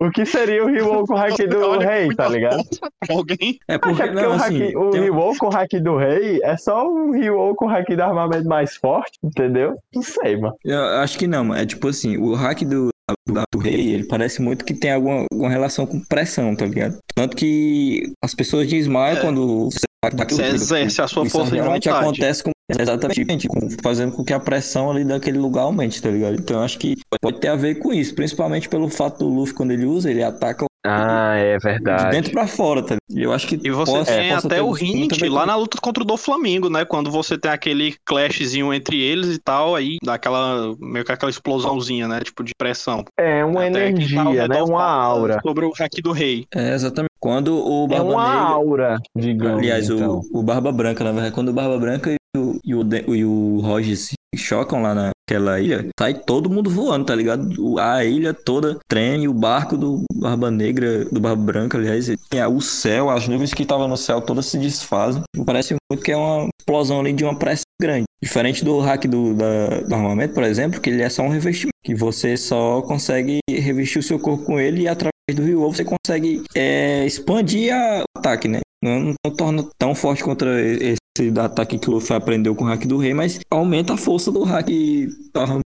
o 0.00 0.10
que 0.10 0.24
seria 0.24 0.64
o 0.64 0.68
Ryo 0.68 1.04
com 1.06 1.14
o 1.14 1.16
hack 1.16 1.36
do 1.48 1.60
Olha, 1.60 1.90
rei, 1.90 2.08
tá 2.14 2.28
ligado? 2.28 2.62
alguém. 3.10 3.58
É 3.68 3.78
porque, 3.78 4.02
porque 4.02 4.10
não, 4.14 4.30
o, 4.30 4.36
hack, 4.36 4.42
assim, 4.42 4.76
o 4.76 4.90
tem 4.90 5.00
Ryo 5.02 5.32
com 5.38 5.46
o 5.46 5.50
hack 5.50 5.72
do 5.82 5.96
rei 5.96 6.40
é 6.42 6.56
só 6.56 6.86
o 6.86 7.12
Ryo 7.12 7.54
com 7.56 7.66
o 7.66 7.68
hack 7.68 7.88
do 7.88 8.02
armamento 8.02 8.48
mais 8.48 8.76
forte, 8.76 9.18
entendeu? 9.22 9.76
Não 9.94 10.02
sei, 10.02 10.36
mano. 10.36 10.54
Eu 10.64 10.82
acho 10.98 11.18
que 11.18 11.26
não, 11.26 11.44
mano. 11.44 11.60
É 11.60 11.66
tipo 11.66 11.88
assim, 11.88 12.16
o 12.16 12.34
hack 12.34 12.62
do, 12.62 12.91
do, 13.52 13.58
rei, 13.58 13.94
ele 13.94 14.04
parece 14.04 14.40
muito 14.40 14.64
que 14.64 14.74
tem 14.74 14.92
alguma, 14.92 15.26
alguma 15.30 15.50
relação 15.50 15.86
com 15.86 16.00
pressão, 16.00 16.54
tá 16.54 16.66
ligado? 16.66 16.98
Tanto 17.14 17.36
que 17.36 18.12
as 18.22 18.34
pessoas 18.34 18.68
desmaiam 18.68 19.18
É. 19.18 19.20
quando 19.20 19.64
você 19.70 19.80
o 20.04 20.26
Você 20.28 20.42
exerce 20.46 21.00
a 21.00 21.06
sua 21.06 21.24
força 21.28 21.54
de 21.54 21.60
vontade. 21.60 21.88
acontece 21.88 22.42
com 22.42 22.50
exatamente 22.68 23.46
com, 23.46 23.70
fazendo 23.82 24.12
com 24.12 24.24
que 24.24 24.32
a 24.32 24.40
pressão 24.40 24.90
ali 24.90 25.04
daquele 25.04 25.38
lugar 25.38 25.62
aumente, 25.62 26.02
tá 26.02 26.10
ligado? 26.10 26.34
Então 26.34 26.56
eu 26.56 26.62
acho 26.64 26.78
que 26.78 26.96
pode 27.20 27.38
ter 27.38 27.48
a 27.48 27.54
ver 27.54 27.76
com 27.76 27.92
isso, 27.92 28.14
principalmente 28.14 28.68
pelo 28.68 28.88
fato 28.88 29.18
do 29.18 29.28
Luffy 29.28 29.54
quando 29.54 29.70
ele 29.70 29.84
usa, 29.84 30.10
ele 30.10 30.22
ataca 30.22 30.64
Ah, 30.84 31.34
é 31.36 31.58
de 31.58 32.10
dentro 32.10 32.32
pra 32.32 32.46
fora, 32.46 32.82
tá 32.82 32.96
ligado? 32.96 33.20
E 33.20 33.22
eu 33.22 33.32
acho 33.32 33.46
que 33.46 33.60
E 33.62 33.70
você 33.70 33.92
possa- 33.92 34.16
tem 34.16 34.32
até 34.32 34.62
o 34.62 34.76
hint 34.76 35.20
lá 35.28 35.46
na 35.46 35.54
luta 35.54 35.78
contra 35.80 36.02
o 36.02 36.06
do 36.06 36.16
Flamengo, 36.16 36.68
né? 36.68 36.84
Quando 36.84 37.10
você 37.10 37.38
tem 37.38 37.50
aquele 37.50 37.94
clashzinho 38.04 38.72
entre 38.74 39.00
eles 39.00 39.36
e 39.36 39.38
tal, 39.38 39.76
aí 39.76 39.98
dá 40.02 40.14
aquela, 40.14 40.74
meio 40.80 41.04
que 41.04 41.12
aquela 41.12 41.30
explosãozinha, 41.30 42.08
né? 42.08 42.20
Tipo, 42.20 42.42
de 42.42 42.52
pressão. 42.58 43.04
É 43.18 43.44
uma 43.44 43.60
Até 43.66 43.70
tá 43.70 43.88
energia, 43.88 44.48
né? 44.48 44.62
Uma 44.62 44.84
aura. 44.84 45.40
Sobre 45.46 45.64
o 45.64 45.72
Haki 45.78 46.02
do 46.02 46.10
Rei. 46.12 46.46
É, 46.54 46.74
exatamente. 46.74 47.12
Quando 47.20 47.54
o 47.56 47.84
É 47.84 47.88
Barba 47.88 48.04
uma 48.12 48.24
Negra 48.24 48.40
aura, 48.48 48.98
digamos. 49.16 49.58
Aliás, 49.58 49.88
então. 49.88 50.20
o, 50.32 50.40
o 50.40 50.42
Barba 50.42 50.72
Branca, 50.72 51.04
na 51.04 51.12
verdade, 51.12 51.34
quando 51.34 51.50
o 51.50 51.52
Barba 51.52 51.78
Branca 51.78 52.10
e 52.10 52.16
o, 52.38 52.58
e 52.64 52.74
o, 52.74 53.14
e 53.14 53.24
o 53.24 53.60
Roger 53.60 53.96
se 53.96 54.14
chocam 54.36 54.82
lá 54.82 54.94
naquela 55.32 55.60
ilha, 55.60 55.86
sai 55.98 56.14
todo 56.14 56.50
mundo 56.50 56.68
voando, 56.70 57.06
tá 57.06 57.14
ligado? 57.14 57.78
A 57.78 58.04
ilha 58.04 58.34
toda 58.34 58.78
treme, 58.88 59.28
o 59.28 59.32
barco 59.34 59.76
do 59.76 60.02
Barba 60.14 60.50
Negra, 60.50 61.04
do 61.06 61.20
Barba 61.20 61.42
Branca, 61.42 61.78
aliás, 61.78 62.08
e 62.08 62.16
o 62.50 62.60
céu, 62.60 63.08
as 63.10 63.26
nuvens 63.26 63.54
que 63.54 63.62
estavam 63.62 63.88
no 63.88 63.96
céu 63.96 64.20
todas 64.20 64.46
se 64.46 64.58
desfazem. 64.58 65.22
Parece 65.46 65.74
muito 65.90 66.04
que 66.04 66.12
é 66.12 66.16
uma 66.16 66.48
explosão 66.60 67.00
ali 67.00 67.12
de 67.12 67.24
uma 67.24 67.38
pressão 67.38 67.62
grande. 67.80 68.04
Diferente 68.22 68.64
do 68.64 68.78
hack 68.78 69.06
do, 69.06 69.34
da- 69.34 69.80
do 69.80 69.94
armamento, 69.94 70.34
por 70.34 70.44
exemplo, 70.44 70.80
que 70.80 70.90
ele 70.90 71.02
é 71.02 71.08
só 71.08 71.22
um 71.22 71.28
revestimento, 71.28 71.72
que 71.84 71.94
você 71.94 72.36
só 72.36 72.82
consegue 72.82 73.38
revestir 73.48 73.98
o 73.98 74.02
seu 74.02 74.18
corpo 74.18 74.44
com 74.44 74.60
ele 74.60 74.82
e 74.82 74.88
através 74.88 75.12
do 75.34 75.42
Rio 75.42 75.60
você 75.72 75.84
consegue 75.84 76.42
é, 76.54 77.04
expandir 77.04 77.74
a- 77.74 78.04
o 78.16 78.18
ataque, 78.18 78.46
né? 78.48 78.60
Não, 78.84 79.14
não 79.24 79.34
torna 79.36 79.64
tão 79.78 79.94
forte 79.94 80.22
contra 80.24 80.60
esse 80.60 80.96
ataque 81.40 81.78
que 81.78 81.90
o 81.90 81.94
Luffy 81.94 82.16
aprendeu 82.16 82.54
com 82.54 82.64
o 82.64 82.68
hack 82.68 82.86
do 82.86 82.98
rei, 82.98 83.14
mas 83.14 83.40
aumenta 83.50 83.94
a 83.94 83.96
força 83.96 84.30
do 84.30 84.42
hack 84.44 84.68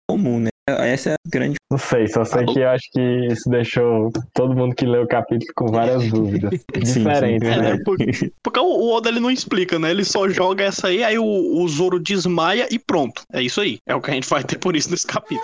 comum, 0.09 0.39
né? 0.39 0.49
Essa 0.67 1.11
é 1.11 1.13
a 1.13 1.17
grande. 1.27 1.55
Não 1.71 1.77
sei, 1.77 2.07
só 2.07 2.23
sei 2.23 2.45
que 2.45 2.59
eu 2.59 2.69
acho 2.69 2.83
que 2.91 3.27
isso 3.31 3.49
deixou 3.49 4.11
todo 4.33 4.55
mundo 4.55 4.75
que 4.75 4.85
leu 4.85 5.03
o 5.03 5.07
capítulo 5.07 5.51
com 5.55 5.67
várias 5.67 6.09
dúvidas. 6.09 6.59
Diferentes, 6.73 7.47
É, 7.47 7.57
né? 7.57 7.73
né? 7.73 7.79
Porque, 7.83 8.31
porque 8.43 8.59
o 8.59 8.65
o 8.65 8.93
Oda 8.95 9.09
ele 9.09 9.19
não 9.19 9.31
explica, 9.31 9.77
né? 9.79 9.91
Ele 9.91 10.03
só 10.03 10.29
joga 10.29 10.63
essa 10.63 10.87
aí, 10.87 11.03
aí 11.03 11.17
o, 11.17 11.23
o 11.25 11.67
Zoro 11.67 11.99
desmaia 11.99 12.67
e 12.71 12.77
pronto. 12.79 13.23
É 13.33 13.41
isso 13.41 13.61
aí. 13.61 13.77
É 13.87 13.95
o 13.95 14.01
que 14.01 14.11
a 14.11 14.13
gente 14.13 14.29
vai 14.29 14.43
ter 14.43 14.57
por 14.57 14.75
isso 14.75 14.89
nesse 14.91 15.07
capítulo. 15.07 15.43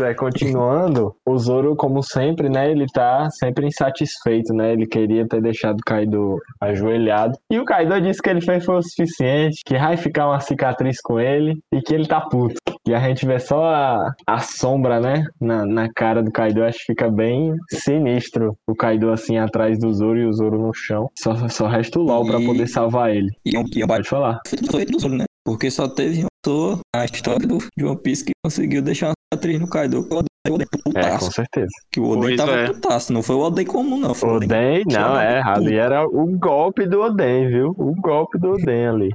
Pois 0.00 0.10
é, 0.10 0.14
continuando, 0.14 1.14
o 1.26 1.36
Zoro, 1.38 1.76
como 1.76 2.02
sempre, 2.02 2.48
né, 2.48 2.70
ele 2.70 2.86
tá 2.86 3.28
sempre 3.30 3.66
insatisfeito, 3.66 4.54
né, 4.54 4.72
ele 4.72 4.86
queria 4.86 5.26
ter 5.28 5.42
deixado 5.42 5.78
o 5.78 5.84
Kaido 5.84 6.38
ajoelhado, 6.60 7.36
e 7.50 7.58
o 7.58 7.64
Kaido 7.64 8.00
disse 8.00 8.22
que 8.22 8.30
ele 8.30 8.40
fez 8.40 8.64
foi 8.64 8.76
o 8.76 8.82
suficiente, 8.82 9.60
que 9.64 9.76
vai 9.78 9.96
ficar 9.96 10.26
uma 10.28 10.40
cicatriz 10.40 11.00
com 11.02 11.20
ele, 11.20 11.58
e 11.72 11.80
que 11.82 11.94
ele 11.94 12.06
tá 12.06 12.20
puto. 12.20 12.54
E 12.88 12.94
a 12.94 12.98
gente 13.00 13.26
vê 13.26 13.38
só 13.38 13.62
a, 13.64 14.12
a 14.26 14.38
sombra, 14.38 15.00
né, 15.00 15.24
na, 15.40 15.66
na 15.66 15.88
cara 15.92 16.22
do 16.22 16.30
Kaido, 16.32 16.64
acho 16.64 16.78
que 16.78 16.84
fica 16.92 17.10
bem 17.10 17.54
sinistro, 17.70 18.56
o 18.66 18.74
Kaido 18.74 19.10
assim 19.10 19.36
atrás 19.36 19.78
do 19.78 19.92
Zoro 19.92 20.18
e 20.18 20.24
o 20.26 20.32
Zoro 20.32 20.58
no 20.58 20.72
chão, 20.72 21.08
só, 21.18 21.34
só 21.48 21.66
resta 21.66 21.98
o 21.98 22.02
LOL 22.02 22.24
pra 22.26 22.40
E- 22.40 22.46
poder 22.46 22.66
salvar 22.68 23.14
ele. 23.14 23.28
E 23.44 23.56
um, 23.58 23.64
e 23.74 23.82
é 23.82 23.84
um 23.84 23.88
Pode 23.88 24.08
falar. 24.08 24.38
feito 24.46 24.92
do 24.92 24.98
Zoro, 25.00 25.14
né? 25.16 25.24
Porque 25.44 25.70
só 25.70 25.88
teve 25.88 26.24
autor 26.46 26.80
na 26.94 27.04
história 27.04 27.46
do, 27.46 27.58
de 27.76 27.84
One 27.84 27.96
Piece 28.02 28.24
que 28.24 28.32
conseguiu 28.44 28.82
deixar 28.82 29.08
uma 29.08 29.14
cicatriz 29.32 29.60
no 29.60 29.68
Kaido. 29.68 30.00
o 30.10 30.14
Oden 30.14 30.26
É, 30.46 30.48
com 30.78 30.90
putaço. 30.90 31.32
certeza. 31.32 31.68
que 31.92 32.00
o 32.00 32.04
Oden 32.08 32.22
Pois 32.22 32.36
tava 32.36 32.52
é. 32.52 32.66
putaço. 32.68 33.12
Não 33.12 33.22
foi 33.22 33.36
o 33.36 33.40
Oden 33.40 33.66
comum, 33.66 33.98
não. 33.98 34.14
Foi 34.14 34.30
Oden. 34.30 34.48
Oden, 34.48 34.84
não, 34.90 35.20
é, 35.20 35.42
ali 35.44 35.74
era 35.76 36.04
o 36.06 36.26
golpe 36.38 36.86
do 36.86 37.00
Oden, 37.02 37.48
viu? 37.48 37.74
O 37.78 37.94
golpe 38.00 38.38
do 38.38 38.52
Oden 38.52 38.86
ali. 38.88 39.10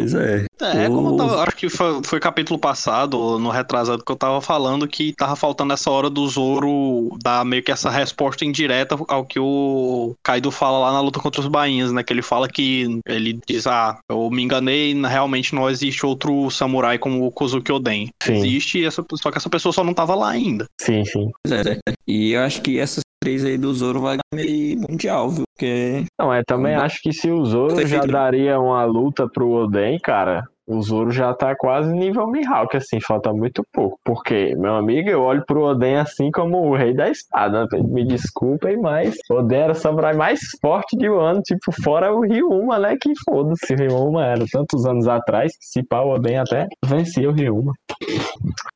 Pois 0.00 0.14
é. 0.14 0.46
É, 0.60 0.84
é 0.84 0.88
como 0.88 1.08
eu 1.08 1.14
O- 1.14 1.16
tava, 1.16 1.42
acho 1.42 1.56
que 1.56 1.68
foi, 1.68 2.00
foi 2.04 2.20
capítulo 2.20 2.58
passado, 2.58 3.18
ou 3.18 3.38
no 3.38 3.50
retrasado, 3.50 4.04
que 4.04 4.12
eu 4.12 4.16
tava 4.16 4.40
falando 4.40 4.86
que 4.86 5.12
tava 5.12 5.34
faltando 5.34 5.72
essa 5.72 5.90
hora 5.90 6.08
do 6.08 6.26
Zoro 6.28 7.16
dar 7.22 7.44
meio 7.44 7.62
que 7.62 7.72
essa 7.72 7.90
resposta 7.90 8.44
indireta 8.44 8.96
ao 9.08 9.24
que 9.24 9.40
o 9.40 10.14
Kaido 10.22 10.50
fala 10.50 10.78
lá 10.78 10.92
na 10.92 11.00
luta 11.00 11.18
contra 11.20 11.40
os 11.40 11.48
bainhas, 11.48 11.92
né? 11.92 12.02
Que 12.04 12.12
ele 12.12 12.22
fala 12.22 12.48
que 12.48 13.00
ele 13.06 13.38
diz, 13.46 13.66
ah, 13.66 13.98
eu 14.08 14.30
me 14.30 14.42
enganei, 14.42 14.94
realmente 14.94 15.54
não 15.54 15.68
existe 15.68 16.06
outro 16.06 16.48
samurai 16.50 16.98
como 16.98 17.26
o 17.26 17.32
Kozuki 17.32 17.72
Oden. 17.72 18.08
Sim. 18.22 18.34
Existe, 18.34 18.84
essa, 18.84 19.04
só 19.14 19.30
que 19.32 19.38
essa 19.38 19.50
pessoa 19.50 19.72
só 19.72 19.82
não 19.82 19.94
tava 19.94 20.14
lá 20.14 20.30
ainda. 20.30 20.66
Sim, 20.80 21.04
sim. 21.04 21.28
Pois 21.44 21.66
é. 21.66 21.76
E 22.06 22.32
eu 22.32 22.42
acho 22.42 22.62
que 22.62 22.78
essas 22.78 23.02
três 23.20 23.44
aí 23.44 23.58
do 23.58 23.72
Zoro 23.74 24.00
vai 24.00 24.16
ganhar 24.16 24.46
meio 24.46 24.80
mundial, 24.80 25.30
viu? 25.30 25.44
Porque 25.54 26.04
Não, 26.18 26.32
é, 26.32 26.42
também 26.42 26.74
acho 26.74 27.00
que 27.02 27.12
se 27.12 27.30
o 27.30 27.44
Zoro 27.44 27.86
já 27.86 28.04
daria 28.04 28.60
uma 28.60 28.84
luta 28.84 29.28
pro 29.28 29.50
Oden, 29.50 29.98
cara, 29.98 30.48
o 30.68 30.82
Zoro 30.82 31.10
já 31.10 31.32
tá 31.32 31.56
quase 31.56 31.90
nível 31.92 32.26
Mihawk, 32.26 32.76
assim, 32.76 33.00
falta 33.00 33.32
muito 33.32 33.62
pouco. 33.72 33.98
Porque, 34.04 34.54
meu 34.56 34.74
amigo, 34.74 35.08
eu 35.08 35.22
olho 35.22 35.42
pro 35.46 35.62
Oden 35.62 35.96
assim 35.96 36.30
como 36.30 36.58
o 36.58 36.76
rei 36.76 36.94
da 36.94 37.08
espada. 37.08 37.66
Me 37.72 38.04
desculpem, 38.06 38.76
mas 38.76 39.16
Oden 39.30 39.58
era 39.58 39.72
o 39.72 39.74
samurai 39.74 40.14
mais 40.14 40.40
forte 40.60 40.96
de 40.96 41.08
Wano, 41.08 41.40
tipo, 41.40 41.72
fora 41.82 42.12
o 42.12 42.20
Ryuma, 42.20 42.78
né? 42.78 42.96
Que 43.00 43.12
foda-se, 43.24 43.72
o 43.72 43.76
Ryuma 43.76 44.26
era 44.26 44.44
tantos 44.52 44.84
anos 44.84 45.08
atrás, 45.08 45.52
que 45.52 45.64
se 45.66 45.82
pá, 45.82 46.00
o 46.00 46.10
Oden 46.10 46.38
até 46.38 46.66
vencia 46.84 47.28
o 47.28 47.32
Ryuma. 47.32 47.72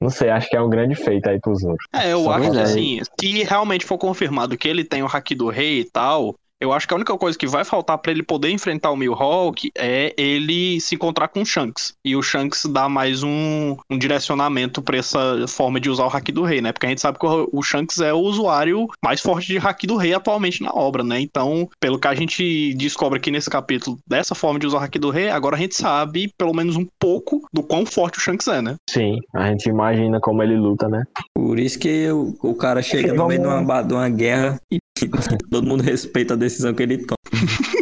Não 0.00 0.08
sei, 0.08 0.30
acho 0.30 0.48
que 0.48 0.56
é 0.56 0.62
um 0.62 0.70
grande 0.70 0.94
feito 0.94 1.28
aí 1.28 1.38
pro 1.40 1.54
Zoro. 1.54 1.76
É, 1.92 2.12
eu 2.12 2.24
Só 2.24 2.32
acho 2.32 2.40
que 2.40 2.50
verdade. 2.50 2.70
assim, 2.70 3.00
se 3.20 3.44
realmente 3.44 3.84
for 3.84 3.98
confirmado 3.98 4.56
que 4.56 4.66
ele 4.66 4.84
tem 4.84 5.02
o 5.02 5.06
Haki 5.06 5.34
do 5.34 5.50
Rei 5.50 5.80
e 5.80 5.90
tal, 5.90 6.34
eu 6.62 6.72
acho 6.72 6.86
que 6.86 6.94
a 6.94 6.96
única 6.96 7.18
coisa 7.18 7.36
que 7.36 7.46
vai 7.46 7.64
faltar 7.64 7.98
pra 7.98 8.12
ele 8.12 8.22
poder 8.22 8.50
enfrentar 8.50 8.92
o 8.92 8.96
Mihawk 8.96 9.72
é 9.76 10.14
ele 10.16 10.80
se 10.80 10.94
encontrar 10.94 11.26
com 11.26 11.42
o 11.42 11.46
Shanks. 11.46 11.94
E 12.04 12.14
o 12.14 12.22
Shanks 12.22 12.66
dá 12.66 12.88
mais 12.88 13.24
um, 13.24 13.76
um 13.90 13.98
direcionamento 13.98 14.80
pra 14.80 14.96
essa 14.96 15.44
forma 15.48 15.80
de 15.80 15.90
usar 15.90 16.04
o 16.04 16.16
Haki 16.16 16.30
do 16.30 16.44
Rei, 16.44 16.60
né? 16.60 16.70
Porque 16.70 16.86
a 16.86 16.88
gente 16.88 17.00
sabe 17.00 17.18
que 17.18 17.26
o, 17.26 17.48
o 17.52 17.62
Shanks 17.62 17.98
é 17.98 18.12
o 18.12 18.18
usuário 18.18 18.86
mais 19.04 19.20
forte 19.20 19.48
de 19.48 19.58
Haki 19.58 19.88
do 19.88 19.96
Rei 19.96 20.14
atualmente 20.14 20.62
na 20.62 20.70
obra, 20.70 21.02
né? 21.02 21.20
Então, 21.20 21.68
pelo 21.80 21.98
que 21.98 22.06
a 22.06 22.14
gente 22.14 22.74
descobre 22.74 23.18
aqui 23.18 23.32
nesse 23.32 23.50
capítulo 23.50 23.98
dessa 24.06 24.34
forma 24.34 24.60
de 24.60 24.66
usar 24.66 24.78
o 24.78 24.82
Haki 24.82 25.00
do 25.00 25.10
Rei, 25.10 25.30
agora 25.30 25.56
a 25.56 25.58
gente 25.58 25.74
sabe 25.74 26.32
pelo 26.38 26.54
menos 26.54 26.76
um 26.76 26.86
pouco 27.00 27.42
do 27.52 27.64
quão 27.64 27.84
forte 27.84 28.18
o 28.18 28.20
Shanks 28.20 28.46
é, 28.46 28.62
né? 28.62 28.76
Sim, 28.88 29.18
a 29.34 29.48
gente 29.48 29.68
imagina 29.68 30.20
como 30.20 30.44
ele 30.44 30.56
luta, 30.56 30.88
né? 30.88 31.02
por 31.34 31.58
isso 31.58 31.78
que 31.78 32.08
o, 32.10 32.34
o 32.40 32.54
cara 32.54 32.80
chega 32.80 33.12
no 33.12 33.26
meio 33.26 33.40
de 33.40 33.46
uma, 33.46 33.82
de 33.82 33.92
uma 33.92 34.08
guerra 34.08 34.60
e 34.70 34.78
todo 35.50 35.66
mundo 35.66 35.82
respeita 35.82 36.34
a 36.34 36.36
decisão 36.36 36.74
que 36.74 36.82
ele 36.82 36.98
toma. 36.98 37.16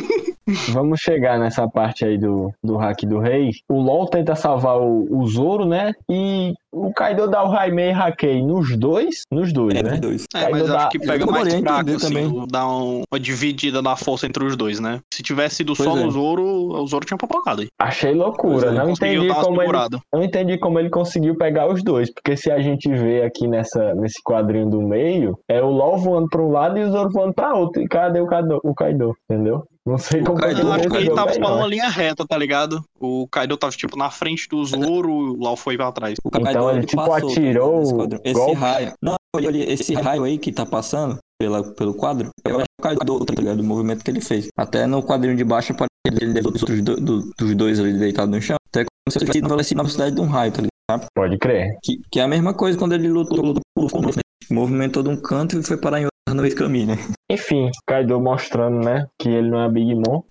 Vamos 0.70 1.00
chegar 1.00 1.38
nessa 1.38 1.68
parte 1.68 2.04
aí 2.04 2.18
do, 2.18 2.52
do 2.62 2.76
hack 2.76 3.02
do 3.02 3.18
rei. 3.18 3.50
O 3.68 3.80
LOL 3.80 4.06
tenta 4.06 4.34
salvar 4.34 4.78
o, 4.80 5.06
o 5.10 5.26
Zoro, 5.26 5.64
né? 5.64 5.92
E 6.10 6.52
o 6.72 6.92
Kaido 6.92 7.28
dá 7.28 7.42
o 7.42 7.48
Raimei 7.48 7.90
e 7.90 7.92
Hakei 7.92 8.42
nos 8.42 8.76
dois. 8.78 9.22
Nos 9.30 9.52
dois, 9.52 9.74
É, 9.74 9.82
né? 9.82 9.96
dois. 9.98 10.24
É, 10.34 10.40
Kaido 10.42 10.58
mas 10.58 10.68
dá- 10.68 10.76
acho 10.78 10.88
que 10.90 10.98
pega 10.98 11.24
eu 11.24 11.30
mais 11.30 11.54
fraco, 11.54 11.80
entender 11.80 11.96
assim, 11.96 12.08
também. 12.14 12.46
dá 12.50 12.68
um- 12.68 13.02
uma 13.12 13.20
dividida 13.20 13.82
na 13.82 13.96
força 13.96 14.26
entre 14.26 14.44
os 14.44 14.56
dois, 14.56 14.78
né? 14.80 15.00
Se 15.12 15.22
tivesse 15.22 15.56
sido 15.56 15.74
só 15.74 15.84
Pois 15.90 16.00
é. 16.00 16.04
no 16.04 16.10
Zoro, 16.10 16.42
o 16.44 16.86
Zoro 16.86 17.04
tinha 17.04 17.18
papocado 17.18 17.62
aí. 17.62 17.68
Achei 17.78 18.12
loucura. 18.14 18.68
É, 18.68 18.72
não, 18.72 18.90
entendi 18.90 19.28
como 19.28 19.62
ele, 19.62 19.72
não 20.12 20.22
entendi 20.22 20.58
como 20.58 20.78
ele 20.78 20.90
conseguiu 20.90 21.36
pegar 21.36 21.68
os 21.72 21.82
dois. 21.82 22.12
Porque 22.12 22.36
se 22.36 22.50
a 22.50 22.60
gente 22.60 22.88
vê 22.88 23.22
aqui 23.22 23.46
nessa, 23.48 23.94
nesse 23.94 24.22
quadrinho 24.22 24.68
do 24.70 24.80
meio, 24.80 25.38
é 25.48 25.60
o 25.62 25.70
LOL 25.70 25.98
voando 25.98 26.28
pra 26.28 26.42
um 26.42 26.50
lado 26.50 26.78
e 26.78 26.84
o 26.84 26.90
Zoro 26.92 27.10
voando 27.10 27.34
pra 27.34 27.54
outro. 27.54 27.82
E 27.82 27.88
cadê 27.88 28.20
o 28.20 28.26
Kaido? 28.26 28.60
O 28.62 28.74
Kaido 28.74 29.14
entendeu? 29.28 29.64
Não 29.86 29.96
sei 29.98 30.20
O 30.20 30.24
como 30.24 30.38
Kaido- 30.38 30.60
ele 30.60 30.68
Eu 30.68 30.72
acho 30.72 30.88
que 30.90 30.96
ele 30.96 31.10
tava 31.14 31.38
não. 31.38 31.56
numa 31.56 31.66
linha 31.66 31.88
reta, 31.88 32.26
tá 32.26 32.36
ligado? 32.36 32.84
O 33.00 33.26
Kaido 33.28 33.56
tava, 33.56 33.72
tipo, 33.74 33.96
na 33.96 34.10
frente 34.10 34.46
do 34.48 34.62
Zoro, 34.64 35.10
o 35.10 35.42
Lau 35.42 35.56
foi 35.56 35.76
pra 35.76 35.90
trás. 35.90 36.18
O 36.22 36.28
Então 36.28 36.42
Kaido, 36.42 36.70
ele, 36.70 36.86
tipo, 36.86 37.04
passou 37.04 37.30
atirou 37.30 37.82
o. 37.82 38.08
Esse 38.22 38.34
golpe. 38.34 38.54
raio. 38.60 38.92
Não, 39.02 39.16
ele- 39.38 39.64
esse 39.72 39.94
raio 39.94 40.24
aí 40.24 40.38
que 40.38 40.52
tá 40.52 40.66
passando 40.66 41.16
pela, 41.40 41.62
pelo 41.74 41.94
quadro, 41.94 42.28
eu 42.44 42.56
acho 42.56 42.66
que 42.66 42.80
o 42.80 42.82
Kaido, 42.82 43.24
tá 43.24 43.34
ligado? 43.38 43.56
Do 43.56 43.64
movimento 43.64 44.04
que 44.04 44.10
ele 44.10 44.20
fez. 44.20 44.48
Até 44.56 44.86
no 44.86 45.02
quadrinho 45.02 45.34
de 45.36 45.44
baixo 45.44 45.72
aparece 45.72 45.90
ele 46.20 46.40
dos 46.42 46.62
outros 46.62 46.82
do- 46.82 46.96
do- 47.00 47.30
dos 47.38 47.54
dois 47.54 47.80
ali 47.80 47.98
deitados 47.98 48.34
no 48.34 48.42
chão. 48.42 48.56
Até 48.68 48.80
como 48.84 49.10
se 49.10 49.18
ele 49.18 49.24
tivesse 49.32 49.48
velocidade 49.48 49.74
na 49.76 49.82
velocidade 49.82 50.14
de 50.14 50.20
um 50.20 50.26
raio, 50.26 50.52
tá 50.52 50.58
ligado? 50.62 51.06
Pode 51.16 51.38
crer. 51.38 51.78
Que, 51.82 51.98
que 52.12 52.20
é 52.20 52.22
a 52.22 52.28
mesma 52.28 52.52
coisa 52.52 52.76
quando 52.78 52.92
ele 52.92 53.08
lutou, 53.08 53.40
lutou 53.42 53.62
Luffy, 53.78 54.16
né? 54.16 54.22
movimentou 54.50 55.02
de 55.02 55.08
um 55.08 55.16
canto 55.16 55.58
e 55.58 55.62
foi 55.62 55.76
parar 55.76 56.00
em 56.00 56.04
outro 56.04 56.09
no 56.34 56.42
meio 56.42 56.54
do 56.54 56.58
caminho, 56.58 56.88
né? 56.88 56.98
Enfim, 57.30 57.70
Kaido 57.86 58.20
mostrando, 58.20 58.84
né, 58.84 59.06
que 59.18 59.28
ele 59.28 59.50
não 59.50 59.62
é 59.62 59.68
Big 59.70 59.94
Mom. 59.94 60.22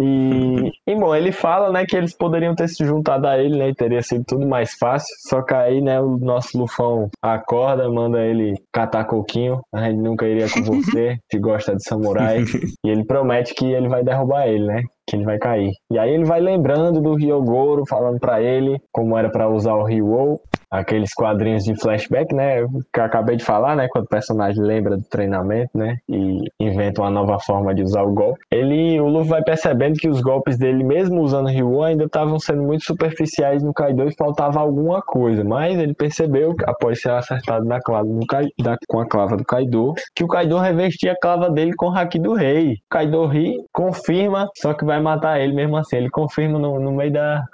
E, 0.00 0.72
e, 0.86 0.96
bom, 0.96 1.14
ele 1.14 1.30
fala, 1.30 1.70
né, 1.70 1.86
que 1.86 1.96
eles 1.96 2.16
poderiam 2.16 2.54
ter 2.54 2.68
se 2.68 2.84
juntado 2.84 3.26
a 3.26 3.38
ele, 3.38 3.56
né, 3.56 3.68
e 3.68 3.74
teria 3.74 4.02
sido 4.02 4.24
tudo 4.26 4.46
mais 4.46 4.74
fácil. 4.74 5.14
Só 5.28 5.42
que 5.42 5.54
aí, 5.54 5.80
né, 5.80 6.00
o 6.00 6.18
nosso 6.18 6.58
Lufão 6.58 7.08
acorda, 7.22 7.88
manda 7.88 8.20
ele 8.20 8.54
catar 8.72 9.04
coquinho. 9.04 9.60
A 9.72 9.82
gente 9.84 10.00
nunca 10.00 10.26
iria 10.26 10.48
com 10.50 10.62
você, 10.62 11.18
que 11.30 11.38
gosta 11.38 11.76
de 11.76 11.84
samurai. 11.84 12.42
E 12.84 12.90
ele 12.90 13.04
promete 13.04 13.54
que 13.54 13.66
ele 13.66 13.88
vai 13.88 14.02
derrubar 14.02 14.48
ele, 14.48 14.66
né? 14.66 14.82
Que 15.08 15.16
ele 15.16 15.24
vai 15.24 15.38
cair. 15.38 15.72
E 15.90 15.98
aí 15.98 16.12
ele 16.12 16.24
vai 16.24 16.40
lembrando 16.40 17.00
do 17.00 17.14
Ryogoro, 17.14 17.84
falando 17.88 18.18
pra 18.18 18.42
ele 18.42 18.80
como 18.92 19.16
era 19.16 19.30
pra 19.30 19.48
usar 19.48 19.74
o 19.74 19.84
Ryo, 19.84 20.40
aqueles 20.72 21.12
quadrinhos 21.14 21.64
de 21.64 21.78
flashback, 21.80 22.34
né? 22.34 22.66
Que 22.92 23.00
eu 23.00 23.04
acabei 23.04 23.36
de 23.36 23.44
falar, 23.44 23.76
né? 23.76 23.86
Quando 23.90 24.06
o 24.06 24.08
personagem 24.08 24.62
lembra 24.62 24.96
do 24.96 25.04
treinamento, 25.04 25.70
né? 25.76 25.96
E 26.08 26.40
inventa 26.58 27.02
uma 27.02 27.10
nova 27.10 27.38
forma 27.38 27.74
de 27.74 27.82
usar 27.82 28.02
o 28.02 28.12
golpe. 28.12 28.40
Ele, 28.50 28.98
o 29.00 29.06
Luffy 29.06 29.28
vai 29.28 29.42
percebendo 29.42 29.98
que 29.98 30.08
os 30.08 30.20
golpes 30.20 30.58
dele, 30.58 30.82
mesmo 30.82 31.20
usando 31.20 31.48
Ryo, 31.48 31.82
ainda 31.82 32.04
estavam 32.04 32.38
sendo 32.38 32.62
muito 32.62 32.84
superficiais 32.84 33.62
no 33.62 33.74
Kaido 33.74 34.08
e 34.08 34.14
faltava 34.16 34.60
alguma 34.60 35.02
coisa. 35.02 35.44
Mas 35.44 35.78
ele 35.78 35.94
percebeu, 35.94 36.54
após 36.64 37.00
ser 37.00 37.10
acertado 37.10 37.64
na 37.66 37.78
clava 37.80 38.08
Kai- 38.28 38.48
da- 38.60 38.76
com 38.88 39.00
a 39.00 39.06
clava 39.06 39.36
do 39.36 39.44
Kaido, 39.44 39.92
que 40.14 40.24
o 40.24 40.28
Kaido 40.28 40.58
revestia 40.58 41.12
a 41.12 41.16
clava 41.20 41.50
dele 41.50 41.72
com 41.76 41.86
o 41.88 41.94
Haki 41.94 42.18
do 42.18 42.32
Rei. 42.34 42.72
O 42.74 42.76
Kaido 42.90 43.26
ri, 43.26 43.56
confirma, 43.72 44.48
só 44.56 44.72
que 44.72 44.84
vai 44.84 45.00
matar 45.00 45.40
ele 45.40 45.52
mesmo 45.54 45.76
assim. 45.76 45.96
Ele 45.96 46.10
confirma 46.10 46.58
no, 46.58 46.80
no 46.80 46.92
meio 46.92 47.12
da. 47.12 47.44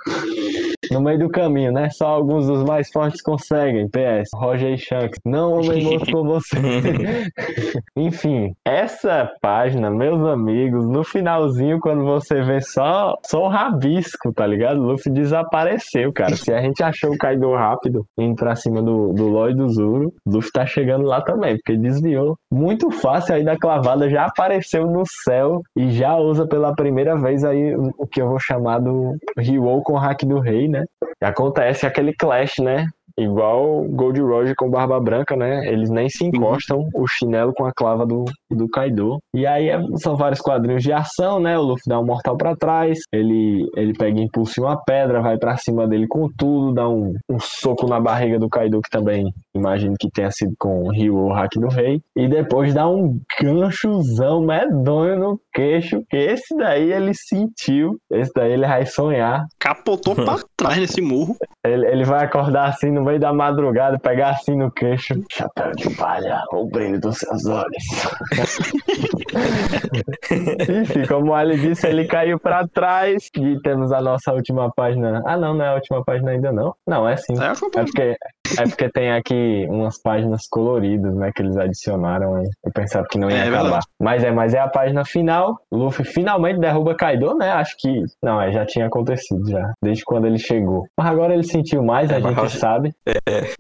No 0.91 1.01
meio 1.01 1.19
do 1.19 1.29
caminho, 1.29 1.73
né? 1.73 1.91
Só 1.91 2.07
alguns 2.07 2.47
dos 2.47 2.65
mais 2.65 2.91
fortes 2.91 3.21
conseguem. 3.21 3.89
PS. 3.89 4.31
Roger 4.35 4.73
e 4.73 4.79
Shanks. 4.79 5.19
Não 5.25 5.55
homem 5.59 5.85
morto 5.85 6.11
com 6.11 6.25
você. 6.25 6.57
Enfim, 7.97 8.53
essa 8.65 9.31
página, 9.41 9.91
meus 9.91 10.25
amigos, 10.27 10.89
no 10.89 11.05
finalzinho, 11.05 11.81
quando 11.81 12.05
você 12.05 12.43
vê 12.43 12.61
só, 12.61 13.15
só 13.25 13.45
o 13.45 13.49
rabisco, 13.49 14.33
tá 14.33 14.47
ligado? 14.47 14.81
O 14.81 14.93
Luffy 14.93 15.13
desapareceu, 15.13 16.13
cara. 16.13 16.37
Se 16.37 16.53
a 16.53 16.61
gente 16.61 16.83
achou 16.83 17.13
o 17.13 17.19
Kaido 17.19 17.53
rápido 17.55 18.07
indo 18.19 18.35
pra 18.37 18.57
cima 18.57 18.83
do, 18.83 19.13
do 19.13 19.29
Lloyd 19.29 19.57
do 19.57 19.69
Zoro, 19.69 20.13
o 20.27 20.31
Luffy 20.31 20.51
tá 20.53 20.65
chegando 20.65 21.05
lá 21.05 21.21
também, 21.21 21.57
porque 21.57 21.77
desviou 21.77 22.37
muito 22.51 22.91
fácil 22.91 23.35
aí 23.35 23.45
da 23.45 23.57
clavada, 23.57 24.09
já 24.09 24.25
apareceu 24.25 24.87
no 24.87 25.03
céu 25.25 25.63
e 25.77 25.91
já 25.91 26.17
usa 26.17 26.47
pela 26.47 26.75
primeira 26.75 27.17
vez 27.17 27.45
aí 27.45 27.75
o 27.75 27.89
o 27.99 28.07
que 28.07 28.21
eu 28.23 28.29
vou 28.29 28.39
chamar 28.39 28.79
do 28.79 29.17
Ryo 29.37 29.83
com 29.83 29.95
o 29.95 29.99
hack 29.99 30.23
do 30.25 30.39
rei, 30.39 30.69
né? 30.69 30.78
E 31.21 31.25
acontece 31.25 31.87
aquele 31.87 32.15
clash, 32.15 32.59
né? 32.59 32.87
Igual 33.19 33.85
Gold 33.89 34.21
Roger 34.21 34.55
com 34.57 34.71
Barba 34.71 35.01
Branca, 35.01 35.37
né? 35.37 35.67
Eles 35.67 35.91
nem 35.91 36.09
se 36.09 36.25
encostam 36.25 36.89
o 36.95 37.07
chinelo 37.07 37.53
com 37.53 37.65
a 37.65 37.73
clava 37.73 38.07
do, 38.07 38.25
do 38.51 38.69
Kaido. 38.69 39.19
E 39.35 39.47
aí 39.47 39.69
é- 39.69 39.81
são 39.97 40.17
vários 40.17 40.41
quadrinhos 40.41 40.83
de 40.83 40.93
ação, 40.93 41.41
né? 41.41 41.59
O 41.59 41.63
Luffy 41.63 41.83
dá 41.87 41.99
um 41.99 42.05
mortal 42.07 42.37
pra 42.37 42.55
trás, 42.57 42.99
ele, 43.13 43.69
ele 43.77 43.93
pega 43.93 44.21
impulso 44.21 44.61
em 44.61 44.65
uma 44.65 44.77
pedra, 44.85 45.21
vai 45.21 45.37
pra 45.37 45.57
cima 45.57 45.87
dele 45.87 46.07
com 46.09 46.29
tudo, 46.37 46.73
dá 46.73 46.89
um, 46.89 47.15
um 47.29 47.39
soco 47.41 47.87
na 47.89 48.01
barriga 48.01 48.39
do 48.39 48.49
Kaido, 48.49 48.81
que 48.81 48.91
também 48.91 49.33
imagino 49.55 49.95
que 49.99 50.09
tenha 50.11 50.31
sido 50.31 50.53
com 50.59 50.85
o 50.85 50.91
Ryo 50.91 51.17
o 51.17 51.33
hack 51.33 51.53
do 51.57 51.69
rei. 51.69 52.01
E 52.17 52.29
depois 52.29 52.73
dá 52.73 52.89
um 52.89 53.19
ganchozão 53.43 54.41
medonho 54.41 55.19
no 55.19 55.41
queixo, 55.53 56.03
que 56.09 56.17
esse 56.17 56.57
daí 56.57 56.93
ele 56.93 57.13
sentiu. 57.15 57.97
Esse 58.11 58.31
daí 58.35 58.53
ele 58.53 58.67
vai 58.67 58.87
sonhar. 58.87 59.45
Capotou 59.59 60.15
pra 60.15 60.37
trás 60.57 60.79
nesse 60.79 61.01
murro. 61.01 61.37
Ele, 61.65 61.87
ele 61.87 62.05
vai 62.05 62.25
acordar 62.25 62.69
assim 62.69 62.91
no 62.91 63.05
meio 63.09 63.19
da 63.19 63.33
madrugada, 63.33 63.99
pegar 63.99 64.31
assim 64.31 64.55
no 64.55 64.71
queixo. 64.71 65.15
Chapéu 65.31 65.73
de 65.73 65.91
palha, 65.97 66.43
o 66.53 66.67
brilho 66.67 67.01
dos 67.01 67.19
seus 67.19 67.47
olhos. 67.47 67.85
Enfim, 70.83 71.07
como 71.07 71.31
o 71.31 71.35
Ali 71.35 71.59
disse, 71.59 71.87
ele 71.87 72.07
caiu 72.07 72.39
pra 72.39 72.67
trás. 72.69 73.31
E 73.35 73.61
temos 73.63 73.93
a 73.93 74.01
nossa 74.01 74.33
última 74.33 74.71
página. 74.75 75.23
Ah, 75.27 75.37
não, 75.37 75.55
não 75.55 75.65
é 75.65 75.69
a 75.69 75.75
última 75.75 76.05
página 76.05 76.33
ainda, 76.33 76.53
não. 76.53 76.75
Não, 76.87 77.09
é 77.09 77.17
sim. 77.17 77.35
É, 77.41 77.81
É 77.81 77.85
porque 77.85 78.17
É 78.59 78.63
porque 78.67 78.89
tem 78.89 79.13
aqui 79.13 79.67
umas 79.69 80.01
páginas 80.01 80.47
coloridas, 80.49 81.15
né, 81.15 81.31
que 81.35 81.43
eles 81.43 81.57
adicionaram 81.57 82.35
aí. 82.37 82.49
Eu 82.65 82.73
pensava 82.73 83.07
que 83.11 83.19
não 83.19 83.31
ia 83.31 83.37
É 83.37 83.43
acabar. 83.49 83.63
verdade. 83.63 83.87
Mas 84.01 84.25
é, 84.25 84.31
mas 84.31 84.55
é 84.55 84.59
a 84.61 84.69
página 84.69 85.05
final. 85.05 85.59
Luffy 85.73 86.05
finalmente 86.05 86.61
derruba 86.61 86.95
Kaido, 86.95 87.35
né? 87.35 87.51
Acho 87.53 87.75
que. 87.79 88.03
Não, 88.23 88.41
é, 88.41 88.53
já 88.53 88.65
tinha 88.65 88.87
acontecido 88.87 89.49
já. 89.51 89.73
Desde 89.83 90.05
quando 90.05 90.27
ele 90.27 90.39
chegou. 90.39 90.87
Mas 90.97 91.07
agora 91.09 91.35
ele 91.35 91.43
sentiu 91.45 91.83
mais, 91.83 92.11
É, 92.11 92.17
a 92.17 92.21
gente 92.21 92.39
acho- 92.41 92.59
sabe. 92.59 92.93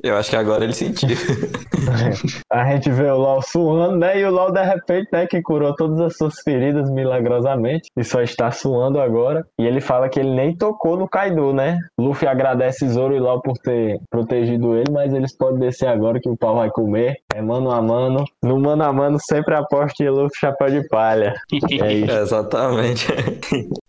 Eu 0.03 0.16
acho 0.16 0.30
que 0.30 0.36
agora 0.36 0.64
ele 0.64 0.72
sentiu. 0.74 1.09
A 2.51 2.64
gente 2.70 2.91
vê 2.91 3.05
o 3.11 3.16
LOL 3.16 3.43
suando, 3.43 3.97
né? 3.97 4.18
E 4.18 4.24
o 4.24 4.30
LOL, 4.30 4.53
de 4.53 4.62
repente, 4.62 5.09
né, 5.12 5.26
que 5.26 5.41
curou 5.41 5.74
todas 5.74 6.01
as 6.01 6.16
suas 6.16 6.41
feridas 6.41 6.91
milagrosamente 6.91 7.91
e 7.97 8.05
só 8.05 8.20
está 8.20 8.51
suando 8.51 9.01
agora. 9.01 9.45
E 9.59 9.64
ele 9.66 9.80
fala 9.80 10.09
que 10.09 10.18
ele 10.20 10.34
nem 10.34 10.55
tocou 10.57 10.97
no 10.97 11.09
Kaido, 11.09 11.53
né? 11.53 11.78
Luffy 11.99 12.26
agradece 12.28 12.89
Zoro 12.89 13.14
e 13.14 13.20
LOL 13.20 13.41
por 13.41 13.57
ter 13.59 13.99
protegido 14.11 14.74
ele, 14.76 14.78
mas 14.91 15.12
eles 15.12 15.37
podem 15.37 15.61
descer 15.61 15.89
agora 15.89 16.20
que 16.20 16.29
o 16.29 16.37
pau 16.37 16.57
vai 16.57 16.70
comer. 16.70 17.16
É 17.35 17.43
mano 17.43 17.70
a 17.70 17.81
mano. 17.81 18.24
No 18.43 18.59
mano 18.59 18.85
a 18.85 18.93
mano, 18.93 19.18
sempre 19.20 19.55
aposto 19.55 20.01
em 20.03 20.09
Luffy 20.09 20.39
chapéu 20.39 20.70
de 20.70 20.89
palha. 20.89 21.35
É 21.81 21.93
isso. 21.93 22.11
Exatamente. 22.12 23.07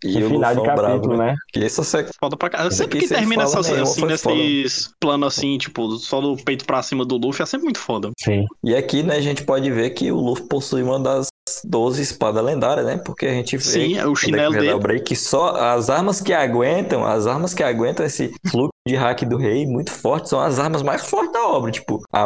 E 0.03 0.17
E 0.19 0.23
o 0.23 0.29
final 0.29 0.55
de 0.55 0.63
capítulo, 0.63 0.99
bravo, 0.99 1.17
né? 1.17 1.31
né? 1.31 1.35
Que 1.51 1.65
isso 1.65 1.83
você 1.83 2.05
Foda 2.19 2.37
pra 2.37 2.49
caralho. 2.49 2.71
Sempre 2.71 2.97
Aqui 2.97 2.99
que 2.99 3.07
sem 3.07 3.17
termina 3.17 3.43
essas, 3.43 3.67
nenhuma, 3.67 3.83
assim, 3.83 4.05
nesses 4.05 4.89
planos 4.99 5.27
assim, 5.27 5.57
tipo, 5.57 5.91
só 5.97 6.19
do 6.21 6.35
peito 6.37 6.65
pra 6.65 6.81
cima 6.81 7.05
do 7.05 7.17
Luffy, 7.17 7.43
é 7.43 7.45
sempre 7.45 7.65
muito 7.65 7.79
foda. 7.79 8.09
Sim. 8.19 8.45
E 8.63 8.75
aqui, 8.75 9.03
né, 9.03 9.15
a 9.15 9.21
gente 9.21 9.43
pode 9.43 9.69
ver 9.71 9.91
que 9.91 10.11
o 10.11 10.17
Luffy 10.17 10.47
possui 10.47 10.83
uma 10.83 10.99
das 10.99 11.27
12 11.63 12.01
espadas 12.01 12.43
lendárias, 12.43 12.85
né? 12.85 12.97
Porque 13.03 13.25
a 13.25 13.33
gente 13.33 13.57
vê 13.57 13.63
Sim, 13.63 13.97
é 13.97 14.05
o 14.05 14.15
chinelo 14.15 14.53
dele. 14.53 14.77
break 14.79 15.03
que 15.03 15.15
só 15.15 15.55
as 15.55 15.89
armas 15.89 16.21
que 16.21 16.33
aguentam, 16.33 17.03
as 17.05 17.25
armas 17.25 17.53
que 17.53 17.63
aguentam 17.63 18.05
esse 18.05 18.31
fluxo 18.49 18.69
de 18.89 18.95
hack 18.95 19.21
do 19.23 19.37
rei 19.37 19.65
muito 19.65 19.91
forte 19.91 20.29
são 20.29 20.39
as 20.39 20.59
armas 20.59 20.81
mais 20.81 21.05
fortes 21.05 21.31
da 21.31 21.47
obra. 21.47 21.71
Tipo, 21.71 22.01
a, 22.11 22.23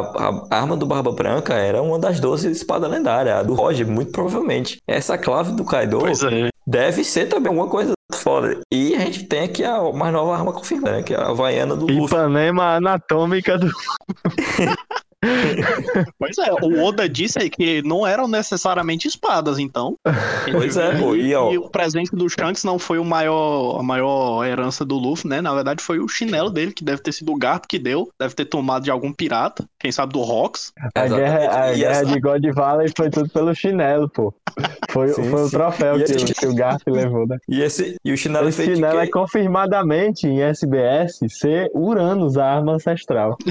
a 0.50 0.60
arma 0.62 0.76
do 0.76 0.86
Barba 0.86 1.12
Branca 1.12 1.54
era 1.54 1.82
uma 1.82 2.00
das 2.00 2.20
12 2.20 2.50
espadas 2.52 2.90
lendárias, 2.90 3.36
a 3.38 3.44
do 3.44 3.54
Roger, 3.54 3.88
muito 3.88 4.12
provavelmente. 4.12 4.78
Essa 4.88 5.18
clave 5.18 5.52
do 5.52 5.66
Kaido 5.66 6.00
é. 6.08 6.50
deve 6.66 7.04
ser 7.04 7.28
também 7.28 7.50
alguma 7.50 7.70
coisa 7.70 7.94
foda. 8.14 8.60
E 8.72 8.96
a 8.96 9.00
gente 9.00 9.26
tem 9.26 9.42
aqui 9.42 9.64
a 9.64 9.82
mais 9.92 10.14
nova 10.14 10.36
arma 10.36 10.54
confirmada, 10.54 10.98
né? 10.98 11.04
Que 11.04 11.14
é 11.14 11.18
a 11.18 11.30
Havaiana 11.30 11.76
do 11.76 11.86
Luffy. 11.86 12.06
Ipanema 12.06 12.76
anatômica 12.76 13.58
do. 13.58 13.70
Pois 16.20 16.38
é, 16.38 16.52
o 16.62 16.84
Oda 16.84 17.08
disse 17.08 17.40
aí 17.40 17.50
que 17.50 17.82
não 17.84 18.06
eram 18.06 18.28
necessariamente 18.28 19.08
espadas, 19.08 19.60
então. 19.60 19.96
Pois 20.52 20.78
é, 20.78 20.98
pô, 20.98 21.16
e, 21.16 21.34
ó. 21.36 21.52
E 21.52 21.58
o 21.58 21.70
presente 21.70 22.16
do 22.16 22.30
Shanks 22.30 22.64
não 22.64 22.78
foi 22.80 22.98
o 23.00 23.06
maior, 23.06 23.80
a 23.80 23.84
maior 23.84 24.44
herança 24.46 24.84
do 24.86 24.96
Luffy, 24.98 25.28
né? 25.30 25.42
Na 25.42 25.54
verdade, 25.54 25.84
foi 25.84 26.00
o 26.00 26.08
chinelo 26.08 26.50
dele, 26.50 26.72
que 26.74 26.84
deve 26.84 27.02
ter 27.02 27.12
sido 27.12 27.32
o 27.32 27.38
garpo 27.38 27.68
que 27.68 27.80
deu. 27.80 28.10
Deve 28.20 28.34
ter 28.36 28.46
tomado 28.46 28.84
de 28.84 28.92
algum 28.92 29.12
pirata. 29.14 29.66
Quem 29.80 29.92
sabe 29.92 30.14
do 30.14 30.22
Rox. 30.22 30.72
A 30.96 31.08
guerra, 31.08 31.70
a 31.70 31.74
guerra 31.74 32.04
de 32.04 32.20
God 32.20 32.44
Valley 32.54 32.90
foi 32.96 33.10
tudo 33.10 33.30
pelo 33.30 33.54
chinelo, 33.54 34.10
pô. 34.10 34.34
Foi, 34.92 35.08
Sim, 35.08 35.30
foi 35.32 35.42
o 35.42 35.46
sim. 35.46 35.58
troféu 35.58 35.98
E 36.00 36.04
que, 36.04 36.12
esse- 36.12 36.32
o- 36.32 36.36
que 36.36 36.46
o 36.48 36.54
Garp 36.54 36.82
levou, 36.88 37.26
né? 37.26 37.38
E, 37.50 37.62
esse, 37.64 37.96
e 38.06 38.12
o 38.14 38.18
chinelo 38.18 38.48
Esse 38.50 38.58
feito 38.64 38.76
chinelo 38.76 39.00
é 39.00 39.08
confirmadamente 39.08 40.28
em 40.28 40.42
SBS 40.44 41.20
ser 41.30 41.72
Uranus, 41.74 42.38
a 42.38 42.46
arma 42.46 42.74
ancestral. 42.74 43.36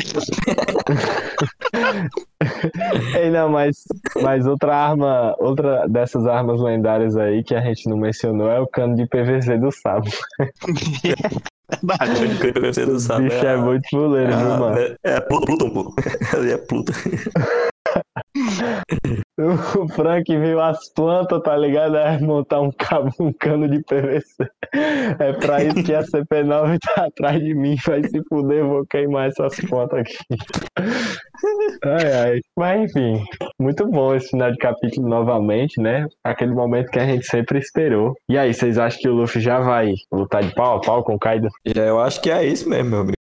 Ei, 3.18 3.30
não, 3.30 3.48
mas, 3.48 3.76
mas 4.22 4.46
outra 4.46 4.74
arma, 4.74 5.34
outra 5.38 5.88
dessas 5.88 6.26
armas 6.26 6.60
lendárias 6.60 7.16
aí 7.16 7.42
que 7.42 7.54
a 7.54 7.60
gente 7.60 7.88
não 7.88 7.96
mencionou 7.96 8.50
é 8.50 8.60
o 8.60 8.66
cano 8.66 8.94
de 8.94 9.06
PVC 9.06 9.58
do 9.58 9.70
Sabo. 9.70 10.08
Verdade. 11.80 12.60
Você 12.60 12.84
não 12.84 12.96
O 12.96 13.00
sabe. 13.00 13.28
bicho 13.28 13.46
é 13.46 13.56
muito 13.56 13.88
fuleiro, 13.88 14.36
viu, 14.36 14.48
mano? 14.58 14.78
É, 14.78 14.96
é 15.04 15.20
Pluton, 15.20 15.70
pô. 15.70 15.94
Ali 16.36 16.52
é 16.52 16.58
Pluton. 16.58 16.92
O 19.38 19.88
Frank 19.88 20.24
viu 20.38 20.60
as 20.60 20.88
plantas, 20.90 21.42
tá 21.42 21.56
ligado? 21.56 21.96
Aí 21.96 22.22
montar 22.22 22.60
um 22.60 22.70
cabo, 22.70 23.10
um 23.20 23.32
cano 23.32 23.68
de 23.68 23.82
PVC. 23.82 24.48
É 24.74 25.32
pra 25.34 25.62
isso 25.62 25.82
que 25.84 25.94
a 25.94 26.02
CP9 26.02 26.78
tá 26.94 27.06
atrás 27.06 27.40
de 27.40 27.54
mim. 27.54 27.76
Vai 27.86 28.02
se 28.04 28.22
fuder, 28.28 28.58
eu 28.58 28.68
vou 28.68 28.86
queimar 28.86 29.28
essas 29.28 29.54
plantas 29.68 30.00
aqui. 30.00 30.16
Ai, 31.84 32.12
ai. 32.12 32.40
Mas 32.56 32.90
enfim, 32.90 33.22
muito 33.60 33.86
bom 33.86 34.14
esse 34.14 34.28
final 34.28 34.50
de 34.50 34.58
capítulo 34.58 35.08
novamente, 35.08 35.80
né? 35.80 36.06
Aquele 36.24 36.52
momento 36.52 36.90
que 36.90 36.98
a 36.98 37.06
gente 37.06 37.26
sempre 37.26 37.58
esperou. 37.58 38.14
E 38.28 38.38
aí, 38.38 38.54
vocês 38.54 38.78
acham 38.78 39.00
que 39.00 39.08
o 39.08 39.14
Luffy 39.14 39.40
já 39.40 39.60
vai 39.60 39.92
lutar 40.10 40.42
de 40.42 40.54
pau 40.54 40.76
a 40.76 40.80
pau 40.80 41.04
com 41.04 41.14
o 41.14 41.18
Kaido? 41.18 41.48
Eu 41.64 42.00
acho 42.00 42.20
que 42.20 42.30
é 42.30 42.44
isso 42.44 42.68
mesmo, 42.68 42.90
meu 42.90 43.00
amigo. 43.00 43.21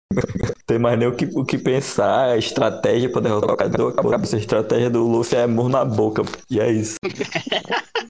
Tem 0.66 0.78
mais 0.78 0.98
nem 0.98 1.08
o 1.08 1.12
que, 1.12 1.28
o 1.34 1.44
que 1.44 1.58
pensar, 1.58 2.30
a 2.30 2.36
estratégia 2.36 3.10
pra 3.10 3.20
derrotar 3.20 3.50
o 3.50 3.56
Kaido. 3.56 3.88
Acabou. 3.88 4.14
Essa 4.14 4.36
estratégia 4.36 4.90
do 4.90 5.06
Luffy 5.06 5.38
é 5.38 5.46
murro 5.46 5.68
na 5.68 5.84
boca. 5.84 6.22
E 6.48 6.60
é 6.60 6.70
isso. 6.70 6.96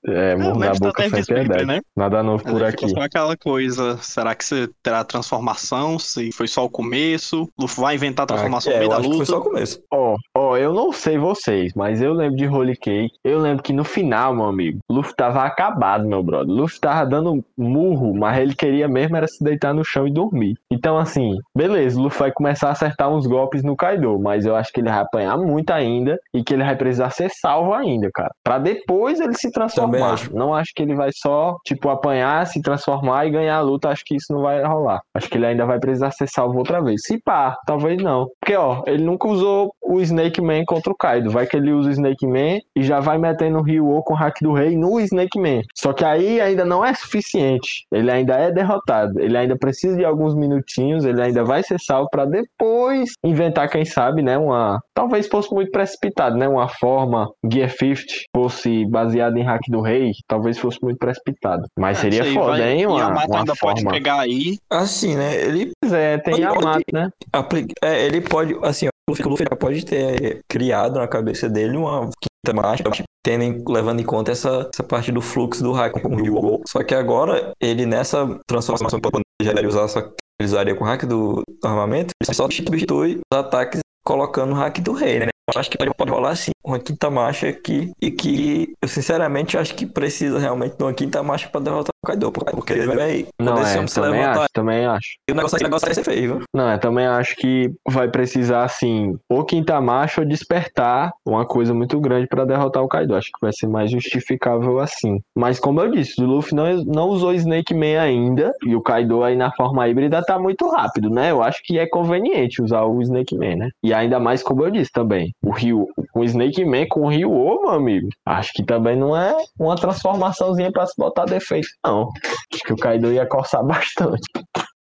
É, 0.07 0.35
murro 0.35 0.59
na 0.59 0.73
tá 0.73 0.79
boca 0.79 1.09
sempre 1.09 1.61
é 1.61 1.65
né? 1.65 1.81
Nada 1.95 2.23
novo 2.23 2.43
por 2.43 2.65
aqui. 2.65 2.89
só 2.89 3.01
aquela 3.01 3.37
coisa, 3.37 3.99
será 3.99 4.35
que 4.35 4.45
você 4.45 4.69
terá 4.83 5.05
transformação? 5.05 5.99
Se 5.99 6.33
foi 6.33 6.49
só 6.49 6.65
o 6.65 6.71
começo? 6.71 7.49
Luffy 7.59 7.81
vai 7.81 7.95
inventar 7.95 8.25
a 8.25 8.27
transformação 8.27 8.73
é, 8.73 8.75
no 8.77 8.79
meio 8.79 8.91
da 8.91 8.97
que 8.97 9.03
foi 9.03 9.13
luta? 9.13 9.25
só 9.27 9.39
o 9.39 9.43
começo. 9.43 9.83
Ó, 9.91 10.17
ó, 10.37 10.57
eu 10.57 10.73
não 10.73 10.93
sei 10.93 11.19
vocês, 11.19 11.73
mas 11.75 12.01
eu 12.01 12.15
lembro 12.15 12.37
de 12.37 12.47
Holy 12.47 12.77
Cake. 12.77 13.15
Eu 13.23 13.39
lembro 13.41 13.63
que 13.63 13.73
no 13.73 13.85
final, 13.85 14.35
meu 14.35 14.47
amigo, 14.47 14.81
Luffy 14.91 15.15
tava 15.15 15.45
acabado, 15.45 16.07
meu 16.07 16.23
brother. 16.23 16.53
Luffy 16.53 16.81
tava 16.81 17.09
dando 17.09 17.45
murro, 17.57 18.15
mas 18.15 18.39
ele 18.39 18.55
queria 18.55 18.89
mesmo 18.89 19.17
era 19.17 19.29
se 19.29 19.43
deitar 19.43 19.75
no 19.75 19.85
chão 19.85 20.07
e 20.07 20.13
dormir. 20.13 20.57
Então, 20.71 20.99
assim, 20.99 21.37
beleza, 21.57 21.90
Luffy 21.95 22.19
vai 22.19 22.33
começar 22.33 22.69
a 22.69 22.73
acertar 22.73 23.11
uns 23.11 23.27
golpes 23.27 23.63
no 23.63 23.77
Kaido, 23.77 24.19
mas 24.19 24.47
eu 24.47 24.55
acho 24.57 24.73
que 24.73 24.81
ele 24.81 24.91
vai 24.91 25.01
apanhar 25.01 25.37
muito 25.39 25.71
ainda 25.71 26.19
e 26.35 26.43
que 26.43 26.55
ele 26.55 26.65
vai 26.65 26.77
precisar 26.77 27.11
ser 27.11 27.31
salvo 27.31 27.73
ainda, 27.73 28.11
cara. 28.13 28.33
Pra 28.45 28.59
depois 28.59 29.21
ele 29.21 29.35
se 29.35 29.51
transformar. 29.51 30.13
acho. 30.13 30.35
Não 30.35 30.55
acho 30.55 30.73
que 30.75 30.83
ele 30.83 30.95
vai 30.95 31.11
só, 31.13 31.57
tipo, 31.65 31.89
apanhar, 31.89 32.47
se 32.47 32.61
transformar 32.61 33.27
e 33.27 33.31
ganhar 33.31 33.57
a 33.57 33.61
luta. 33.61 33.89
Acho 33.89 34.05
que 34.05 34.17
isso 34.17 34.33
não 34.33 34.43
vai 34.43 34.63
rolar. 34.65 35.01
Acho 35.15 35.29
que 35.29 35.39
ele 35.39 35.47
ainda 35.47 35.67
vai 35.67 35.79
precisar 35.79 36.11
ser 36.11 36.29
salvo 36.29 36.59
outra 36.59 36.83
vez. 36.83 37.03
Se 37.05 37.19
pá, 37.19 37.57
talvez 37.67 38.03
não. 38.03 38.29
Porque, 38.41 38.57
ó, 38.57 38.83
ele 38.87 39.03
nunca 39.03 39.29
usou 39.29 39.73
o 39.83 40.01
Snake 40.01 40.41
Man 40.41 40.65
contra 40.65 40.93
o 40.93 40.97
Kaido. 40.97 41.31
Vai 41.31 41.47
que 41.47 41.57
ele 41.57 41.73
usa 41.73 41.89
o 41.89 41.93
Snake 41.93 42.27
Man 42.27 42.59
e 42.77 42.83
já 42.83 43.01
vai 43.01 43.19
metendo 43.19 43.59
o 43.59 43.63
Ryu 43.63 44.03
com 44.05 44.15
o 44.15 44.17
Hack 44.17 44.37
do 44.43 44.53
Rei 44.53 44.77
no 44.77 45.01
Snake 45.01 45.39
Man. 45.39 45.63
Só 45.75 45.93
que 45.93 46.05
aí 46.05 46.41
ainda 46.41 46.65
não 46.65 46.85
é 46.85 46.95
suficiente. 46.95 47.87
Ele 47.91 48.11
ainda 48.11 48.35
é 48.35 48.53
derrotado. 48.53 49.21
Ele 49.21 49.37
ainda 49.37 49.57
precisa 49.57 49.97
de 49.97 50.05
alguns 50.05 50.35
minutinhos. 50.35 51.05
Ele 51.05 51.21
ainda 51.21 51.45
vai 51.45 51.63
ser 51.63 51.80
salvo 51.81 52.09
pra 52.11 52.25
depois 52.25 53.11
inventar, 53.25 53.69
quem 53.69 53.85
sabe, 53.85 54.23
né? 54.23 54.37
Uma. 54.39 54.81
Talvez 54.95 55.27
fosse 55.29 55.53
muito 55.55 55.71
precipitado, 55.71 56.37
né? 56.37 56.49
Uma 56.49 56.69
forma 56.69 57.29
Gear 57.51 57.71
50 57.71 58.03
fosse 58.35 58.85
baseada 58.87 59.39
em 59.39 59.43
Hack 59.43 59.61
do 59.69 59.81
Rei. 59.81 60.13
Talvez 60.29 60.59
fosse 60.59 60.79
muito 60.83 60.99
precipitado. 60.99 61.63
Mas 61.79 61.99
É, 61.99 62.01
seria 62.03 62.25
foda, 62.33 62.59
vai- 62.59 62.73
hein? 62.73 62.81
E 62.83 62.87
Uma, 62.87 63.05
a 63.05 63.11
mata 63.11 63.27
uma 63.29 63.39
ainda 63.41 63.55
pode 63.61 63.81
forma. 63.83 63.91
pegar 63.97 64.21
aí. 64.21 64.57
Assim, 64.71 65.17
né? 65.17 65.35
Ele 65.43 65.71
Pois 65.83 65.93
é, 65.93 66.19
tem 66.19 66.33
Pode- 66.35 66.43
Yamato, 66.43 66.85
né? 66.93 67.09
aplica. 67.33 67.73
É, 67.83 68.05
ele 68.07 68.21
pode. 68.21 68.55
Assim, 68.63 68.87
ó, 68.87 68.91
o 69.09 69.29
Luffy- 69.29 69.45
já 69.51 69.57
pode 69.57 69.85
ter 69.85 70.41
criado 70.49 70.99
na 70.99 71.09
cabeça 71.09 71.49
dele 71.49 71.77
uma 71.77 72.03
quinta 72.21 72.55
marcha, 72.55 72.85
tendo 73.25 73.45
em- 73.45 73.65
levando 73.69 74.01
em 74.01 74.05
conta 74.05 74.31
essa, 74.33 74.69
essa 74.73 74.83
parte 74.83 75.11
do 75.13 75.21
fluxo 75.21 75.63
do 75.63 75.73
hack 75.73 76.01
com 76.01 76.09
o 76.15 76.17
Ryu. 76.17 76.61
Só 76.67 76.83
que 76.83 76.95
agora, 76.95 77.53
ele 77.61 77.87
nessa 77.87 78.39
transformação 78.47 79.01
para 79.01 79.11
ele 79.43 79.67
usar 79.67 79.83
essa 79.85 80.11
usaria 80.45 80.75
com 80.75 80.85
o 80.85 80.87
hack 80.87 81.05
do 81.05 81.43
armamento, 81.63 82.15
ele 82.23 82.35
só 82.35 82.49
substitui 82.49 83.21
os 83.33 83.39
ataques 83.39 83.81
colocando 84.05 84.53
o 84.53 84.55
hack 84.55 84.79
do 84.81 84.93
rei, 84.93 85.21
né? 85.21 85.29
Acho 85.57 85.71
que 85.71 85.79
pode, 85.79 85.91
pode 85.95 86.11
rolar 86.11 86.31
assim, 86.31 86.51
uma 86.65 86.79
quinta 86.79 87.11
marcha 87.11 87.49
aqui, 87.49 87.91
e 88.01 88.11
que 88.11 88.73
eu 88.81 88.89
sinceramente 88.89 89.57
acho 89.57 89.75
que 89.75 89.87
precisa 89.87 90.39
realmente 90.39 90.77
de 90.77 90.83
uma 90.83 90.93
quinta 90.93 91.23
marcha 91.23 91.49
para 91.49 91.61
derrotar 91.61 91.91
o 92.03 92.07
Kaido, 92.07 92.33
porque 92.33 92.73
ele 92.73 92.87
vai 92.87 93.27
Não, 93.41 93.59
é, 93.59 93.87
se 93.87 93.95
também 93.95 94.21
levantar, 94.21 94.41
acho, 94.41 94.49
também 94.53 94.87
acho. 94.87 95.09
o 95.31 95.35
negócio, 95.35 95.59
o 95.59 95.63
negócio 95.63 95.87
vai 95.87 95.95
ser 95.95 96.05
feio, 96.05 96.37
viu? 96.37 96.45
Não, 96.55 96.71
eu 96.71 96.79
também 96.79 97.07
acho 97.07 97.37
que 97.37 97.71
vai 97.89 98.09
precisar, 98.09 98.65
assim, 98.65 99.19
ou 99.29 99.45
quinta 99.45 99.81
marcha 99.81 100.21
ou 100.21 100.27
despertar 100.27 101.13
uma 101.27 101.45
coisa 101.45 101.75
muito 101.75 102.01
grande 102.01 102.27
pra 102.27 102.45
derrotar 102.45 102.83
o 102.83 102.89
Kaido. 102.89 103.15
Acho 103.15 103.29
que 103.29 103.41
vai 103.41 103.53
ser 103.53 103.67
mais 103.67 103.91
justificável 103.91 104.79
assim. 104.79 105.21
Mas 105.37 105.59
como 105.59 105.81
eu 105.81 105.91
disse, 105.91 106.23
o 106.23 106.27
Luffy 106.27 106.55
não, 106.55 106.85
não 106.85 107.09
usou 107.09 107.35
Snake 107.35 107.75
Man 107.75 108.01
ainda, 108.01 108.53
e 108.65 108.75
o 108.75 108.83
Kaido 108.83 109.23
aí 109.23 109.37
na 109.37 109.53
forma 109.53 109.89
híbrida 109.89 110.23
tá 110.25 110.39
muito 110.39 110.69
rápido, 110.69 111.11
né? 111.11 111.31
Eu 111.31 111.43
acho 111.43 111.61
que 111.65 111.79
é 111.79 111.87
conveniente 111.87 112.63
usar 112.63 112.83
o 112.83 113.01
Snake 113.03 113.37
Man, 113.37 113.57
né? 113.57 113.69
E 113.83 113.93
ainda 113.93 114.19
mais, 114.19 114.43
como 114.43 114.65
eu 114.65 114.71
disse 114.71 114.91
também, 114.93 115.33
o 115.43 115.51
Ryu, 115.53 115.87
o 116.15 116.25
Snake 116.25 116.65
Man 116.65 116.87
com 116.89 117.03
o 117.03 117.09
Ryu, 117.09 117.31
ô, 117.31 117.63
meu 117.63 117.71
amigo, 117.71 118.09
acho 118.27 118.53
que 118.55 118.65
também 118.65 118.97
não 118.97 119.17
é 119.17 119.35
uma 119.59 119.77
transformaçãozinha 119.77 120.71
pra 120.71 120.87
se 120.87 120.95
botar 120.97 121.25
defeito, 121.25 121.69
não. 121.85 122.09
Acho 122.53 122.63
que 122.65 122.73
o 122.73 122.77
Kaido 122.77 123.13
ia 123.13 123.27
coçar 123.27 123.65
bastante. 123.65 124.29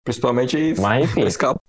Principalmente 0.03 0.75
Mas 0.79 1.05
enfim. 1.05 1.21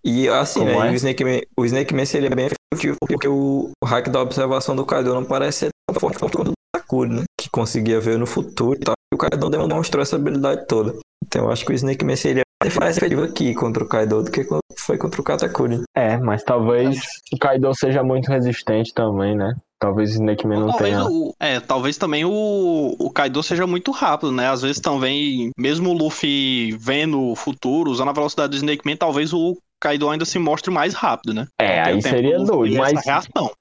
E 0.04 0.28
assim, 0.28 0.64
né? 0.64 0.72
é? 0.72 0.90
E 0.90 0.92
o 0.92 0.94
Snake 0.94 1.24
Man, 1.24 1.40
o 1.56 1.64
Snake 1.64 1.94
Man 1.94 2.04
seria 2.04 2.28
bem 2.30 2.48
efetivo 2.72 2.96
porque 3.00 3.26
o, 3.26 3.70
o 3.82 3.86
hack 3.86 4.08
da 4.08 4.20
observação 4.20 4.76
do 4.76 4.84
Kaido 4.84 5.14
não 5.14 5.24
parece 5.24 5.58
ser 5.58 5.68
tão 5.88 5.98
forte 5.98 6.18
quanto 6.18 6.42
o 6.42 6.44
do 6.44 6.52
Sakura, 6.76 7.08
né? 7.08 7.24
Que 7.40 7.48
conseguia 7.48 7.98
ver 7.98 8.18
no 8.18 8.26
futuro 8.26 8.76
e 8.76 8.80
tal. 8.80 8.94
E 9.12 9.14
o 9.14 9.18
Kaido 9.18 9.48
demonstrou 9.48 10.02
essa 10.02 10.16
habilidade 10.16 10.66
toda. 10.66 10.94
Então 11.24 11.44
eu 11.44 11.50
acho 11.50 11.64
que 11.64 11.72
o 11.72 11.74
Snake 11.74 12.04
Man 12.04 12.16
seria 12.16 12.42
mais 12.80 12.96
efetivo 12.96 13.22
aqui 13.22 13.54
contra 13.54 13.84
o 13.84 13.88
Kaido 13.88 14.22
do 14.22 14.30
que 14.30 14.46
foi 14.78 14.96
contra 14.96 15.20
o 15.20 15.24
Katakuri. 15.24 15.82
É, 15.94 16.16
mas 16.16 16.42
talvez 16.42 17.00
o 17.32 17.38
Kaido 17.38 17.72
seja 17.74 18.02
muito 18.02 18.28
resistente 18.28 18.92
também, 18.94 19.36
né? 19.36 19.54
Talvez 19.78 20.10
o 20.10 20.12
Snake 20.14 20.46
Man 20.46 20.60
não 20.60 20.68
talvez 20.68 20.96
tenha. 20.96 21.06
o, 21.06 21.34
é, 21.38 21.60
talvez 21.60 21.98
também 21.98 22.24
o, 22.24 22.96
o 22.98 23.10
Kaido 23.10 23.42
seja 23.42 23.66
muito 23.66 23.90
rápido, 23.90 24.32
né? 24.32 24.48
Às 24.48 24.62
vezes 24.62 24.80
também, 24.80 25.50
mesmo 25.56 25.90
o 25.90 25.92
Luffy 25.92 26.74
vendo 26.78 27.20
o 27.20 27.36
futuro, 27.36 27.90
usando 27.90 28.08
a 28.08 28.14
velocidade 28.14 28.50
do 28.50 28.56
Snake 28.56 28.86
Man, 28.86 28.96
talvez 28.96 29.34
o 29.34 29.56
Kaido 29.86 30.10
ainda 30.10 30.24
se 30.24 30.36
mostre 30.38 30.70
mais 30.72 30.94
rápido, 30.94 31.32
né? 31.32 31.46
É, 31.60 31.80
Não 31.82 31.88
aí 31.90 31.98
o 31.98 32.02
seria 32.02 32.38
doido, 32.40 32.76
mas-. 32.76 32.92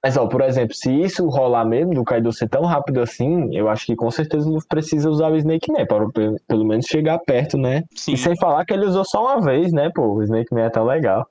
Mas, 0.04 0.18
ó, 0.18 0.26
por 0.28 0.42
exemplo, 0.42 0.74
se 0.74 0.92
isso 0.92 1.28
rolar 1.28 1.64
mesmo, 1.66 1.94
do 1.94 2.04
Kaido 2.04 2.32
ser 2.34 2.50
tão 2.50 2.64
rápido 2.64 3.00
assim, 3.02 3.56
eu 3.56 3.70
acho 3.70 3.86
que 3.86 3.96
com 3.96 4.10
certeza 4.10 4.48
o 4.50 4.54
Luffy 4.54 4.68
precisa 4.68 5.08
usar 5.10 5.32
o 5.32 5.36
Snake 5.38 5.72
Man, 5.72 5.86
para 5.86 6.08
pe- 6.10 6.36
pelo 6.48 6.66
menos 6.66 6.86
chegar 6.88 7.20
perto, 7.20 7.58
né? 7.58 7.84
Sim, 7.96 8.14
E 8.14 8.18
sem 8.18 8.36
falar 8.38 8.66
que 8.66 8.74
ele 8.74 8.86
usou 8.86 9.06
só 9.06 9.24
uma 9.24 9.42
vez, 9.42 9.72
né, 9.72 9.92
pô? 9.94 10.16
O 10.16 10.24
Snake 10.24 10.52
Man 10.54 10.62
é 10.62 10.70
tão 10.70 10.86
legal. 10.86 11.28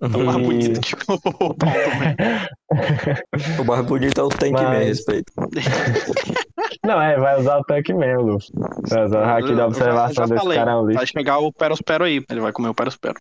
tão 0.00 0.24
mais 0.24 0.38
bonito 0.46 0.80
que 0.80 0.94
o 1.12 1.20
Paulo 1.20 1.54
também. 1.54 2.16
O 3.58 3.64
mais 3.64 3.86
bonito 3.86 4.20
é 4.20 4.24
o 4.24 4.28
Tank 4.28 4.52
Mas- 4.52 4.62
Man, 4.62 4.78
respeito. 4.78 5.32
Não, 6.84 7.00
é, 7.00 7.16
vai 7.16 7.38
usar 7.38 7.58
o 7.58 7.64
tanque 7.64 7.92
mesmo, 7.94 8.22
Luffy. 8.22 8.48
Vai 8.88 9.04
usar 9.04 9.20
o 9.20 9.24
haki 9.24 9.54
da 9.54 9.66
observação 9.66 10.26
desse 10.26 10.40
falei, 10.42 10.58
cara. 10.58 10.82
Vai 10.82 11.06
chegar 11.06 11.38
o 11.38 11.52
Perospero 11.52 12.04
aí, 12.04 12.24
ele 12.28 12.40
vai 12.40 12.50
comer 12.52 12.70
o 12.70 12.74
Perospero. 12.74 13.14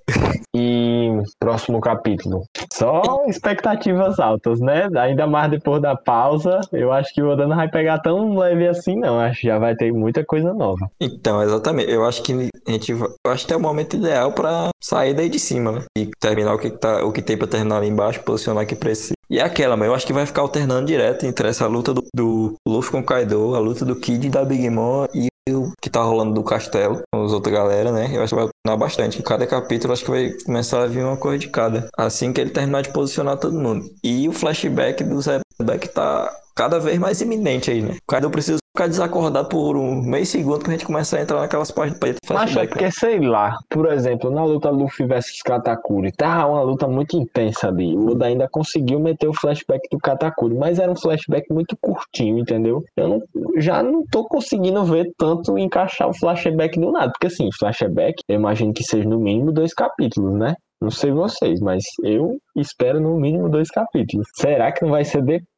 E 0.56 1.10
próximo 1.39 1.80
capítulo. 1.80 2.44
Só 2.72 3.24
expectativas 3.28 4.20
altas, 4.20 4.60
né? 4.60 4.88
Ainda 4.98 5.28
mais 5.28 5.50
depois 5.52 5.82
da 5.82 5.96
pausa. 5.96 6.60
Eu 6.72 6.92
acho 6.92 7.14
que 7.14 7.22
o 7.22 7.30
Oda 7.30 7.48
não 7.48 7.56
vai 7.56 7.70
pegar 7.70 8.00
tão 8.00 8.38
leve 8.38 8.68
assim, 8.68 8.96
não. 8.96 9.20
Acho 9.20 9.42
que 9.42 9.48
já 9.48 9.58
vai 9.60 9.76
ter 9.76 9.92
muita 9.92 10.24
coisa 10.26 10.54
nova. 10.54 10.89
Então, 11.00 11.42
exatamente. 11.42 11.92
Eu 11.92 12.06
acho 12.06 12.22
que 12.24 12.50
a 12.68 12.72
gente 12.72 12.94
vai- 12.94 13.10
eu 13.26 13.32
acho 13.32 13.46
que 13.46 13.54
é 13.54 13.58
o 13.58 13.62
momento 13.62 13.96
ideal 13.96 14.32
pra 14.34 14.70
sair 14.82 15.14
daí 15.14 15.30
de 15.30 15.39
cima, 15.39 15.72
né? 15.72 15.82
E 15.98 16.10
terminar 16.20 16.54
o 16.54 16.58
que, 16.60 16.70
tá, 16.70 17.04
o 17.04 17.12
que 17.12 17.22
tem 17.22 17.38
pra 17.38 17.48
terminar 17.48 17.78
ali 17.78 17.88
embaixo, 17.88 18.22
posicionar 18.24 18.66
que 18.66 18.76
precisa. 18.76 19.14
E 19.30 19.39
é 19.39 19.44
aquela, 19.44 19.78
mas 19.78 19.88
eu 19.88 19.96
acho 19.96 20.06
que 20.06 20.12
vai 20.12 20.26
ficar 20.26 20.42
alternando 20.42 20.86
direto 20.88 21.26
entre 21.26 21.48
essa 21.48 21.66
luta 21.66 21.94
do, 21.94 22.04
do 22.14 22.56
Luffy 22.68 22.92
com 22.92 23.00
o 23.00 23.04
Kaido, 23.06 23.56
a 23.56 23.60
luta 23.60 23.86
do 23.86 23.96
Kid 23.96 24.28
e 24.28 24.30
da 24.30 24.44
Big 24.44 24.70
Mom 24.70 25.06
e 25.14 25.28
o 25.54 25.72
que 25.82 25.89
tá 25.89 26.02
rolando 26.02 26.34
do 26.34 26.43
castelo 26.43 27.02
com 27.12 27.24
os 27.24 27.34
outros 27.34 27.54
galera, 27.54 27.91
né? 27.91 28.10
Eu 28.12 28.24
acho 28.24 28.30
que 28.30 28.36
vai 28.36 28.43
alternar 28.45 28.78
bastante. 28.78 29.22
Cada 29.24 29.45
capítulo 29.47 29.93
acho 29.93 30.06
que 30.06 30.12
vai 30.12 30.32
começar 30.45 30.84
a 30.84 30.88
vir 30.88 31.04
uma 31.04 31.18
coisa 31.18 31.39
de 31.39 31.49
cada. 31.49 31.89
Assim 31.97 32.32
que 32.34 32.41
ele 32.41 32.52
terminar 32.52 32.82
de 32.82 32.93
posicionar 32.93 33.38
todo 33.38 33.60
mundo. 33.60 33.86
E 34.04 34.28
o 34.28 34.34
flashback 34.34 35.04
do 35.04 35.22
Zé 35.22 35.39
Beck 35.62 35.88
tá 35.89 36.32
cada 36.56 36.80
vez 36.80 36.97
mais 36.97 37.22
iminente 37.22 37.72
aí, 37.72 37.82
né? 37.82 37.95
O 37.95 38.12
Kaido 38.12 38.30
precisa 38.30 38.61
ficar 38.76 38.88
desacordado 38.88 39.50
por 39.50 39.76
um 39.76 40.02
meio 40.02 40.26
segundo 40.26 40.64
pra 40.64 40.72
gente 40.72 40.86
começar 40.86 41.18
a 41.18 41.22
entrar 41.22 41.40
naquelas 41.42 41.72
páginas 41.72 42.00
Mas 42.02 42.12
é 42.12 42.26
flashback. 42.26 42.70
porque, 42.70 42.92
sei 42.92 43.20
lá, 43.20 43.58
por 43.70 43.92
exemplo, 43.92 44.32
na 44.32 44.44
luta 44.44 44.70
Luffy 44.70 45.06
versus 45.06 45.42
Katakuri, 45.42 46.12
tá 46.14 46.48
uma 46.48 46.62
luta 46.62 46.88
muito 46.88 47.18
intensa 47.18 47.68
ali. 47.68 47.96
O 47.96 48.12
Oda 48.12 48.26
ainda 48.28 48.48
conseguiu 48.50 49.00
meter 49.00 49.28
o 49.28 49.34
flashback 49.34 49.88
do 49.92 49.98
Katakuri, 50.00 50.56
mas 50.56 50.80
era 50.80 50.92
um 50.92 50.96
flashback 50.96 51.52
muito 51.52 51.78
curtinho, 51.82 52.40
entendeu? 52.40 52.84
Eu 52.96 53.08
não, 53.10 53.22
já 53.58 53.84
não 53.84 54.06
tô 54.06 54.24
conseguindo 54.26 54.84
ver 54.86 55.12
tanto 55.18 55.58
encaixar 55.58 56.10
o 56.10 56.14
flashback 56.14 56.80
do 56.80 56.92
nada. 56.92 57.12
Porque 57.12 57.28
assim, 57.28 57.50
flashback, 57.60 58.24
eu 58.28 58.36
imagino 58.36 58.74
que 58.74 58.84
seja 58.84 59.08
no 59.08 59.20
mínimo 59.20 59.52
dois 59.52 59.74
capítulos, 59.74 60.34
né? 60.34 60.56
Não 60.82 60.90
sei 60.90 61.12
vocês, 61.12 61.60
mas 61.60 61.84
eu 62.04 62.38
espero 62.56 63.00
no 63.00 63.16
mínimo 63.20 63.50
dois 63.50 63.70
capítulos. 63.70 64.28
Será 64.34 64.72
que 64.72 64.82
não 64.84 64.90
vai 64.92 65.04
ser 65.06 65.22
depois 65.22 65.52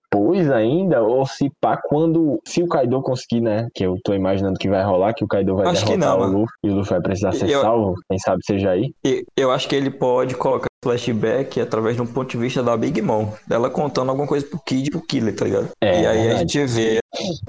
ainda? 0.53 1.01
Ou 1.01 1.25
se 1.25 1.49
pá, 1.61 1.77
quando. 1.77 2.39
Se 2.45 2.61
o 2.63 2.67
Kaido 2.67 3.01
conseguir, 3.01 3.41
né? 3.41 3.67
Que 3.73 3.85
eu 3.85 3.97
tô 4.03 4.13
imaginando 4.13 4.59
que 4.59 4.69
vai 4.69 4.83
rolar, 4.83 5.13
que 5.13 5.23
o 5.23 5.27
Kaido 5.27 5.55
vai 5.55 5.67
Acho 5.67 5.85
que 5.85 5.97
derrotar 5.97 6.19
não, 6.19 6.27
o. 6.27 6.39
Luffy 6.41 6.55
e 6.63 6.69
o 6.69 6.75
Luffy 6.75 6.91
vai 6.91 7.01
precisar 7.01 7.31
ser 7.33 7.49
Eu- 7.49 7.61
salvo. 7.61 7.95
Quem 8.09 8.19
sabe 8.19 8.41
seja 8.45 8.71
aí. 8.71 8.93
Eu 9.35 9.51
acho 9.51 9.67
que 9.67 9.75
ele 9.75 9.89
pode 9.89 10.35
colocar 10.35 10.67
flashback 10.83 11.61
através 11.61 11.95
de 11.95 12.01
um 12.01 12.05
ponto 12.05 12.29
de 12.31 12.37
vista 12.37 12.61
da 12.61 12.75
Big 12.75 13.01
Mom. 13.01 13.29
Dela 13.47 13.69
contando 13.69 14.09
alguma 14.09 14.27
coisa 14.27 14.45
pro 14.45 14.59
Kid 14.59 14.87
e 14.87 14.91
pro 14.91 15.01
Killer, 15.01 15.33
tá 15.35 15.45
ligado? 15.45 15.69
É, 15.81 16.01
e 16.01 16.05
aí 16.05 16.19
a 16.19 16.23
verdade. 16.23 16.53
gente 16.53 16.65
vê 16.73 16.99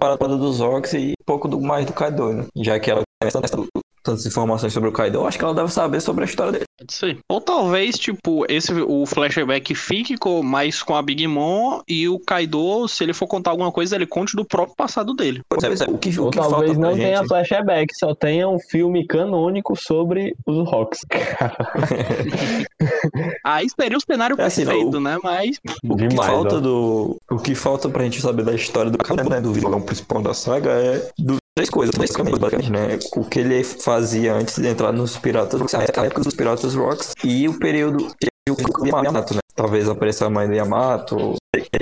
a 0.00 0.16
parada 0.16 0.36
dos 0.36 0.60
Orcs 0.60 0.92
e 0.94 1.10
um 1.20 1.24
pouco 1.26 1.48
do 1.48 1.60
mais 1.60 1.84
do 1.84 1.92
Kaido, 1.92 2.32
né? 2.32 2.44
Já 2.56 2.78
que 2.78 2.90
ela 2.90 3.02
tantas- 3.32 3.50
tantas 4.02 4.26
informações 4.26 4.70
sobre 4.72 4.88
o 4.90 4.92
Kaido, 4.92 5.16
eu 5.18 5.26
acho 5.26 5.38
que 5.38 5.44
ela 5.44 5.54
deve 5.54 5.72
saber 5.72 5.98
sobre 6.00 6.24
a 6.24 6.26
história 6.26 6.52
dele. 6.52 6.64
Pode 6.78 6.92
ser. 6.92 7.18
Ou 7.30 7.40
talvez, 7.40 7.96
tipo, 7.98 8.44
esse 8.50 8.70
o 8.72 9.06
flashback 9.06 9.74
fique 9.74 10.18
com, 10.18 10.42
mais 10.42 10.82
com 10.82 10.94
a 10.94 11.00
Big 11.00 11.26
Mom 11.26 11.80
e 11.88 12.06
o 12.08 12.18
Kaido, 12.18 12.86
se 12.86 13.02
ele 13.02 13.14
for 13.14 13.26
contar 13.26 13.50
alguma 13.52 13.72
coisa, 13.72 13.94
ele 13.96 14.06
conte 14.06 14.36
do 14.36 14.44
próprio 14.44 14.76
passado 14.76 15.14
dele. 15.14 15.40
Pois 15.48 15.80
é, 15.80 15.84
O 15.88 15.96
que, 15.96 16.18
o 16.20 16.24
Ou 16.24 16.30
que 16.30 16.36
falta 16.36 16.50
talvez 16.56 16.76
não 16.76 16.90
gente... 16.94 17.04
tenha 17.06 17.24
flashback, 17.26 17.86
só 17.98 18.14
tenha 18.14 18.46
um 18.48 18.58
filme 18.58 19.06
canônico 19.06 19.74
sobre 19.74 20.34
os 20.46 20.68
Rocks. 20.68 20.98
Aí 23.44 23.66
seria 23.78 23.96
o 23.96 24.00
cenário 24.00 24.36
É 24.38 24.44
assim, 24.44 24.64
perfeito, 24.64 24.96
o- 24.96 25.00
né? 25.00 25.18
Mas 25.22 25.58
O 25.84 25.96
que 25.96 26.06
Demais, 26.08 26.30
falta 26.30 26.56
ó. 26.56 26.60
do. 26.60 27.16
O 27.30 27.36
que 27.38 27.54
falta 27.54 27.88
pra 27.88 28.04
gente 28.04 28.20
saber 28.20 28.44
da 28.44 28.52
história 28.54 28.90
do 28.90 28.98
Kaido, 28.98 29.28
né, 29.30 29.40
do 29.40 29.52
vilão 29.52 29.80
principal 29.80 30.22
da 30.22 30.34
saga 30.34 30.70
é 30.70 31.10
do 31.18 31.36
três 31.54 31.70
coisas, 31.70 31.94
basicamente, 31.96 32.38
basicamente, 32.38 32.72
né? 32.72 32.98
O 33.16 33.24
que 33.24 33.40
ele 33.40 33.62
fazia 33.62 34.34
antes 34.34 34.58
de 34.58 34.66
entrar 34.66 34.92
nos 34.92 35.16
Piratas 35.16 35.60
Rocks, 35.60 35.74
a 35.74 35.82
época 35.82 36.20
dos 36.20 36.34
Piratas 36.34 36.74
Rocks 36.74 37.12
e 37.22 37.48
o 37.48 37.58
período 37.58 38.08
que 38.18 38.30
o 38.50 38.86
Yamato, 38.86 39.34
né? 39.34 39.40
Talvez 39.54 39.88
apareça 39.88 40.26
a 40.26 40.30
mãe 40.30 40.48
do 40.48 40.54
Yamato, 40.54 41.36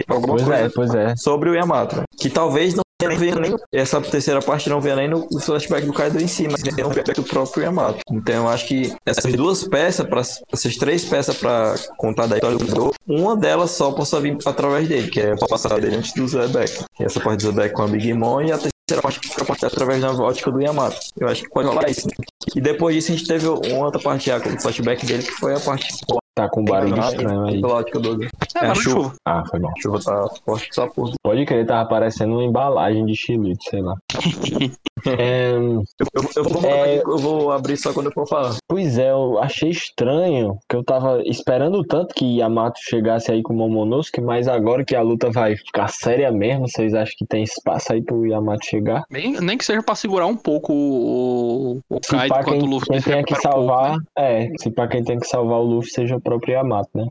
alguma 0.08 0.34
Pois 0.36 0.44
coisa 0.44 0.54
é, 0.54 0.68
pois 0.68 0.94
é. 0.94 1.16
sobre 1.16 1.48
o 1.48 1.54
Yamato, 1.54 1.96
né? 1.96 2.02
Que 2.18 2.28
talvez 2.28 2.74
não 2.74 2.82
venha 3.18 3.34
nem 3.34 3.56
essa 3.72 4.00
terceira 4.00 4.40
parte 4.40 4.68
não 4.68 4.80
venha 4.80 4.94
nem 4.94 5.08
no 5.08 5.26
flashback 5.40 5.86
do 5.86 5.92
Kaido 5.92 6.22
em 6.22 6.28
si, 6.28 6.46
mas 6.48 6.62
tem 6.62 6.84
um 6.84 6.90
flashback 6.90 7.20
do 7.20 7.26
próprio 7.26 7.64
Yamato. 7.64 7.98
Então 8.12 8.44
eu 8.44 8.48
acho 8.48 8.68
que 8.68 8.94
essas 9.06 9.32
duas 9.32 9.64
peças, 9.66 10.06
pra, 10.06 10.20
essas 10.52 10.76
três 10.76 11.04
peças 11.04 11.36
pra 11.36 11.74
contar 11.96 12.26
da 12.26 12.36
história 12.36 12.58
do 12.58 12.66
Kaido, 12.66 12.92
uma 13.08 13.34
delas 13.36 13.70
só 13.70 13.90
possa 13.90 14.20
vir 14.20 14.36
através 14.44 14.86
dele, 14.86 15.10
que 15.10 15.20
é 15.20 15.32
o 15.32 15.48
passado 15.48 15.80
dele 15.80 15.96
antes 15.96 16.12
do 16.12 16.28
Zebek. 16.28 16.84
Essa 17.00 17.18
parte 17.20 17.40
do 17.40 17.50
Zebek 17.50 17.74
com 17.74 17.82
a 17.82 17.88
Big 17.88 18.12
Mom 18.12 18.42
e 18.42 18.52
a 18.52 18.58
terceira 18.58 18.72
parte 19.00 19.20
que 19.20 19.44
pode 19.44 19.64
através 19.64 20.00
da 20.00 20.12
ótica 20.12 20.50
do 20.50 20.60
Yamato. 20.60 20.98
Eu 21.16 21.28
acho 21.28 21.42
que 21.42 21.50
pode 21.50 21.68
rolar 21.68 21.88
isso. 21.88 22.08
E 22.54 22.60
depois 22.60 22.94
disso 22.94 23.12
a 23.12 23.16
gente 23.16 23.26
teve 23.26 23.46
uma 23.48 23.86
outra 23.86 24.00
parte 24.00 24.26
já, 24.26 24.40
com 24.40 24.50
o 24.50 24.60
flashback 24.60 25.06
dele, 25.06 25.22
que 25.22 25.32
foi 25.32 25.54
a 25.54 25.60
parte 25.60 25.88
Tá 26.34 26.48
com 26.48 26.64
barulho 26.64 26.98
estranho 26.98 27.44
aí. 27.44 27.60
pela 27.60 27.74
ótica 27.74 27.98
do 28.00 28.24
é, 28.24 28.28
É 28.62 28.66
a 28.68 28.72
de 28.72 28.80
chuva. 28.80 28.96
chuva. 29.02 29.14
Ah, 29.26 29.42
foi 29.50 29.60
bom. 29.60 29.68
A 29.68 29.80
chuva 29.80 30.00
tá 30.02 30.28
forte 30.46 30.68
essa 30.70 30.86
porra. 30.86 31.12
Pode 31.22 31.44
crer, 31.44 31.66
tava 31.66 31.86
parecendo 31.88 32.32
uma 32.34 32.44
embalagem 32.44 33.04
de 33.04 33.14
xilito, 33.14 33.62
sei 33.64 33.82
lá. 33.82 33.94
É, 35.04 35.50
Eu, 35.50 35.82
eu, 36.14 36.30
eu 36.36 36.44
vou, 36.44 36.64
É. 36.64 36.98
eu 36.98 37.18
vou 37.18 37.50
abrir 37.50 37.76
só 37.76 37.92
quando 37.92 38.06
eu 38.06 38.12
for 38.12 38.24
falar. 38.24 38.54
pois 38.68 38.98
é, 38.98 39.10
eu 39.10 39.36
achei 39.40 39.70
estranho 39.70 40.56
que 40.68 40.76
eu 40.76 40.84
tava 40.84 41.20
esperando 41.24 41.82
tanto 41.82 42.14
que 42.14 42.38
Yamato 42.38 42.78
chegasse 42.80 43.32
aí 43.32 43.42
com 43.42 43.52
o 43.52 43.56
Momonosuke, 43.56 44.20
mas 44.20 44.46
agora 44.46 44.84
que 44.84 44.94
a 44.94 45.02
luta 45.02 45.28
vai 45.28 45.56
ficar 45.56 45.88
séria 45.88 46.30
mesmo, 46.30 46.68
vocês 46.68 46.94
acham 46.94 47.14
que 47.18 47.26
tem 47.26 47.42
espaço 47.42 47.92
aí 47.92 48.00
pro 48.00 48.24
Yamato 48.24 48.64
chegar? 48.64 49.02
Nem, 49.10 49.32
nem 49.40 49.58
que 49.58 49.64
seja 49.64 49.82
pra 49.82 49.96
segurar 49.96 50.26
um 50.26 50.36
pouco 50.36 50.72
o, 50.72 51.80
o 51.90 51.98
Se 52.00 52.12
Kaido 52.16 52.44
quem, 52.44 52.62
o 52.62 52.66
Luffy 52.66 52.88
quem 52.90 53.00
tenha 53.02 53.24
que 53.24 53.34
um 53.34 53.36
pouco, 53.36 53.42
salvar, 53.42 53.90
né? 53.96 53.98
é, 54.16 54.48
se 54.60 54.70
pá, 54.70 54.86
quem 54.86 55.02
tem 55.02 55.18
que 55.18 55.26
salvar 55.26 55.58
o 55.58 55.64
Luffy 55.64 55.90
seja 55.90 56.14
o 56.16 56.20
próprio 56.22 56.54
Yamato, 56.54 56.90
né? 56.94 57.06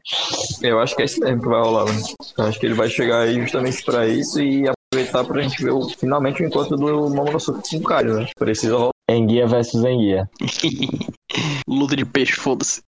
Eu 0.61 0.79
acho 0.79 0.95
que 0.95 1.01
é 1.01 1.05
isso 1.05 1.19
mesmo 1.19 1.41
que 1.41 1.47
vai 1.47 1.61
rolar. 1.61 1.85
Né? 1.85 2.01
Eu 2.37 2.45
acho 2.45 2.59
que 2.59 2.65
ele 2.65 2.75
vai 2.75 2.89
chegar 2.89 3.21
aí 3.21 3.39
justamente 3.41 3.83
pra 3.83 4.07
isso 4.07 4.41
e 4.41 4.65
aproveitar 4.67 5.23
pra 5.23 5.41
gente 5.41 5.63
ver 5.63 5.71
o, 5.71 5.89
finalmente 5.89 6.43
o 6.43 6.45
encontro 6.45 6.77
do 6.77 7.09
Momonosuke 7.09 7.77
com 7.77 7.77
o 7.77 7.83
Kaido, 7.83 8.13
né? 8.13 8.27
Precisa 8.37 8.77
rolar. 8.77 8.91
Enguia 9.15 9.47
versus 9.47 9.83
Enguia. 9.83 10.29
Luta 11.67 11.95
de 11.95 12.05
peixe, 12.05 12.33
foda-se. 12.33 12.81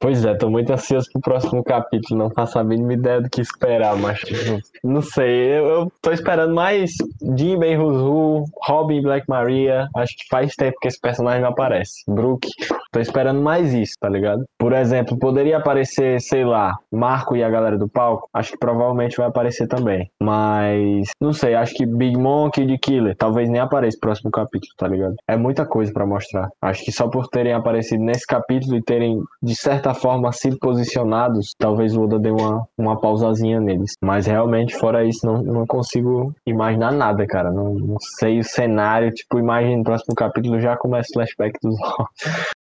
Pois 0.00 0.24
é, 0.24 0.34
tô 0.34 0.48
muito 0.48 0.72
ansioso 0.72 1.08
pro 1.12 1.20
próximo 1.20 1.64
capítulo, 1.64 2.18
não 2.18 2.30
faço 2.30 2.58
a 2.58 2.64
mínima 2.64 2.94
ideia 2.94 3.20
do 3.20 3.28
que 3.28 3.40
esperar, 3.40 3.96
mas 3.96 4.20
tipo, 4.20 4.60
não 4.84 5.02
sei, 5.02 5.58
eu, 5.58 5.66
eu 5.66 5.92
tô 6.00 6.12
esperando 6.12 6.54
mais 6.54 6.92
Jinbei 7.36 7.74
Ruzu, 7.74 8.44
Robin 8.62 9.02
Black 9.02 9.28
Maria, 9.28 9.88
acho 9.96 10.16
que 10.16 10.28
faz 10.30 10.54
tempo 10.54 10.76
que 10.80 10.88
esse 10.88 11.00
personagem 11.00 11.42
não 11.42 11.48
aparece. 11.48 12.04
Brook, 12.08 12.48
tô 12.92 13.00
esperando 13.00 13.40
mais 13.40 13.74
isso, 13.74 13.94
tá 14.00 14.08
ligado? 14.08 14.44
Por 14.58 14.72
exemplo, 14.72 15.18
poderia 15.18 15.56
aparecer, 15.56 16.20
sei 16.20 16.44
lá, 16.44 16.76
Marco 16.92 17.36
e 17.36 17.42
a 17.42 17.50
galera 17.50 17.76
do 17.76 17.88
palco, 17.88 18.28
acho 18.32 18.52
que 18.52 18.58
provavelmente 18.58 19.16
vai 19.16 19.26
aparecer 19.26 19.66
também, 19.66 20.08
mas 20.22 21.08
não 21.20 21.32
sei, 21.32 21.54
acho 21.54 21.74
que 21.74 21.84
Big 21.84 22.16
Mom, 22.16 22.50
Kid 22.50 22.78
Killer, 22.78 23.16
talvez 23.16 23.48
nem 23.48 23.60
apareça 23.60 23.96
no 23.96 24.00
próximo 24.00 24.30
capítulo, 24.30 24.72
tá 24.76 24.86
ligado? 24.86 25.16
É 25.28 25.35
muita 25.36 25.66
coisa 25.66 25.92
pra 25.92 26.06
mostrar. 26.06 26.48
Acho 26.60 26.84
que 26.84 26.92
só 26.92 27.08
por 27.08 27.28
terem 27.28 27.52
aparecido 27.52 28.02
nesse 28.02 28.26
capítulo 28.26 28.76
e 28.76 28.82
terem, 28.82 29.22
de 29.42 29.54
certa 29.54 29.94
forma, 29.94 30.32
sido 30.32 30.58
posicionados, 30.58 31.52
talvez 31.58 31.96
o 31.96 32.02
Oda 32.02 32.18
dê 32.18 32.30
uma, 32.30 32.66
uma 32.78 33.00
pausazinha 33.00 33.60
neles. 33.60 33.92
Mas 34.02 34.26
realmente, 34.26 34.76
fora 34.76 35.04
isso, 35.04 35.26
não, 35.26 35.42
não 35.42 35.66
consigo 35.66 36.34
imaginar 36.46 36.92
nada, 36.92 37.26
cara. 37.26 37.50
Não, 37.50 37.74
não 37.74 37.96
sei 38.18 38.38
o 38.38 38.44
cenário. 38.44 39.10
Tipo, 39.12 39.38
imagina 39.38 39.76
no 39.76 39.84
próximo 39.84 40.14
capítulo 40.14 40.60
já 40.60 40.76
começa 40.76 41.08
o 41.10 41.14
flashback 41.14 41.58
dos 41.62 41.76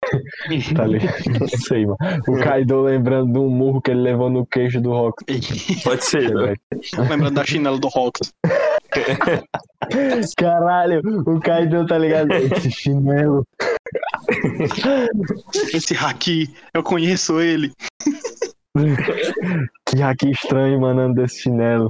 tá 0.75 0.85
ligado? 0.85 1.39
Não 1.39 1.47
sei, 1.47 1.85
mano. 1.85 1.97
O 2.27 2.37
Kaido 2.37 2.81
lembrando 2.81 3.31
de 3.31 3.39
um 3.39 3.49
murro 3.49 3.81
que 3.81 3.91
ele 3.91 4.01
levou 4.01 4.29
no 4.29 4.45
queixo 4.45 4.81
do 4.81 4.91
Rock. 4.91 5.23
Pode 5.83 6.03
ser, 6.03 6.33
né? 6.33 6.55
Lembrando 6.97 7.35
da 7.35 7.45
chinela 7.45 7.79
do 7.79 7.87
Hawks. 7.87 8.33
Caralho, 10.37 11.01
o 11.25 11.39
Kaido 11.39 11.85
tá 11.85 11.97
ligado? 11.97 12.31
Esse 12.33 12.71
chinelo. 12.71 13.45
Esse 15.73 15.95
haki, 15.95 16.53
eu 16.73 16.83
conheço 16.83 17.39
ele. 17.39 17.71
Que 19.85 20.01
haki 20.01 20.31
estranho 20.31 20.75
emanando 20.75 21.15
desse 21.15 21.41
chinelo. 21.41 21.89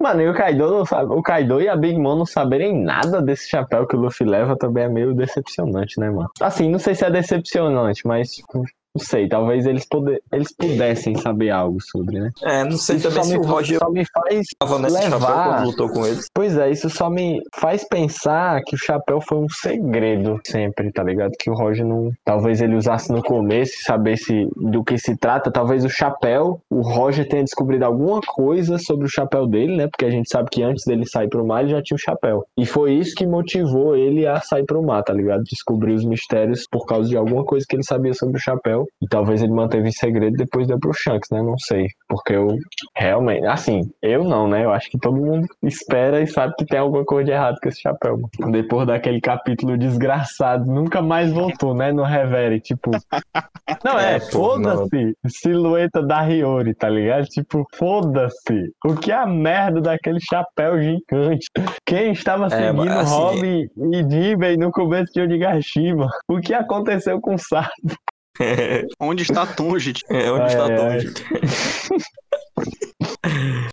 Mano, 0.00 0.20
e 0.20 0.28
o 0.28 0.34
Kaido 0.34 0.68
não 0.68 0.84
sabe. 0.84 1.14
O 1.14 1.22
Kaido 1.22 1.62
e 1.62 1.68
a 1.68 1.76
Big 1.76 1.96
Mom 1.96 2.16
não 2.16 2.26
saberem 2.26 2.82
nada 2.82 3.22
desse 3.22 3.48
chapéu 3.48 3.86
que 3.86 3.94
o 3.94 4.00
Luffy 4.00 4.26
leva 4.26 4.56
também 4.56 4.84
é 4.84 4.88
meio 4.88 5.14
decepcionante, 5.14 6.00
né, 6.00 6.10
mano? 6.10 6.28
Assim, 6.40 6.68
não 6.68 6.80
sei 6.80 6.94
se 6.94 7.04
é 7.04 7.10
decepcionante, 7.10 8.04
mas 8.04 8.32
tipo, 8.32 8.64
não 8.96 9.04
sei, 9.04 9.28
talvez 9.28 9.66
eles, 9.66 9.84
eles 10.32 10.54
pudessem 10.56 11.16
saber 11.16 11.50
algo 11.50 11.78
sobre, 11.80 12.20
né? 12.20 12.30
É, 12.44 12.62
não 12.62 12.76
sei 12.76 12.96
Isso 12.96 13.08
também 13.08 13.24
se 13.24 13.36
o 13.36 13.42
Roger 13.42 13.78
só 13.80 13.90
me 13.90 14.04
faz 14.06 14.46
tava 14.56 14.78
nesse 14.78 15.02
chapéu 15.02 15.18
levar. 15.18 15.64
lutou 15.64 15.88
com 15.88 16.06
eles. 16.06 16.28
Pois 16.32 16.56
é, 16.56 16.70
isso 16.70 16.88
só 16.88 17.10
me 17.10 17.42
faz 17.56 17.82
pensar 17.88 18.62
que 18.64 18.76
o 18.76 18.78
chapéu 18.78 19.20
foi 19.20 19.38
um 19.38 19.48
segredo 19.48 20.40
sempre, 20.46 20.92
tá 20.92 21.02
ligado? 21.02 21.32
Que 21.38 21.50
o 21.50 21.54
Roger 21.54 21.84
não. 21.84 22.12
Talvez 22.24 22.62
ele 22.62 22.76
usasse 22.76 23.10
no 23.10 23.20
começo 23.20 23.72
e 23.72 23.84
sabesse 23.84 24.48
do 24.56 24.84
que 24.84 24.96
se 24.96 25.16
trata. 25.16 25.50
Talvez 25.50 25.84
o 25.84 25.88
chapéu, 25.88 26.60
o 26.70 26.80
Roger 26.80 27.28
tenha 27.28 27.42
descobrido 27.42 27.84
alguma 27.84 28.20
coisa 28.20 28.78
sobre 28.78 29.06
o 29.06 29.10
chapéu 29.10 29.44
dele, 29.44 29.76
né? 29.76 29.88
Porque 29.88 30.04
a 30.04 30.10
gente 30.10 30.30
sabe 30.30 30.48
que 30.50 30.62
antes 30.62 30.84
dele 30.84 31.04
sair 31.04 31.28
pro 31.28 31.44
mar, 31.44 31.62
ele 31.62 31.72
já 31.72 31.82
tinha 31.82 31.96
o 31.96 32.00
chapéu. 32.00 32.44
E 32.56 32.64
foi 32.64 32.92
isso 32.92 33.16
que 33.16 33.26
motivou 33.26 33.96
ele 33.96 34.24
a 34.24 34.40
sair 34.40 34.64
pro 34.64 34.82
mar, 34.82 35.02
tá 35.02 35.12
ligado? 35.12 35.42
Descobrir 35.42 35.94
os 35.94 36.04
mistérios 36.04 36.64
por 36.70 36.86
causa 36.86 37.08
de 37.08 37.16
alguma 37.16 37.44
coisa 37.44 37.66
que 37.68 37.74
ele 37.74 37.82
sabia 37.82 38.14
sobre 38.14 38.36
o 38.36 38.40
chapéu. 38.40 38.83
E 39.02 39.06
talvez 39.08 39.42
ele 39.42 39.52
manteve 39.52 39.88
em 39.88 39.92
segredo 39.92 40.34
e 40.34 40.38
depois 40.38 40.66
deu 40.66 40.78
pro 40.78 40.92
Shanks, 40.92 41.28
né? 41.30 41.42
Não 41.42 41.58
sei. 41.58 41.86
Porque 42.08 42.34
eu 42.34 42.48
realmente. 42.96 43.46
Assim, 43.46 43.80
eu 44.02 44.24
não, 44.24 44.48
né? 44.48 44.64
Eu 44.64 44.72
acho 44.72 44.90
que 44.90 44.98
todo 44.98 45.16
mundo 45.16 45.46
espera 45.62 46.20
e 46.20 46.26
sabe 46.26 46.54
que 46.58 46.66
tem 46.66 46.78
alguma 46.78 47.04
coisa 47.04 47.24
de 47.26 47.32
errado 47.32 47.56
com 47.62 47.68
esse 47.68 47.80
chapéu. 47.80 48.16
mano. 48.38 48.52
Depois 48.52 48.86
daquele 48.86 49.20
capítulo 49.20 49.76
desgraçado, 49.78 50.64
nunca 50.66 51.02
mais 51.02 51.32
voltou, 51.32 51.74
né? 51.74 51.92
No 51.92 52.02
Revere. 52.04 52.60
Tipo. 52.60 52.90
Não, 53.84 53.98
é, 53.98 54.16
É, 54.16 54.20
foda-se. 54.20 55.16
Silhueta 55.26 56.02
da 56.02 56.22
Hiyori, 56.22 56.74
tá 56.74 56.88
ligado? 56.88 57.24
Tipo, 57.26 57.64
foda-se. 57.74 58.72
O 58.84 58.94
que 58.94 59.10
é 59.10 59.14
a 59.16 59.26
merda 59.26 59.80
daquele 59.80 60.18
chapéu 60.20 60.80
gigante? 60.80 61.46
Quem 61.86 62.12
estava 62.12 62.46
É, 62.46 62.50
seguindo 62.50 62.76
mas, 62.76 63.12
assim, 63.12 63.14
Robin 63.14 63.68
e 63.92 64.10
Jinbei 64.10 64.56
no 64.56 64.70
começo 64.70 65.12
de 65.12 65.20
Onigashima? 65.20 66.08
O 66.28 66.40
que 66.40 66.54
aconteceu 66.54 67.20
com 67.20 67.34
o 67.34 67.38
Sato? 67.38 67.70
Onde 69.00 69.22
está 69.22 69.46
Tunjit? 69.46 70.02
É, 70.10 70.30
onde 70.30 70.42
Ai, 70.42 70.48
está. 70.48 70.66
Tom? 70.68 70.88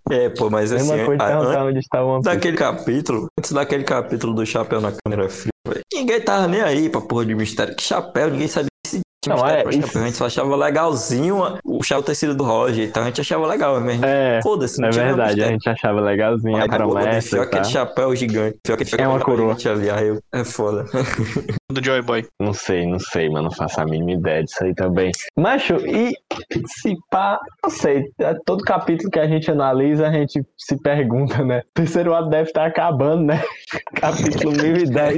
É, 0.09 0.29
pô, 0.29 0.49
mas 0.49 0.71
assim, 0.71 0.89
Mesma 0.91 1.05
coisa 1.05 1.23
a- 1.23 1.27
perguntar 1.27 1.65
onde 1.65 1.79
está 1.79 2.03
o 2.03 2.07
One 2.07 2.17
antes 2.17 2.23
Piece. 2.27 2.35
daquele 2.35 2.57
capítulo, 2.57 3.27
antes 3.39 3.51
daquele 3.51 3.83
capítulo 3.83 4.33
do 4.33 4.45
chapéu 4.45 4.81
na 4.81 4.91
câmera 4.91 5.29
fria, 5.29 5.51
velho, 5.67 5.81
ninguém 5.93 6.21
tava 6.21 6.47
nem 6.47 6.61
aí 6.61 6.89
pra 6.89 6.99
porra 7.01 7.25
de 7.25 7.35
mistério. 7.35 7.75
Que 7.75 7.83
chapéu, 7.83 8.29
ninguém 8.29 8.47
sabia 8.47 8.67
se 8.85 8.99
tinha 9.23 9.35
Não, 9.35 9.43
mistério 9.43 9.69
é, 9.69 9.73
isso- 9.73 9.87
chapéu. 9.87 10.01
A 10.01 10.05
gente 10.05 10.17
só 10.17 10.25
achava 10.25 10.55
legalzinho 10.55 11.37
o 11.63 11.83
chapéu 11.83 12.03
ter 12.03 12.15
sido 12.15 12.35
do 12.35 12.43
Roger, 12.43 12.87
então 12.89 13.03
a 13.03 13.05
gente 13.05 13.21
achava 13.21 13.47
legal 13.47 13.79
mesmo. 13.79 14.03
É, 14.05 14.39
Foda-se, 14.43 14.81
não 14.81 14.89
é 14.89 14.91
verdade, 14.91 15.43
a 15.43 15.47
gente 15.47 15.69
achava 15.69 16.01
legalzinho 16.01 16.61
a 16.61 16.67
promessa 16.67 17.27
enfiou 17.27 17.43
e 17.43 17.45
aquele 17.45 17.63
chapéu 17.65 18.15
gigante. 18.15 18.57
Enfiou 18.65 18.75
aquele 18.75 18.89
chapéu 18.89 19.05
É 19.05 19.07
uma 19.09 19.19
coroa. 19.19 19.55
ali, 19.65 19.89
aí 19.89 20.07
eu- 20.07 20.19
é 20.33 20.43
foda. 20.43 20.85
Do 21.71 21.83
Joy 21.83 22.01
Boy. 22.01 22.25
Não 22.39 22.53
sei, 22.53 22.85
não 22.85 22.99
sei, 22.99 23.29
mano. 23.29 23.43
Não 23.43 23.51
faço 23.51 23.81
a 23.81 23.85
mínima 23.85 24.11
ideia 24.11 24.43
disso 24.43 24.63
aí 24.63 24.73
também. 24.73 25.11
Macho, 25.37 25.75
e 25.85 26.13
se 26.67 26.95
pá, 27.09 27.39
não 27.63 27.69
sei. 27.69 28.11
é 28.19 28.33
Todo 28.45 28.63
capítulo 28.63 29.09
que 29.09 29.19
a 29.19 29.27
gente 29.27 29.49
analisa, 29.49 30.07
a 30.07 30.11
gente 30.11 30.43
se 30.57 30.77
pergunta, 30.81 31.43
né? 31.43 31.59
O 31.59 31.73
terceiro 31.73 32.13
ato 32.13 32.29
deve 32.29 32.49
estar 32.49 32.65
acabando, 32.65 33.23
né? 33.25 33.43
Capítulo 33.95 34.51
1010. 34.51 35.17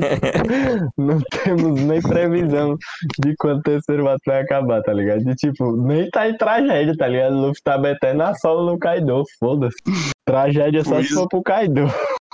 não 0.98 1.20
temos 1.44 1.82
nem 1.82 2.02
previsão 2.02 2.78
de 3.20 3.36
quando 3.38 3.60
o 3.60 3.64
terceiro 3.64 4.08
ato 4.08 4.22
vai 4.26 4.42
acabar, 4.42 4.82
tá 4.82 4.94
ligado? 4.94 5.24
De 5.24 5.36
tipo, 5.36 5.76
nem 5.76 6.10
tá 6.10 6.30
em 6.30 6.38
tragédia, 6.38 6.96
tá 6.98 7.08
ligado? 7.08 7.36
O 7.36 7.48
Luffy 7.48 7.62
tá 7.64 7.78
metendo 7.78 8.24
a 8.24 8.34
sola 8.36 8.72
no 8.72 8.78
Kaido, 8.78 9.24
foda-se. 9.40 9.78
Tragédia 10.26 10.84
só 10.84 11.02
se 11.02 11.10
for 11.10 11.28
pro 11.28 11.44
Kaido. 11.44 11.88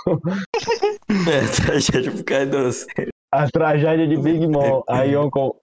É, 1.10 1.62
tragédia 1.62 2.10
pro 2.10 2.24
Kaidoso. 2.24 2.86
A 3.32 3.48
tragédia 3.48 4.08
de 4.08 4.16
Big 4.16 4.44
Mom, 4.48 4.82
a 4.88 5.02
Yonko, 5.02 5.54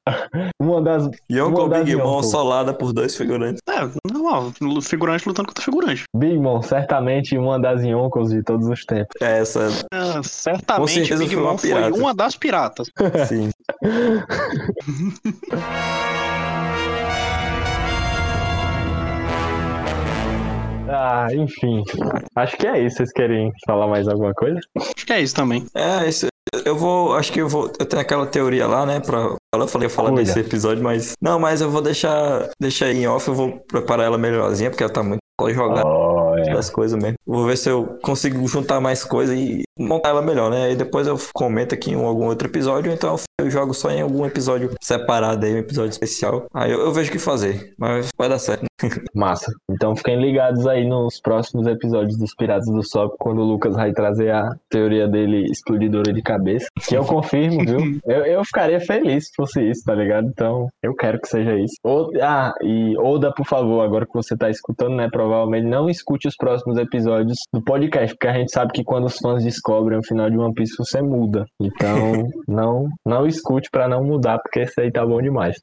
uma 0.57 0.81
das 0.81 1.09
Yonko 1.29 1.63
Uma 1.63 1.69
das 1.69 1.83
Big 1.83 1.97
Mom 1.97 2.23
solada 2.23 2.73
por 2.73 2.93
dois 2.93 3.17
figurantes. 3.17 3.61
É, 3.67 3.81
normal. 4.09 4.53
Figurante 4.81 5.27
lutando 5.27 5.49
contra 5.49 5.65
figurante. 5.65 6.03
Big 6.15 6.39
Mom, 6.39 6.61
certamente 6.61 7.37
uma 7.37 7.59
das 7.59 7.83
Yonkos 7.83 8.29
de 8.29 8.41
todos 8.41 8.69
os 8.69 8.85
tempos. 8.85 9.21
É, 9.21 9.39
essa, 9.39 9.67
É, 9.93 10.23
certamente 10.23 10.93
certeza 10.93 11.23
Big 11.23 11.33
foi 11.35 11.43
uma 11.43 11.51
Mom 11.51 11.57
foi 11.57 11.91
uma 11.91 12.15
das 12.15 12.37
piratas. 12.37 12.89
sim. 13.27 13.49
Ah, 20.89 21.27
enfim. 21.33 21.83
Acho 22.35 22.55
que 22.57 22.65
é 22.65 22.85
isso. 22.85 22.97
Vocês 22.97 23.11
querem 23.11 23.51
falar 23.65 23.87
mais 23.87 24.07
alguma 24.07 24.33
coisa? 24.33 24.59
Acho 24.77 25.05
que 25.05 25.11
é 25.11 25.21
isso 25.21 25.35
também. 25.35 25.65
É, 25.75 26.07
isso. 26.07 26.27
Eu 26.65 26.75
vou, 26.75 27.15
acho 27.15 27.31
que 27.31 27.41
eu 27.41 27.47
vou. 27.47 27.71
Eu 27.79 27.85
tenho 27.85 28.01
aquela 28.01 28.25
teoria 28.25 28.67
lá, 28.67 28.85
né? 28.85 28.99
Pra, 28.99 29.35
eu 29.53 29.67
falei 29.67 29.89
falar 29.89 30.09
Cuida. 30.09 30.23
desse 30.23 30.39
episódio, 30.39 30.83
mas. 30.83 31.13
Não, 31.21 31.39
mas 31.39 31.61
eu 31.61 31.69
vou 31.69 31.81
deixar, 31.81 32.49
deixar 32.59 32.91
em 32.91 33.07
off, 33.07 33.27
eu 33.27 33.33
vou 33.35 33.59
preparar 33.67 34.05
ela 34.05 34.17
melhorzinha, 34.17 34.69
porque 34.69 34.83
ela 34.83 34.91
tá 34.91 35.03
muito 35.03 35.19
jogada 35.53 35.87
Oh, 35.87 36.16
é. 36.37 36.53
das 36.53 36.69
coisas 36.69 37.01
mesmo. 37.01 37.17
Vou 37.25 37.45
ver 37.45 37.57
se 37.57 37.69
eu 37.69 37.97
consigo 38.01 38.47
juntar 38.47 38.79
mais 38.79 39.03
coisas 39.03 39.37
e 39.37 39.63
montar 39.77 40.09
ela 40.09 40.21
melhor, 40.21 40.49
né? 40.49 40.65
Aí 40.65 40.75
depois 40.75 41.07
eu 41.07 41.17
comento 41.33 41.73
aqui 41.73 41.91
em 41.91 41.95
algum 41.95 42.25
outro 42.25 42.47
episódio, 42.47 42.91
então 42.91 43.15
eu 43.39 43.49
jogo 43.49 43.73
só 43.73 43.91
em 43.91 44.01
algum 44.01 44.25
episódio 44.25 44.71
separado 44.81 45.45
aí, 45.45 45.53
um 45.53 45.59
episódio 45.59 45.91
especial. 45.91 46.45
Aí 46.53 46.71
eu, 46.71 46.79
eu 46.79 46.91
vejo 46.91 47.09
o 47.09 47.11
que 47.11 47.19
fazer, 47.19 47.73
mas 47.77 48.09
vai 48.17 48.29
dar 48.29 48.39
certo. 48.39 48.65
Massa. 49.13 49.51
Então 49.69 49.95
fiquem 49.95 50.19
ligados 50.19 50.67
aí 50.67 50.87
nos 50.87 51.19
próximos 51.19 51.65
episódios 51.67 52.17
dos 52.17 52.33
Piratas 52.35 52.67
do 52.67 52.83
Sol, 52.83 53.15
quando 53.19 53.39
o 53.41 53.45
Lucas 53.45 53.75
vai 53.75 53.91
trazer 53.91 54.31
a 54.31 54.55
teoria 54.69 55.07
dele 55.07 55.45
explodidora 55.51 56.13
de 56.13 56.21
cabeça. 56.21 56.67
Que 56.87 56.95
eu 56.95 57.03
confirmo, 57.03 57.59
viu? 57.65 57.99
Eu, 58.07 58.25
eu 58.25 58.45
ficaria 58.45 58.79
feliz 58.79 59.27
se 59.27 59.33
fosse 59.35 59.61
isso, 59.61 59.83
tá 59.83 59.93
ligado? 59.93 60.27
Então, 60.27 60.67
eu 60.81 60.93
quero 60.95 61.19
que 61.19 61.27
seja 61.27 61.55
isso. 61.55 61.75
Ou- 61.83 62.11
ah, 62.21 62.53
e 62.61 62.97
Oda, 62.97 63.33
por 63.33 63.45
favor, 63.45 63.81
agora 63.81 64.05
que 64.05 64.13
você 64.13 64.35
tá 64.35 64.49
escutando, 64.49 64.95
né? 64.95 65.09
Provavelmente 65.11 65.65
não 65.67 65.89
escute 65.89 66.26
os 66.27 66.35
próximos 66.35 66.77
episódios 66.77 67.37
do 67.53 67.61
podcast, 67.61 68.15
porque 68.15 68.27
a 68.27 68.33
gente 68.33 68.51
sabe 68.51 68.71
que 68.73 68.83
quando 68.83 69.05
os 69.05 69.17
fãs 69.17 69.43
descobrem 69.43 69.99
o 69.99 70.03
final 70.03 70.29
de 70.29 70.37
One 70.37 70.53
Piece, 70.53 70.75
você 70.77 71.01
muda. 71.01 71.45
Então, 71.59 72.27
não, 72.47 72.89
não 73.05 73.25
escute 73.25 73.69
pra 73.71 73.87
não 73.87 74.03
mudar, 74.03 74.39
porque 74.39 74.61
esse 74.61 74.79
aí 74.79 74.91
tá 74.91 75.05
bom 75.05 75.21
demais. 75.21 75.57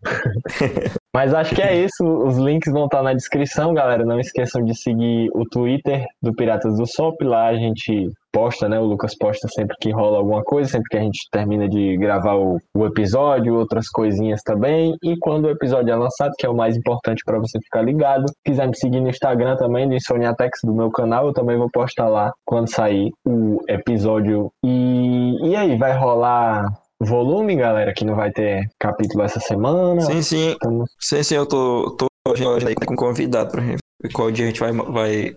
Mas 1.15 1.33
acho 1.33 1.55
que 1.55 1.63
é 1.63 1.85
isso. 1.85 2.05
Os 2.05 2.37
links 2.39 2.73
vão 2.73 2.87
estar 2.87 3.03
na 3.03 3.13
descrição, 3.13 3.73
galera. 3.73 4.05
Não 4.05 4.19
esqueçam 4.19 4.65
de 4.65 4.77
seguir 4.77 5.31
o 5.33 5.45
Twitter 5.45 6.05
do 6.21 6.35
Piratas 6.35 6.77
do 6.77 6.87
Sop. 6.87 7.23
Lá 7.23 7.47
a 7.47 7.55
gente 7.55 8.11
posta, 8.35 8.69
né? 8.69 8.81
O 8.81 8.85
Lucas 8.85 9.17
posta 9.17 9.47
sempre 9.49 9.77
que 9.81 9.93
rola 9.93 10.19
alguma 10.19 10.43
coisa, 10.43 10.69
sempre 10.69 10.89
que 10.91 10.97
a 10.97 11.01
gente 11.01 11.21
termina 11.31 11.69
de 11.69 11.97
gravar 11.97 12.35
o, 12.35 12.59
o 12.77 12.85
episódio, 12.85 13.55
outras 13.55 13.89
coisinhas 13.89 14.43
também. 14.43 14.97
E 15.03 15.17
quando 15.21 15.45
o 15.45 15.51
episódio 15.51 15.93
é 15.93 15.97
lançado, 15.97 16.33
que 16.37 16.45
é 16.45 16.49
o 16.51 16.57
mais 16.57 16.77
importante 16.77 17.23
para 17.25 17.39
você 17.39 17.61
ficar 17.61 17.83
ligado. 17.83 18.29
Se 18.29 18.35
quiser 18.45 18.67
me 18.67 18.77
seguir 18.77 19.01
no 19.01 19.09
Instagram 19.09 19.57
também, 19.57 19.89
do 19.89 19.95
Insoniatex, 19.95 20.59
do 20.65 20.75
meu 20.75 20.91
canal, 20.91 21.29
eu 21.29 21.33
também 21.33 21.57
vou 21.57 21.71
postar 21.71 22.09
lá 22.09 22.33
quando 22.45 22.69
sair 22.69 23.13
o 23.25 23.61
episódio. 23.69 24.51
E, 24.65 25.51
e 25.51 25.55
aí, 25.55 25.79
vai 25.79 25.97
rolar 25.97 26.67
volume, 27.01 27.55
galera, 27.55 27.93
que 27.95 28.05
não 28.05 28.17
vai 28.17 28.33
ter 28.33 28.67
capítulo 28.81 29.23
essa 29.23 29.39
semana. 29.39 30.01
Sim, 30.01 30.23
sim. 30.23 30.49
Estamos 30.51 30.91
Sim, 31.01 31.23
sim, 31.23 31.37
eu 31.37 31.47
tô, 31.47 31.95
tô 31.97 32.07
hoje 32.29 32.45
hoje 32.45 32.67
aí 32.67 32.75
com 32.75 32.97
convidado 32.97 33.53
pra 33.53 33.63
gente. 33.63 33.79
Qual 34.13 34.31
dia 34.31 34.45
a 34.45 34.49
gente 34.49 34.61
vai, 34.61 34.73
vai 34.73 35.35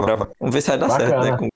gravar. 0.00 0.28
Vamos 0.40 0.54
ver 0.54 0.60
se 0.60 0.68
vai 0.68 0.78
dar 0.78 0.88
Bacana. 0.88 1.08
certo, 1.22 1.24
né? 1.24 1.38
Com- 1.38 1.48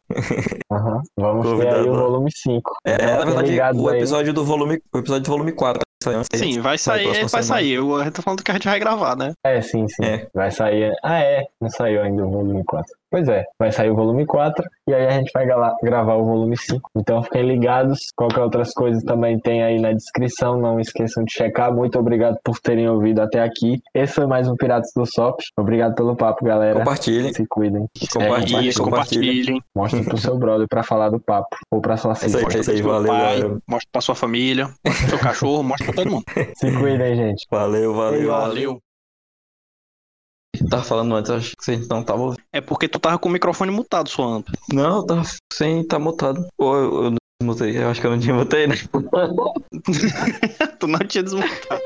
Aham, 0.71 1.03
Vamos 1.19 1.47
ter 1.47 1.51
Convidado 1.53 1.77
aí 1.77 1.89
o 1.89 1.95
volume 1.95 2.31
5. 2.33 2.73
É, 2.87 2.95
Então, 2.95 3.35
na 3.35 3.43
verdade, 3.43 3.79
o 3.79 3.89
aí. 3.89 3.97
episódio 3.99 4.33
do 4.33 4.45
volume. 4.45 4.81
O 4.95 4.99
episódio 4.99 5.23
do 5.25 5.31
volume 5.31 5.53
4 5.53 5.81
vai 5.81 6.13
sair 6.13 6.17
antes 6.19 6.29
da 6.31 6.39
Sim, 6.39 6.61
vai 6.61 6.79
sair, 6.79 7.05
vai 7.07 7.15
semana. 7.29 7.43
sair. 7.43 7.73
Eu, 7.73 7.95
a 7.97 8.05
gente 8.05 8.13
tá 8.15 8.23
falando 8.23 8.43
que 8.43 8.51
a 8.51 8.55
gente 8.55 8.69
vai 8.69 8.79
gravar, 8.79 9.17
né? 9.17 9.33
É, 9.45 9.61
sim, 9.61 9.87
sim. 9.89 10.05
É. 10.05 10.27
Vai 10.35 10.51
sair. 10.51 10.93
Ah, 11.03 11.19
é. 11.21 11.45
Não 11.61 11.71
saiu 11.71 12.03
ainda 12.03 12.27
o 12.27 12.31
volume 12.31 12.63
4. 12.65 12.85
Pois 13.11 13.29
é, 13.29 13.45
vai 13.61 13.71
sair 13.71 13.91
o 13.91 13.95
volume 13.95 14.27
4 14.27 14.65
e 14.89 14.93
aí 14.93 15.07
a 15.07 15.11
gente 15.13 15.31
vai 15.33 15.47
gravar 15.47 16.15
o 16.17 16.25
volume 16.25 16.57
5. 16.57 16.91
Então 16.97 17.23
fiquem 17.23 17.47
ligados. 17.47 18.09
Qualquer 18.17 18.41
outras 18.41 18.73
coisas 18.73 19.05
também 19.05 19.39
tem 19.39 19.63
aí 19.63 19.81
na 19.81 19.93
descrição. 19.93 20.59
Não 20.61 20.81
esqueçam 20.81 21.23
de 21.23 21.33
checar. 21.33 21.73
Muito 21.73 21.97
obrigado 21.97 22.37
por 22.43 22.59
terem 22.59 22.89
ouvido 22.89 23.21
até 23.23 23.41
aqui. 23.41 23.81
Esse 23.95 24.15
foi 24.15 24.27
mais 24.27 24.49
um 24.49 24.57
Piratas 24.57 24.91
do 24.97 25.07
Sop. 25.07 25.39
Obrigado 25.57 25.95
pelo 25.95 26.17
papo, 26.17 26.45
galera. 26.45 26.81
Compartilhem. 26.81 27.33
Se 27.33 27.47
cuidem. 27.47 27.87
Compartilhem. 28.13 28.67
Isso, 28.67 28.83
compartilhem. 28.83 29.31
compartilhem. 29.33 29.63
Mostre 29.97 30.11
pro 30.11 30.19
seu 30.19 30.39
brother 30.39 30.67
pra 30.69 30.83
falar 30.83 31.11
do 31.11 31.21
papo. 31.21 31.57
Ou 31.71 31.81
pra 31.81 31.97
sua 31.97 32.13
É 32.13 32.27
isso 32.27 32.39
filha. 32.39 32.39
aí, 32.39 32.45
é 32.57 32.61
isso 32.61 32.71
aí. 32.71 32.77
seu 32.79 32.87
Valeu, 32.87 33.13
pai, 33.13 33.41
valeu. 33.41 33.63
Mostra 33.67 33.89
pra 33.93 34.01
sua 34.01 34.15
família, 34.15 34.67
mostra 34.85 35.01
pro 35.07 35.11
seu 35.11 35.19
cachorro, 35.19 35.63
mostra 35.63 35.87
pra 35.87 35.95
todo 35.95 36.11
mundo. 36.11 36.25
Se 36.57 36.73
cuidem, 36.73 37.17
gente. 37.17 37.47
Valeu, 37.51 37.95
valeu. 37.95 38.29
Valeu. 38.29 38.81
Tava 40.71 40.85
falando 40.85 41.15
antes, 41.17 41.31
acho 41.33 41.51
que 41.57 41.65
você 41.65 41.77
não 41.91 42.03
tava 42.03 42.23
ouvindo. 42.23 42.43
É 42.53 42.61
porque 42.61 42.89
tu 42.89 42.99
tava 43.01 43.19
com 43.19 43.29
o 43.29 43.33
microfone 43.33 43.73
mutado 43.73 44.09
suando. 44.09 44.45
Não, 44.73 44.99
eu 44.99 45.07
tava 45.07 45.23
sem 45.53 45.85
tá 45.87 45.99
mutado. 45.99 46.47
Pô, 46.57 46.77
eu, 46.77 47.05
eu 47.05 47.11
não 47.11 47.17
mutei. 47.43 47.77
Eu 47.77 47.89
acho 47.89 48.01
que 48.01 48.07
eu 48.07 48.13
não 48.13 48.21
tinha 48.21 48.35
mutei, 48.35 48.69
né? 48.69 48.77
tu 50.79 50.87
não 50.87 51.01
tinha 51.01 51.25
desmontado. 51.25 51.83